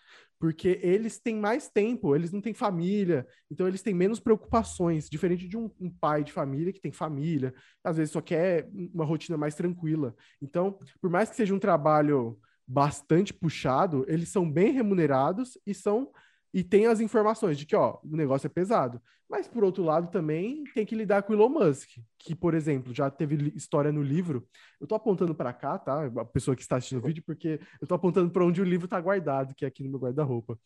porque 0.44 0.78
eles 0.84 1.20
têm 1.20 1.38
mais 1.38 1.70
tempo, 1.70 2.14
eles 2.14 2.32
não 2.32 2.42
têm 2.42 2.54
família, 2.54 3.26
então 3.50 3.66
eles 3.66 3.82
têm 3.82 3.94
menos 3.94 4.20
preocupações, 4.20 5.10
diferente 5.10 5.48
de 5.48 5.56
um, 5.56 5.72
um, 5.80 5.90
pai 5.90 6.22
de 6.22 6.34
família 6.34 6.74
que 6.74 6.82
tem 6.82 6.92
família, 6.92 7.54
às 7.82 7.96
vezes 7.96 8.12
só 8.12 8.20
quer 8.20 8.70
uma 8.94 9.06
rotina 9.06 9.38
mais 9.38 9.56
tranquila. 9.56 10.14
Então, 10.42 10.78
por 11.00 11.10
mais 11.10 11.30
que 11.30 11.38
seja 11.38 11.56
um 11.56 11.60
trabalho 11.60 12.38
bastante 12.68 13.34
puxado, 13.34 14.04
eles 14.06 14.28
são 14.30 14.50
bem 14.52 14.74
remunerados 14.74 15.58
e 15.66 15.74
são 15.74 16.12
e 16.54 16.63
tem 16.63 16.86
as 16.86 17.00
informações 17.00 17.58
de 17.58 17.66
que, 17.66 17.76
ó, 17.76 18.00
o 18.04 18.16
negócio 18.16 18.46
é 18.46 18.50
pesado. 18.50 19.02
Mas, 19.28 19.48
por 19.48 19.63
outro 19.63 19.84
lado, 19.84 20.12
também 20.12 20.63
tem 20.76 20.86
que 20.86 20.96
lidar 20.96 21.24
com 21.24 21.34
o 21.34 21.36
Elon 21.36 21.50
Musk, 21.50 21.89
que, 22.20 22.36
por 22.36 22.54
exemplo, 22.54 22.94
já 22.94 23.10
teve 23.10 23.52
história 23.56 23.92
no 23.92 24.04
livro. 24.04 24.48
Eu 24.80 24.86
tô 24.86 24.94
apontando 24.94 25.34
para 25.34 25.52
cá, 25.52 25.80
tá? 25.80 26.06
A 26.06 26.26
pessoa 26.26 26.56
que 26.56 26.62
está 26.62 26.76
assistindo 26.78 27.00
o 27.00 27.08
vídeo, 27.08 27.24
porque 27.26 27.60
eu 27.82 27.88
tô 27.88 27.96
apontando 27.96 28.30
para 28.30 28.46
onde 28.46 28.62
o 28.62 28.66
livro 28.66 28.88
tá 28.88 29.02
guardado, 29.02 29.56
que 29.56 29.66
é 29.66 29.68
aqui 29.68 29.84
no 29.84 29.89
meu 29.89 30.00
guarda-roupa. 30.00 30.60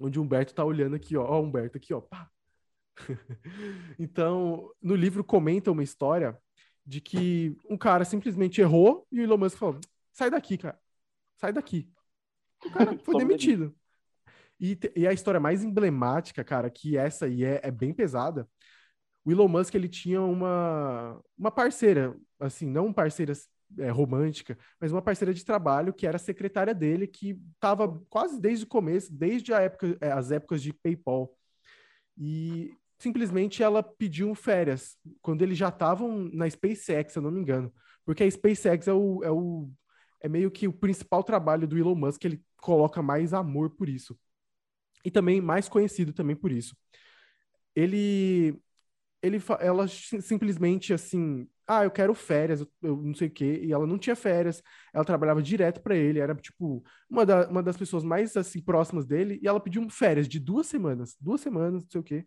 Onde 0.00 0.18
o 0.18 0.22
Humberto 0.22 0.52
tá 0.52 0.64
olhando 0.64 0.96
aqui, 0.96 1.16
ó. 1.16 1.24
Ó, 1.24 1.40
Humberto, 1.40 1.76
aqui, 1.76 1.94
ó. 1.94 2.00
Pá. 2.00 2.28
então, 3.98 4.72
no 4.82 4.96
livro 4.96 5.22
comenta 5.22 5.70
uma 5.70 5.84
história 5.84 6.36
de 6.84 7.00
que 7.00 7.56
um 7.70 7.76
cara 7.76 8.04
simplesmente 8.04 8.60
errou 8.60 9.06
e 9.12 9.20
o 9.20 9.22
Elon 9.22 9.36
Musk 9.36 9.58
falou: 9.58 9.80
sai 10.12 10.30
daqui, 10.30 10.58
cara. 10.58 10.80
Sai 11.36 11.52
daqui. 11.52 11.88
O 12.66 12.70
cara 12.72 12.98
foi 13.04 13.16
demitido. 13.16 13.72
E, 14.60 14.78
e 14.96 15.06
a 15.06 15.12
história 15.12 15.38
mais 15.38 15.62
emblemática, 15.62 16.42
cara, 16.42 16.68
que 16.70 16.96
essa 16.96 17.26
aí 17.26 17.44
é, 17.44 17.60
é 17.62 17.70
bem 17.70 17.92
pesada. 17.92 18.48
O 19.24 19.30
Elon 19.30 19.48
Musk, 19.48 19.74
ele 19.74 19.88
tinha 19.88 20.20
uma, 20.22 21.20
uma 21.36 21.50
parceira, 21.50 22.16
assim, 22.40 22.66
não 22.66 22.92
parceira 22.92 23.32
é, 23.78 23.90
romântica, 23.90 24.58
mas 24.80 24.90
uma 24.92 25.02
parceira 25.02 25.32
de 25.34 25.44
trabalho 25.44 25.92
que 25.92 26.06
era 26.06 26.18
secretária 26.18 26.74
dele, 26.74 27.06
que 27.06 27.38
estava 27.54 28.00
quase 28.08 28.40
desde 28.40 28.64
o 28.64 28.68
começo, 28.68 29.12
desde 29.12 29.52
a 29.52 29.60
época, 29.60 29.96
é, 30.00 30.10
as 30.10 30.30
épocas 30.32 30.62
de 30.62 30.72
PayPal. 30.72 31.32
E 32.16 32.72
simplesmente 32.98 33.62
ela 33.62 33.82
pediu 33.82 34.34
férias, 34.34 34.96
quando 35.22 35.42
eles 35.42 35.58
já 35.58 35.68
estavam 35.68 36.28
na 36.32 36.48
SpaceX, 36.50 37.12
se 37.12 37.18
eu 37.18 37.22
não 37.22 37.30
me 37.30 37.40
engano. 37.40 37.72
Porque 38.04 38.24
a 38.24 38.30
SpaceX 38.30 38.88
é 38.88 38.92
o, 38.92 39.22
é 39.22 39.30
o 39.30 39.70
é 40.20 40.28
meio 40.28 40.50
que 40.50 40.66
o 40.66 40.72
principal 40.72 41.22
trabalho 41.22 41.68
do 41.68 41.78
Elon 41.78 41.94
Musk, 41.94 42.24
ele 42.24 42.42
coloca 42.56 43.00
mais 43.00 43.32
amor 43.32 43.70
por 43.70 43.88
isso 43.88 44.18
e 45.04 45.10
também 45.10 45.40
mais 45.40 45.68
conhecido 45.68 46.12
também 46.12 46.36
por 46.36 46.52
isso. 46.52 46.76
Ele, 47.74 48.60
ele, 49.22 49.38
ela 49.60 49.86
simplesmente 49.88 50.92
assim, 50.92 51.48
ah, 51.66 51.84
eu 51.84 51.90
quero 51.90 52.14
férias, 52.14 52.60
eu, 52.60 52.68
eu 52.82 52.96
não 52.96 53.14
sei 53.14 53.28
o 53.28 53.30
quê, 53.30 53.60
e 53.64 53.72
ela 53.72 53.86
não 53.86 53.98
tinha 53.98 54.16
férias, 54.16 54.62
ela 54.92 55.04
trabalhava 55.04 55.42
direto 55.42 55.80
para 55.82 55.94
ele, 55.96 56.18
era 56.18 56.34
tipo 56.34 56.82
uma, 57.08 57.24
da, 57.26 57.48
uma 57.48 57.62
das 57.62 57.76
pessoas 57.76 58.02
mais 58.02 58.36
assim 58.36 58.60
próximas 58.60 59.06
dele, 59.06 59.38
e 59.42 59.46
ela 59.48 59.60
pediu 59.60 59.88
férias 59.90 60.28
de 60.28 60.40
duas 60.40 60.66
semanas, 60.66 61.16
duas 61.20 61.40
semanas, 61.40 61.82
não 61.84 61.90
sei 61.90 62.00
o 62.00 62.04
quê, 62.04 62.26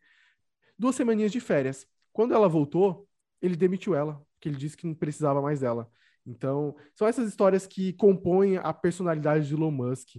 duas 0.78 0.96
semaninhas 0.96 1.32
de 1.32 1.40
férias. 1.40 1.88
Quando 2.14 2.34
ela 2.34 2.48
voltou, 2.50 3.08
ele 3.42 3.56
demitiu 3.56 3.96
ela, 3.96 4.22
porque 4.36 4.50
ele 4.50 4.58
disse 4.58 4.78
que 4.78 4.88
não 4.88 4.94
precisava 4.94 5.42
mais 5.42 5.62
dela. 5.62 5.90
Então, 6.26 6.76
são 6.94 7.08
essas 7.08 7.28
histórias 7.28 7.66
que 7.66 7.94
compõem 7.94 8.58
a 8.58 8.74
personalidade 8.74 9.48
de 9.48 9.54
Elon 9.54 9.72
Musk. 9.72 10.18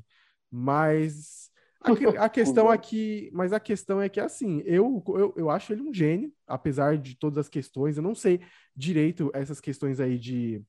Mas 0.51 1.52
a, 1.83 2.25
a 2.25 2.29
questão 2.29 2.69
aqui, 2.69 3.31
mas 3.33 3.53
a 3.53 3.61
questão 3.61 4.01
é 4.01 4.09
que 4.09 4.21
assim, 4.21 4.63
eu, 4.65 5.03
eu, 5.09 5.35
eu 5.37 5.51
acho 5.51 5.73
ele 5.73 5.83
um 5.83 5.93
gênio, 5.93 6.33
apesar 6.47 6.97
de 6.97 7.17
todas 7.17 7.39
as 7.39 7.49
questões. 7.49 7.97
Eu 7.97 8.03
não 8.03 8.15
sei 8.15 8.41
direito 8.75 9.31
essas 9.35 9.61
questões 9.61 10.01
aí 10.01 10.19
de, 10.19 10.63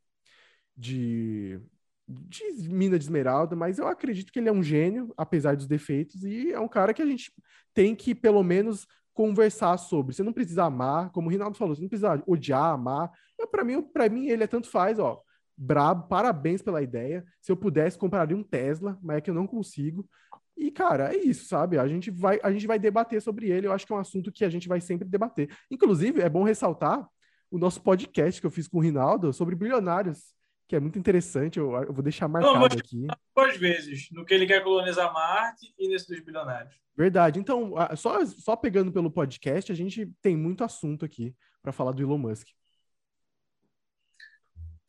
de, 0.75 1.59
de 2.07 2.69
mina 2.69 2.97
de 2.97 3.05
esmeralda, 3.05 3.55
mas 3.55 3.79
eu 3.79 3.87
acredito 3.87 4.31
que 4.31 4.39
ele 4.39 4.49
é 4.49 4.53
um 4.53 4.63
gênio, 4.63 5.13
apesar 5.17 5.55
dos 5.55 5.67
defeitos, 5.67 6.23
e 6.23 6.51
é 6.51 6.59
um 6.59 6.67
cara 6.67 6.93
que 6.93 7.01
a 7.01 7.05
gente 7.05 7.31
tem 7.73 7.95
que, 7.95 8.13
pelo 8.13 8.43
menos, 8.43 8.87
conversar 9.13 9.77
sobre. 9.77 10.13
Você 10.13 10.23
não 10.23 10.33
precisa 10.33 10.65
amar, 10.65 11.11
como 11.11 11.27
o 11.27 11.31
Rinaldo 11.31 11.57
falou, 11.57 11.75
você 11.75 11.81
não 11.81 11.89
precisa 11.89 12.21
odiar, 12.27 12.73
amar. 12.73 13.11
Para 13.51 13.63
mim, 13.63 13.81
para 13.81 14.09
mim, 14.09 14.27
ele 14.27 14.43
é 14.43 14.47
tanto 14.47 14.69
faz, 14.69 14.99
ó. 14.99 15.21
Brabo, 15.55 16.07
parabéns 16.07 16.61
pela 16.61 16.81
ideia. 16.81 17.23
Se 17.39 17.51
eu 17.51 17.55
pudesse, 17.55 17.97
compraria 17.97 18.35
um 18.35 18.43
Tesla, 18.43 18.97
mas 19.01 19.17
é 19.17 19.21
que 19.21 19.29
eu 19.29 19.35
não 19.35 19.45
consigo. 19.45 20.07
E, 20.55 20.71
cara, 20.71 21.13
é 21.13 21.17
isso, 21.17 21.45
sabe? 21.45 21.77
A 21.77 21.87
gente, 21.87 22.11
vai, 22.11 22.39
a 22.43 22.51
gente 22.51 22.67
vai 22.67 22.77
debater 22.77 23.21
sobre 23.21 23.49
ele. 23.49 23.67
Eu 23.67 23.73
acho 23.73 23.85
que 23.85 23.93
é 23.93 23.95
um 23.95 23.99
assunto 23.99 24.31
que 24.31 24.45
a 24.45 24.49
gente 24.49 24.67
vai 24.67 24.79
sempre 24.79 25.07
debater. 25.07 25.49
Inclusive, 25.69 26.21
é 26.21 26.29
bom 26.29 26.43
ressaltar 26.43 27.07
o 27.49 27.57
nosso 27.57 27.81
podcast 27.81 28.39
que 28.39 28.47
eu 28.47 28.51
fiz 28.51 28.67
com 28.67 28.77
o 28.77 28.81
Rinaldo 28.81 29.33
sobre 29.33 29.55
bilionários, 29.55 30.33
que 30.67 30.75
é 30.75 30.79
muito 30.79 30.97
interessante. 30.97 31.59
Eu, 31.59 31.71
eu 31.83 31.93
vou 31.93 32.03
deixar 32.03 32.27
marcado 32.27 32.55
Não, 32.55 32.65
aqui. 32.65 33.07
Duas 33.35 33.57
vezes, 33.57 34.09
no 34.11 34.25
que 34.25 34.33
ele 34.33 34.47
quer 34.47 34.63
colonizar 34.63 35.11
Marte 35.11 35.73
e 35.77 35.87
nesse 35.87 36.07
dos 36.07 36.19
bilionários. 36.23 36.75
Verdade. 36.95 37.39
Então, 37.39 37.73
só, 37.95 38.23
só 38.25 38.55
pegando 38.55 38.91
pelo 38.91 39.11
podcast, 39.11 39.71
a 39.71 39.75
gente 39.75 40.11
tem 40.21 40.37
muito 40.37 40.63
assunto 40.63 41.03
aqui 41.03 41.35
para 41.61 41.71
falar 41.71 41.91
do 41.91 42.01
Elon 42.01 42.17
Musk. 42.17 42.47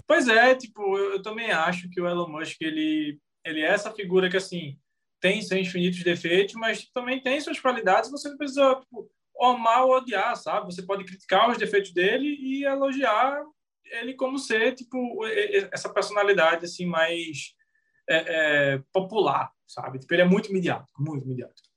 Pois 0.06 0.28
é, 0.28 0.54
tipo, 0.54 0.98
eu, 0.98 1.12
eu 1.12 1.22
também 1.22 1.50
acho 1.50 1.88
que 1.88 2.00
o 2.00 2.06
Elon 2.06 2.28
Musk, 2.28 2.60
ele, 2.60 3.18
ele 3.44 3.60
é 3.60 3.68
essa 3.68 3.90
figura 3.90 4.28
que, 4.28 4.36
assim, 4.36 4.78
tem 5.24 5.40
seus 5.40 5.66
infinitos 5.66 6.04
defeitos, 6.04 6.54
mas 6.54 6.86
também 6.90 7.18
tem 7.18 7.40
suas 7.40 7.58
qualidades. 7.58 8.10
Você 8.10 8.28
não 8.28 8.36
precisa 8.36 8.74
tipo, 8.74 9.10
amar 9.40 9.86
ou 9.86 9.96
odiar, 9.96 10.36
sabe? 10.36 10.66
Você 10.66 10.82
pode 10.82 11.02
criticar 11.02 11.50
os 11.50 11.56
defeitos 11.56 11.94
dele 11.94 12.26
e 12.26 12.62
elogiar 12.66 13.42
ele 13.86 14.12
como 14.12 14.38
ser, 14.38 14.74
tipo, 14.74 15.24
essa 15.72 15.88
personalidade 15.88 16.66
assim 16.66 16.84
mais 16.84 17.54
é, 18.06 18.16
é, 18.74 18.82
popular, 18.92 19.50
sabe? 19.66 19.98
Tipo, 19.98 20.12
ele 20.12 20.22
é 20.22 20.26
muito 20.26 20.52
midiático, 20.52 21.02
muito 21.02 21.26
midiático. 21.26 21.68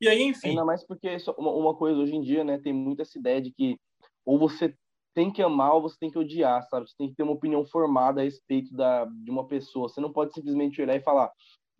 E 0.00 0.06
aí, 0.06 0.22
enfim. 0.22 0.50
Ainda 0.50 0.64
mais 0.64 0.86
porque 0.86 1.16
uma 1.36 1.74
coisa 1.74 1.98
hoje 1.98 2.14
em 2.14 2.22
dia, 2.22 2.44
né, 2.44 2.58
tem 2.58 2.72
muito 2.72 3.02
essa 3.02 3.18
ideia 3.18 3.42
de 3.42 3.50
que 3.50 3.76
ou 4.24 4.38
você 4.38 4.76
tem 5.12 5.28
que 5.32 5.42
amar 5.42 5.74
ou 5.74 5.82
você 5.82 5.96
tem 5.98 6.10
que 6.10 6.18
odiar, 6.18 6.62
sabe? 6.68 6.88
Você 6.88 6.94
tem 6.96 7.08
que 7.08 7.16
ter 7.16 7.24
uma 7.24 7.32
opinião 7.32 7.64
formada 7.64 8.20
a 8.20 8.24
respeito 8.24 8.72
da, 8.72 9.04
de 9.06 9.30
uma 9.30 9.48
pessoa. 9.48 9.88
Você 9.88 10.00
não 10.00 10.12
pode 10.12 10.32
simplesmente 10.32 10.80
olhar 10.80 10.94
e 10.94 11.02
falar, 11.02 11.32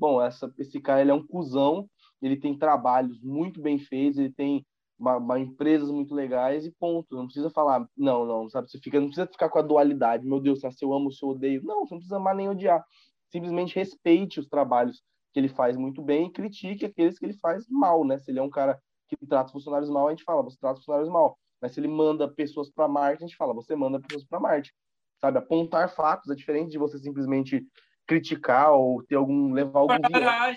bom, 0.02 0.20
essa, 0.20 0.52
esse 0.58 0.80
cara 0.80 1.00
ele 1.00 1.12
é 1.12 1.14
um 1.14 1.24
cuzão, 1.24 1.88
ele 2.20 2.36
tem 2.36 2.58
trabalhos 2.58 3.20
muito 3.22 3.62
bem 3.62 3.78
feitos, 3.78 4.18
ele 4.18 4.32
tem 4.32 4.66
uma, 4.98 5.16
uma, 5.16 5.38
empresas 5.38 5.88
muito 5.92 6.12
legais 6.12 6.66
e 6.66 6.72
ponto. 6.72 7.14
Não 7.14 7.26
precisa 7.26 7.48
falar, 7.50 7.86
não, 7.96 8.24
não, 8.26 8.50
sabe? 8.50 8.68
Você 8.68 8.80
fica, 8.80 8.98
não 8.98 9.06
precisa 9.06 9.28
ficar 9.28 9.48
com 9.48 9.60
a 9.60 9.62
dualidade, 9.62 10.26
meu 10.26 10.40
Deus, 10.40 10.58
se 10.60 10.84
eu 10.84 10.92
amo, 10.92 11.12
se 11.12 11.24
eu 11.24 11.28
odeio. 11.28 11.62
Não, 11.62 11.87
você 11.87 11.94
não 11.94 12.00
precisa 12.00 12.16
amar 12.16 12.35
nem 12.35 12.48
odiar. 12.48 12.85
Simplesmente 13.31 13.77
respeite 13.77 14.40
os 14.40 14.48
trabalhos 14.48 15.00
que 15.33 15.38
ele 15.38 15.48
faz 15.48 15.77
muito 15.77 16.02
bem 16.02 16.27
e 16.27 16.33
critique 16.33 16.85
aqueles 16.85 17.16
que 17.16 17.24
ele 17.24 17.38
faz 17.38 17.68
mal, 17.68 18.04
né? 18.04 18.18
Se 18.18 18.33
ele 18.33 18.40
é 18.40 18.42
um 18.42 18.50
cara 18.50 18.77
que 19.08 19.16
trata 19.27 19.46
os 19.46 19.52
funcionários 19.52 19.88
mal, 19.88 20.08
a 20.08 20.10
gente 20.10 20.24
fala, 20.24 20.42
você 20.42 20.58
trata 20.58 20.81
os 20.81 20.85
funcionários 20.85 21.12
mal. 21.12 21.38
Mas 21.60 21.72
se 21.72 21.81
ele 21.81 21.88
manda 21.88 22.29
pessoas 22.29 22.68
para 22.68 22.88
Marte, 22.88 23.22
a 23.22 23.27
gente 23.29 23.37
fala, 23.37 23.54
você 23.54 23.77
manda 23.77 24.00
pessoas 24.00 24.24
para 24.24 24.40
Marte. 24.40 24.74
Sabe? 25.20 25.38
Apontar 25.38 25.88
fatos 25.94 26.29
é 26.29 26.35
diferente 26.35 26.72
de 26.72 26.79
você 26.79 26.98
simplesmente 26.98 27.64
criticar 28.13 28.73
ou 28.73 29.02
ter 29.02 29.17
algum 29.17 29.52
levar 29.52 29.81
algum 29.81 29.94
viés. 30.08 30.56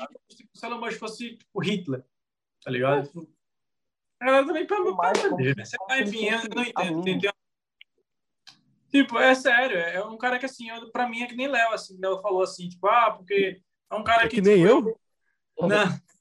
Se 0.54 0.64
o 0.64 0.66
Elon 0.68 0.80
Musk 0.80 0.98
fosse 1.00 1.36
tipo 1.38 1.60
Hitler, 1.62 2.04
tá 2.64 2.72
ligado? 2.72 3.00
É. 3.00 3.04
Tipo, 3.04 3.28
ela 4.22 4.46
também 4.46 4.66
pelo 4.66 4.96
mais, 4.96 5.18
Enfim, 6.02 6.26
eu 6.30 6.40
não 6.56 6.64
entendo. 6.64 7.32
Tipo, 8.92 9.20
é 9.20 9.36
sério, 9.36 9.78
é 9.78 10.04
um 10.06 10.18
cara 10.18 10.40
que 10.40 10.46
assim, 10.46 10.70
eu, 10.70 10.90
pra 10.90 11.08
mim 11.10 11.22
é 11.22 11.28
que 11.28 11.36
nem 11.36 11.48
Léo, 11.48 11.74
assim, 11.74 11.98
Léo 12.00 12.22
falou 12.22 12.42
assim, 12.42 12.70
tipo, 12.70 12.88
ah, 12.88 13.12
porque 13.12 13.62
é 13.92 13.96
um 13.96 14.04
cara 14.04 14.24
É 14.26 14.28
que. 14.30 14.38
que 14.38 14.42
nem 14.42 14.56
tipo, 14.66 14.68
eu? 14.70 15.00
Não, 15.68 15.68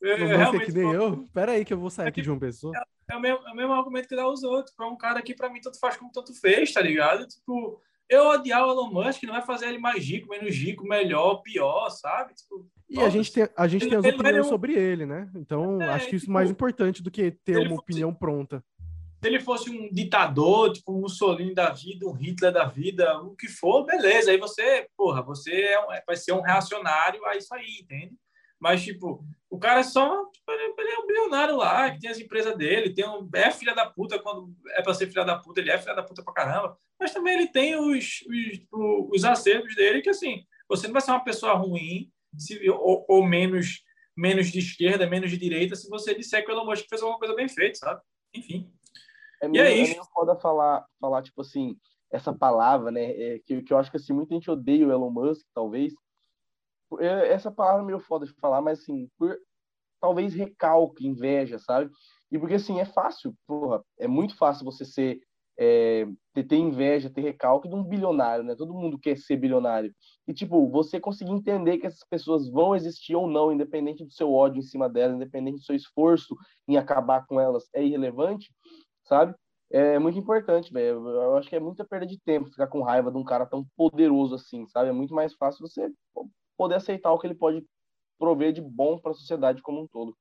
eu, 0.01 0.19
Não 0.19 0.27
eu 0.27 0.39
vou 0.39 0.61
ser 0.61 0.67
que 0.67 0.73
nem 0.73 0.85
falo- 0.85 0.95
eu? 0.95 1.29
Pera 1.33 1.53
aí 1.53 1.65
que 1.65 1.73
eu 1.73 1.79
vou 1.79 1.91
sair 1.91 2.07
É 2.07 2.09
aqui 2.09 2.17
que- 2.17 2.23
de 2.23 2.31
uma 2.31 2.41
pessoa. 2.41 2.75
é 3.11 3.17
o 3.17 3.21
mesmo, 3.21 3.47
é 3.47 3.53
o 3.53 3.55
mesmo 3.55 3.73
argumento 3.73 4.09
que 4.09 4.17
dá 4.17 4.27
os 4.29 4.43
outros. 4.43 4.75
É 4.79 4.85
um 4.85 4.97
cara 4.97 5.23
que, 5.23 5.35
pra 5.35 5.49
mim, 5.49 5.61
tanto 5.61 5.79
faz 5.79 5.97
como 5.97 6.11
tanto 6.11 6.35
fez, 6.35 6.73
tá 6.73 6.81
ligado? 6.81 7.27
Tipo, 7.29 7.81
eu 8.09 8.27
odiar 8.29 8.65
o 8.67 8.71
Elon 8.71 8.91
Musk 8.91 9.23
não 9.25 9.33
vai 9.35 9.43
fazer 9.43 9.69
ele 9.69 9.79
mais 9.79 10.05
rico, 10.05 10.29
menos 10.29 10.55
rico, 10.55 10.85
melhor, 10.87 11.37
pior, 11.43 11.89
sabe? 11.91 12.35
Tipo, 12.35 12.67
E 12.89 13.01
a 13.01 13.09
gente 13.09 13.33
tem, 13.33 13.49
a 13.57 13.67
gente 13.67 13.83
Ele- 13.83 13.91
tem 13.91 13.99
as 13.99 14.05
é 14.05 14.09
opiniões 14.11 14.35
nenhum- 14.37 14.49
sobre 14.49 14.75
ele, 14.75 15.07
né? 15.07 15.29
Então, 15.35 15.81
É, 15.83 15.89
acho 15.91 16.09
que 16.09 16.17
isso 16.17 16.25
é 16.25 16.27
tipo, 16.27 16.33
mais 16.33 16.51
importante 16.51 17.03
do 17.03 17.11
que 17.11 17.31
ter 17.31 17.57
uma 17.59 17.71
fosse- 17.71 17.81
opinião 17.81 18.15
pronta. 18.15 18.63
se 19.23 19.29
ele 19.29 19.41
fosse 19.41 19.71
um 19.71 19.89
ditador, 19.91 20.71
tipo 20.73 20.93
um 20.93 21.01
Mussolini 21.01 21.55
da 21.55 21.71
vida, 21.71 22.07
um 22.07 22.13
Hitler 22.13 22.53
da 22.53 22.67
vida, 22.67 23.19
o 23.23 23.35
que 23.35 23.49
for, 23.49 23.87
beleza. 23.87 24.31
Aí 24.31 24.37
você, 24.37 24.87
porra, 24.95 25.23
você 25.23 25.51
é 25.63 25.81
um- 25.81 25.87
vai 26.07 26.15
ser 26.17 26.33
um 26.33 26.43
reacionário 26.43 27.25
a 27.25 27.35
isso 27.35 27.55
aí, 27.55 27.79
entende? 27.83 28.15
Mas, 28.65 28.83
tipo, 28.83 29.23
o 29.51 29.59
cara 29.59 29.81
é 29.81 29.83
só. 29.83 30.25
tipo, 30.31 30.51
ele, 30.51 30.91
é 30.91 30.99
um 30.99 31.07
bilionário 31.07 31.55
lá, 31.55 31.91
que 31.91 32.01
tem 32.01 32.09
as 32.09 32.19
empresas 32.19 32.57
dele, 32.57 32.95
tem 32.95 33.07
um, 33.07 33.29
é 33.35 33.51
filha 33.51 33.75
da 33.75 33.85
puta 33.85 34.19
quando 34.19 34.57
é 34.71 34.81
pra 34.81 34.95
ser 34.95 35.07
filha 35.09 35.23
da 35.23 35.37
puta, 35.39 35.61
ele 35.61 35.71
é 35.71 35.77
filha 35.79 35.95
da 35.95 36.03
puta 36.03 36.23
pra 36.25 36.33
caramba. 36.33 36.75
Mas 36.99 37.13
também 37.13 37.35
ele 37.35 37.49
tem 37.49 37.77
os, 37.77 38.23
os, 38.27 38.67
o- 38.73 39.11
os 39.15 39.23
acertos 39.23 39.75
dele, 39.77 40.01
que 40.01 40.09
assim, 40.09 40.47
você 40.67 40.87
não 40.87 40.95
vai 40.95 41.03
ser 41.03 41.11
uma 41.11 41.23
pessoa 41.23 41.53
ruim 41.53 42.11
se, 42.39 42.71
ou, 42.71 43.05
ou 43.07 43.23
menos, 43.23 43.83
menos 44.17 44.47
de 44.51 44.61
esquerda, 44.61 45.07
menos 45.07 45.31
de 45.31 45.37
direita, 45.37 45.77
se 45.77 45.87
você 45.91 46.15
disser 46.15 46.43
que 46.43 46.51
o 46.51 46.55
Elon 46.55 46.65
Musk 46.65 46.87
fez 46.89 47.03
alguma 47.03 47.19
coisa 47.19 47.35
bem 47.35 47.47
feita, 47.47 47.75
sabe? 47.81 48.01
Enfim. 48.35 48.73
É 49.43 49.47
E 49.47 49.49
meio, 49.51 49.63
é 49.67 49.73
é 49.73 49.77
isso. 49.77 49.91
meio 49.93 50.05
foda 50.05 50.35
falar, 50.37 50.87
falar, 50.99 51.23
tipo 51.23 51.43
assim, 51.43 51.77
essa 52.11 52.33
palavra, 52.33 52.91
né? 52.91 53.11
é, 53.11 53.39
que, 53.45 53.61
que 53.63 53.75
eu 53.75 53.77
acho 53.77 53.91
que 53.91 53.99
assim, 53.99 54.15
muita 54.15 54.35
gente 54.35 54.51
odeia 54.51 54.87
o 54.87 54.91
Elon 54.91 55.11
Musk, 55.11 55.47
talvez. 55.53 55.93
Por- 56.97 57.03
é, 57.03 57.29
Essa 57.33 57.51
palavra 57.51 57.83
é 57.83 57.87
meio 57.87 58.01
foda 58.01 58.27
de 58.27 58.33
falar, 58.35 58.61
mas 58.63 58.81
assim, 58.81 59.09
por 59.19 59.37
talvez 60.01 60.35
recalque, 60.35 61.07
inveja, 61.07 61.59
sabe? 61.59 61.91
E 62.31 62.39
porque 62.39 62.55
assim, 62.55 62.81
é 62.81 62.85
fácil, 62.85 63.35
porra, 63.47 63.83
é 63.99 64.07
muito 64.09 64.37
fácil 64.37 64.65
você 64.65 64.85
ser. 64.85 65.21
é, 65.59 66.07
ter, 66.35 66.45
ter 66.45 66.57
inveja, 66.57 67.11
ter 67.11 67.21
recalque 67.23 67.69
de 67.69 67.75
um 67.77 67.85
bilionário, 67.85 68.45
né? 68.45 68.57
Todo 68.57 68.75
mundo 68.75 68.99
quer 68.99 69.17
ser 69.19 69.37
bilionário. 69.37 69.95
E, 70.27 70.35
tipo, 70.35 70.69
você 70.71 70.99
conseguir 71.01 71.31
entender 71.33 71.79
que 71.79 71.87
essas 71.87 72.05
pessoas 72.11 72.51
vão 72.51 72.75
existir 72.75 73.15
ou 73.17 73.29
não, 73.29 73.53
independente 73.53 74.05
do 74.05 74.11
seu 74.13 74.33
ódio 74.33 74.59
em 74.61 74.63
cima 74.63 74.89
delas, 74.89 75.17
independente 75.17 75.59
do 75.59 75.65
seu 75.65 75.77
esforço 75.77 76.37
em 76.69 76.77
acabar 76.77 77.25
com 77.27 77.41
elas, 77.41 77.65
é 77.75 77.85
irrelevante, 77.85 78.51
sabe? 79.05 79.35
É 79.71 79.99
muito 79.99 80.19
importante, 80.19 80.73
velho. 80.73 81.09
Eu 81.09 81.37
acho 81.37 81.49
que 81.49 81.57
é 81.57 81.61
muita 81.61 81.85
perda 81.85 82.07
de 82.07 82.19
tempo 82.21 82.49
ficar 82.51 82.67
com 82.69 82.83
raiva 82.83 83.11
de 83.11 83.19
um 83.19 83.25
cara 83.25 83.47
tão 83.47 83.65
poderoso 83.77 84.35
assim, 84.35 84.67
sabe? 84.69 84.89
É 84.91 84.93
muito 84.93 85.15
mais 85.15 85.35
fácil 85.35 85.67
você 85.67 85.91
poder 86.57 86.77
aceitar 86.77 87.13
o 87.13 87.19
que 87.19 87.27
ele 87.27 87.35
pode 87.35 87.65
prover 88.19 88.53
de 88.53 88.61
bom 88.61 88.99
para 88.99 89.13
a 89.13 89.15
sociedade 89.15 89.63
como 89.63 89.83
um 89.83 89.87
todo. 89.87 90.17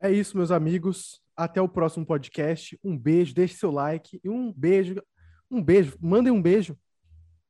É 0.00 0.10
isso, 0.10 0.36
meus 0.36 0.50
amigos. 0.50 1.20
Até 1.36 1.60
o 1.60 1.68
próximo 1.68 2.06
podcast. 2.06 2.78
Um 2.82 2.96
beijo, 2.96 3.34
deixe 3.34 3.54
seu 3.54 3.70
like 3.70 4.20
e 4.22 4.28
um 4.28 4.52
beijo. 4.52 5.02
Um 5.50 5.62
beijo. 5.62 5.96
Mandem 6.00 6.32
um 6.32 6.40
beijo. 6.40 6.76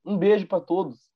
Um 0.05 0.17
beijo 0.17 0.47
para 0.47 0.61
todos. 0.61 1.11